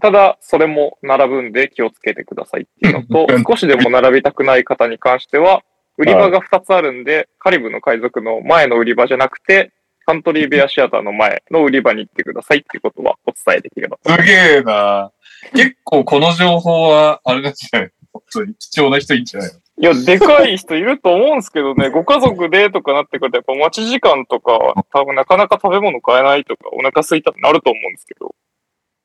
[0.00, 5.62] ただ、それも並ぶんで気をつけてくださいっていうのと、 少しでも並びたくない方に関しては、
[5.96, 9.72] 売り場が2つあるんで、カリブの海賊の前の売り場じゃなくて、
[10.06, 14.30] カントリーベアシアターの前の売り場に行ってくださいっていうことはお伝えできればと思います。
[14.30, 15.12] すげえな
[15.54, 19.60] 結構この情報は、あれなんじゃない本当に貴重な人いいんじゃないの？
[19.80, 28.34] いや、でかい人いると思うんですけどね、 ご家族でとかなってくると、やっぱ待ち時間とか、多分なかなか食べ物買えないとか、お腹空いたってなると思うんですけど、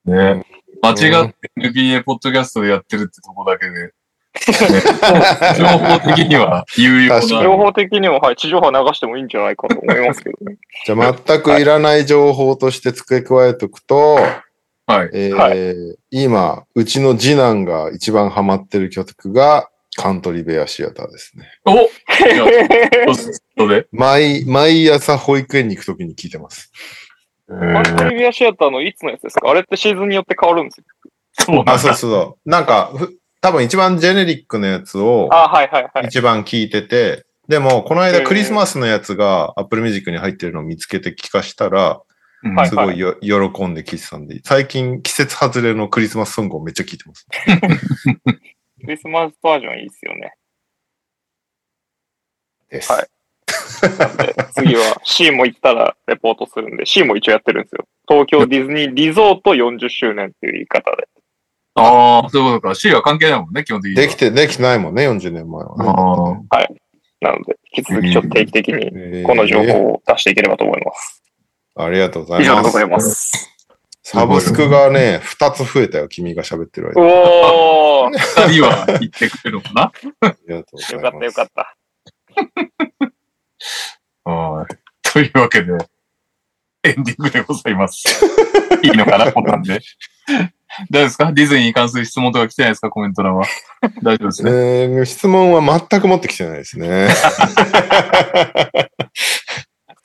[0.06, 0.46] ね。
[0.82, 3.94] 間違って NBA ポッドキャストでやってるってとこだけで、
[5.56, 7.22] 情報的には有用な。
[7.22, 10.58] 情報的にも、はい、地上波流してもいいんじゃないかと思いますけどね。
[10.86, 14.18] じゃあ全くいらない情報として付け加えておくと、
[14.86, 15.10] はい。
[15.14, 21.48] えーは今、うちの次男が一番ハマってる曲がカントリーベアシアターですね。
[21.66, 21.90] お
[23.58, 23.88] それで。
[23.92, 26.72] 毎、毎朝保育園に行くときに聞いてます。
[27.48, 29.50] マントリビアシアターのいつのやつですか？
[29.50, 30.86] あれってシーズンによって変わるんですよ。
[31.38, 31.80] あ、そうそうなんだ。
[31.80, 32.50] そうそう。
[32.50, 36.06] なんか、ふ多分一番ジェネリックのやつをあ、はいはいはい。
[36.08, 42.02] 一番聞いてて、でも、この間クリスマスのやつが Apple Music に入ってるのを見つけて聞かしたら、
[42.68, 47.28] すごいよ、喜んで聴いてたんで、最近季節外れのクリスマスソングをめっちゃ聴いてます。
[48.84, 50.34] クリスマスバージョンいいですよね。
[52.70, 52.92] です。
[52.92, 53.08] はい
[53.98, 57.86] なんで、次は C も行ったらレポートするんで、C も一応やってるんですよ。
[58.08, 61.08] 東京ディズニーリゾート40周年っていう言い方で。
[61.76, 62.76] ああ、そういうことか。
[62.76, 64.02] C は関係ないもんね、基本的には。
[64.04, 66.46] できて、できてないもんね、40年前はね。
[66.50, 66.58] あ
[67.22, 71.24] なので、引き続きちょっと定期的にえーこの情報を出していければと思います。
[71.76, 72.82] ありがとうございます以上でござ。
[72.82, 73.53] います。
[74.06, 77.02] サブスクがね、2つ増えたよ、君が喋ってる間。
[77.02, 79.92] おーあ、二人は言ってくれるのかな？
[80.22, 80.94] ありがとうございます。
[80.94, 81.76] よかったよかった。
[84.30, 84.76] はい。
[85.04, 85.72] というわけで、
[86.84, 88.04] エンディングでございます。
[88.84, 89.32] いいのかな？
[89.32, 89.80] こんなんで。
[90.90, 91.32] 大丈夫ですか？
[91.32, 92.90] ディズニーに関する質問とか来てないですか？
[92.90, 93.46] コメント欄は。
[94.02, 94.52] 大丈夫ですね。
[94.52, 97.08] えー質問は全く持ってきてないですね。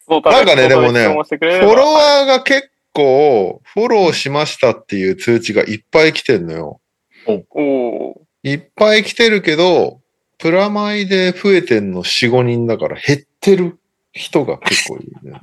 [0.08, 6.80] なんかねでもねフォロワーが結構、フォローしましたっていう通知がいっぱい来てんのよ。
[7.26, 10.00] おーいっぱい来てるけど、
[10.38, 13.78] プラマイで増えてんの4、5人だから減ってる
[14.12, 15.40] 人が結構いるね。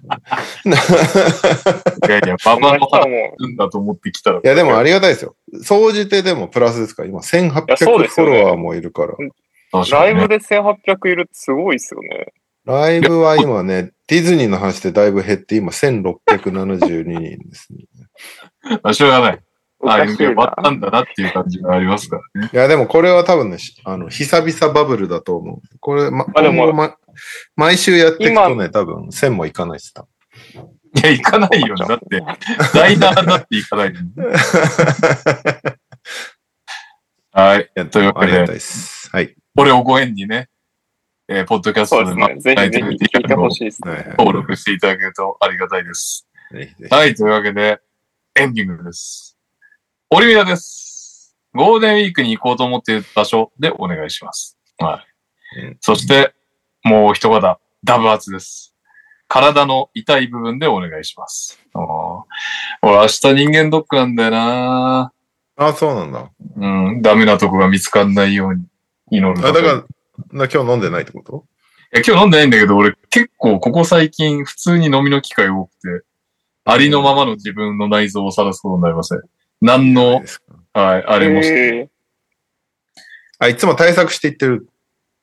[2.08, 4.40] いやいや、ババの話人はもすんだと思ってきたら。
[4.40, 5.36] いや、でもありがたいですよ。
[5.62, 9.16] 総じてでもプラスですから、今いや1800そうですよねフォロワーもいるから。
[9.18, 9.32] ね
[9.92, 12.34] ライブで1800いるってすごいですよね。
[12.66, 17.20] ライブは今ね、ディズニーの話でだいぶ減って、今1672人
[17.50, 17.86] ですね。
[18.84, 19.40] まあしょうがない。
[19.80, 22.50] おああ、終わったんだなっていう感じがありますからね。
[22.52, 25.62] いや、でもこれは多分ね、しあの、久々バブルだと思う。
[25.80, 26.96] これ、ま、あでも今後ま
[27.56, 30.06] 毎週やっていくとね、多分1000もいかないしさ。
[30.54, 31.76] いや、行かないよ。
[31.76, 32.24] だって、
[32.74, 34.00] ダイナーだって行かないよ。
[37.32, 37.70] はい。
[37.76, 39.10] やというわけでありがたいです。
[39.12, 39.36] はい。
[39.56, 40.48] これをご縁にね、
[41.28, 42.36] えーポッドキャストでね。
[42.40, 42.86] ぜひぜひ
[43.18, 44.14] 聞いてほしいですね。
[44.20, 46.28] 登録していただけるとありがたいです。
[46.52, 47.80] ぜひぜひはい、というわけで、
[48.36, 49.36] エンディングです。
[50.12, 51.36] オリミラです。
[51.56, 54.56] ゴールデンウィークに行こうと思っている場所でお願いします。
[54.78, 55.04] は
[55.58, 55.62] い。
[55.64, 56.36] うんそして、
[56.84, 58.76] もう一方、ダブアツです。
[59.28, 61.60] 体の痛い部分でお願いします。
[62.84, 65.12] 俺明日人間ドックなんだよな
[65.56, 66.30] あ、そうなんだ。
[66.58, 68.66] うん、ダメなとこが見つかんないように
[69.10, 69.84] 祈るあ、だから、
[70.32, 71.46] な今日飲んでないってこと？
[71.94, 75.72] いや、今日飲んでないんだけど、俺結構ここ最近普通に飲みの機会多く
[76.02, 76.06] て、
[76.66, 79.22] ありのままの自分の内臓を晒すことになりません。
[79.62, 80.24] 何の、
[80.74, 81.90] はい、あれもして。
[83.40, 84.68] あ、いつも対策していってる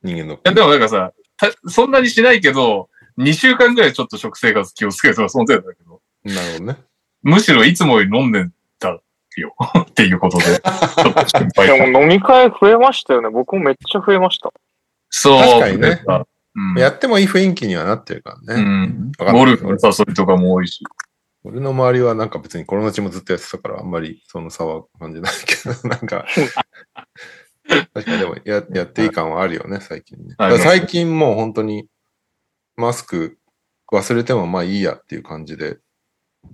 [0.03, 0.39] 人間の。
[0.45, 2.89] や、でもなんかさ、たそんなにしないけど、
[3.19, 6.79] 2週間ぐらいちょっと食生活気をつけるとかその程度だけど、なるほどね。
[7.23, 8.47] むしろいつもより飲んで
[8.79, 9.55] たよ。
[9.83, 13.31] っていうことで、ちょっと心配ー、でも飲み会増えましたよね。
[13.31, 14.53] 僕もめっちゃ増えました。
[15.13, 15.39] そう。
[15.41, 16.03] 確かにね
[16.55, 16.79] うん。
[16.79, 18.63] やってもいい雰囲気にはなってるからうね。
[18.63, 19.13] ん。
[19.19, 20.83] わかんゴルフの誘いとかも多いし。
[21.45, 26.27] 俺の周りはなんか別にコロナ中もずっとやってたから、あんまりその差は感じないけど、 なんか、
[27.95, 30.37] 確かにでもややっていい感はあるよね、最近ね。
[30.59, 31.89] 最近もう本当に
[32.77, 33.39] マスク
[33.93, 35.79] 忘れてもまあいいやっていう感じで、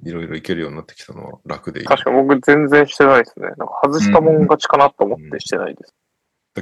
[0.04, 1.86] いろいろいけるようになってきたのは楽でいい。
[1.86, 3.48] 確か僕全然してないですね。
[3.48, 5.94] なんか外したもん勝ちかなと思ってしてないです。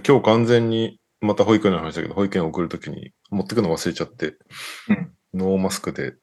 [0.06, 4.36] 今日完全に、また保育園の話だけど、保育園送るときに持ってくの忘れちゃって、
[4.88, 6.14] うんノーマスクで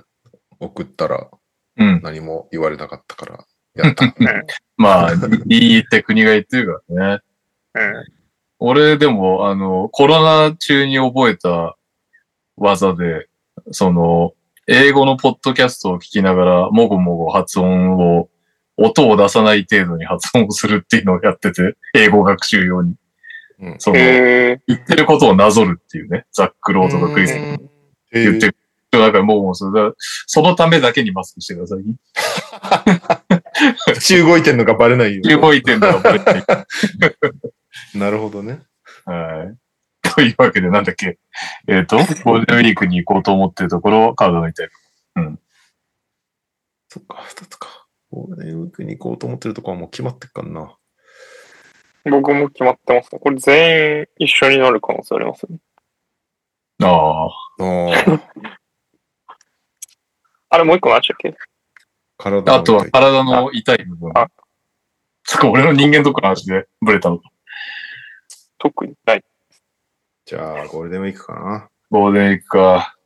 [0.59, 1.29] 送ったら
[1.77, 2.01] うん。
[2.03, 4.13] 何も言われなかったから、やった。
[4.77, 5.13] まあ、
[5.47, 7.21] いいって国が言ってるからね。
[7.75, 8.05] うん。
[8.59, 11.75] 俺でも、あの、コロナ中に覚えた
[12.55, 13.27] 技で、
[13.71, 14.33] その、
[14.67, 18.29] 英語のポッドキャストを聞きながら、もごもご発音を、
[18.77, 22.95] 音を出さない程度に発音をするっていうのをやってて、英語学習用に。
[23.63, 27.69] うんその、へ言ってることをなぞるっていうね、ザックロードとかクリスうん
[28.11, 28.55] 言ってる。
[28.91, 29.95] だからもうもうそれだ
[30.27, 31.83] そのためだけにマスクしてください。
[33.95, 35.41] 口動いてんのがバレないように。
[35.41, 36.45] 動いてんだからバレない
[37.95, 38.61] なるほどね。
[39.05, 39.57] はい。
[40.15, 41.17] というわけで、なんだっけ？
[41.67, 44.69] えっ、と、ゴールデンウィークに行こうと思ってるところ、体が痛い。
[46.89, 47.87] そっか、二つか。
[48.11, 50.77] ゴールデンウィークに行こうと思ってるとこはもう決まってっからな。
[52.05, 53.19] 僕も決まってますね。
[53.19, 55.57] これ全員一緒になる可能性ありますね。
[56.83, 57.29] ああ。
[60.49, 61.35] あれもう一個何でしたっけ？
[62.17, 64.11] 体のあとは体の痛い部分。
[64.15, 64.27] あ
[65.23, 67.29] そっか、俺の人間とかの話でブレたのか。
[68.57, 69.23] 特にない。
[70.25, 71.69] じゃあ、ゴールデンウィークかな。
[71.89, 72.97] ゴールデンウィークか。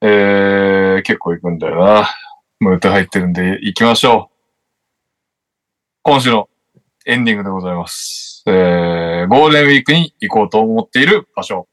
[0.00, 2.08] えー、結構行くんだよな。
[2.60, 4.34] もう予定入ってるんで行きましょう。
[6.02, 6.48] 今週の
[7.06, 8.42] エンディングでございます。
[8.46, 11.68] えー、ゴールデンウィークに行こうと思っている場所。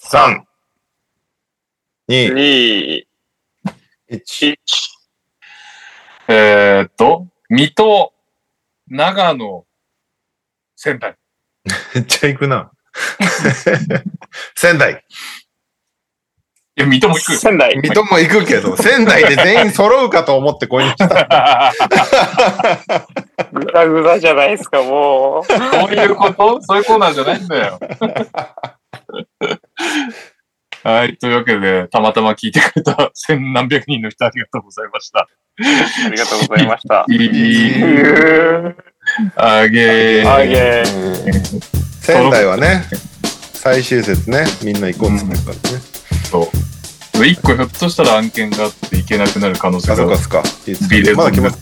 [0.00, 0.42] 3、
[2.08, 3.04] 2、2、
[4.10, 4.52] 1。
[4.52, 4.56] 1。
[6.28, 8.12] えーっと、水戸、
[8.86, 9.66] 長野、
[10.76, 11.16] 仙台。
[11.96, 12.70] めっちゃ行くな。
[14.54, 15.04] 仙台。
[16.74, 17.36] いや、水戸も行く。
[17.36, 17.76] 仙台。
[17.76, 21.08] 水戸も行くけど、 仙台で全員揃うかと思ってここに来た。
[23.52, 25.44] ぐだぐだじゃないですか、もう。
[25.44, 25.58] そう
[25.94, 26.62] いうこと？
[26.62, 27.78] そういうコーナーじゃないんだよ。
[30.84, 31.16] はい。
[31.18, 35.28] というわけで、たまたま聞いてくれた千何百人の人ありがとうございました。
[36.06, 37.04] ありがとうございました。
[37.08, 38.76] いい、う
[39.36, 40.82] あげーあげ
[42.00, 42.84] 仙台はね、
[43.52, 45.78] 最終節ね、みんな行こうってるからね。
[45.78, 45.91] そ
[46.40, 46.72] う。
[47.26, 50.42] 一個ひょっとしたら案件があっていけなくなる可能性あ、そうがか、そうか。
[50.88, 51.52] ビレまだ決まっ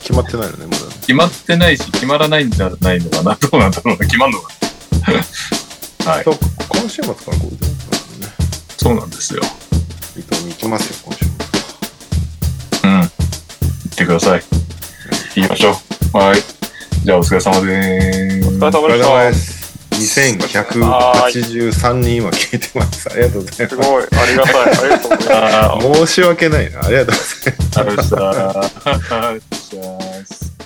[0.00, 0.94] 決まってないのね、まだ。
[1.00, 3.34] 決まってないし、決まらないんじゃないのかな。
[3.40, 3.98] どうなんだろうな。
[3.98, 4.52] 決まんのか
[6.06, 6.10] な。
[6.12, 6.24] はい。
[6.24, 8.28] そう今週末からゴールデンウィークだもんね。
[8.76, 9.42] そうなんですよ。
[10.16, 11.24] 伊藤に行きますよ、今週
[12.80, 12.90] 末。
[12.90, 13.00] うん。
[13.00, 13.10] 行っ
[13.96, 14.42] てください。
[15.36, 15.80] 行きましょ
[16.14, 16.18] う。
[16.18, 16.42] はい。
[17.04, 18.48] じゃあ、お疲れ様でーす。
[18.48, 19.69] お疲れお疲れ様でした。
[20.06, 21.80] 様です。
[21.80, 23.08] 2183人今聞いてます。
[23.10, 24.54] ありがとうございますごい、ありがたい。
[24.64, 26.06] ありがとうございます。
[26.06, 26.84] 申し訳ないな。
[26.84, 27.20] ありがとうござ
[27.50, 27.80] います。
[27.80, 30.59] ありがとうございまし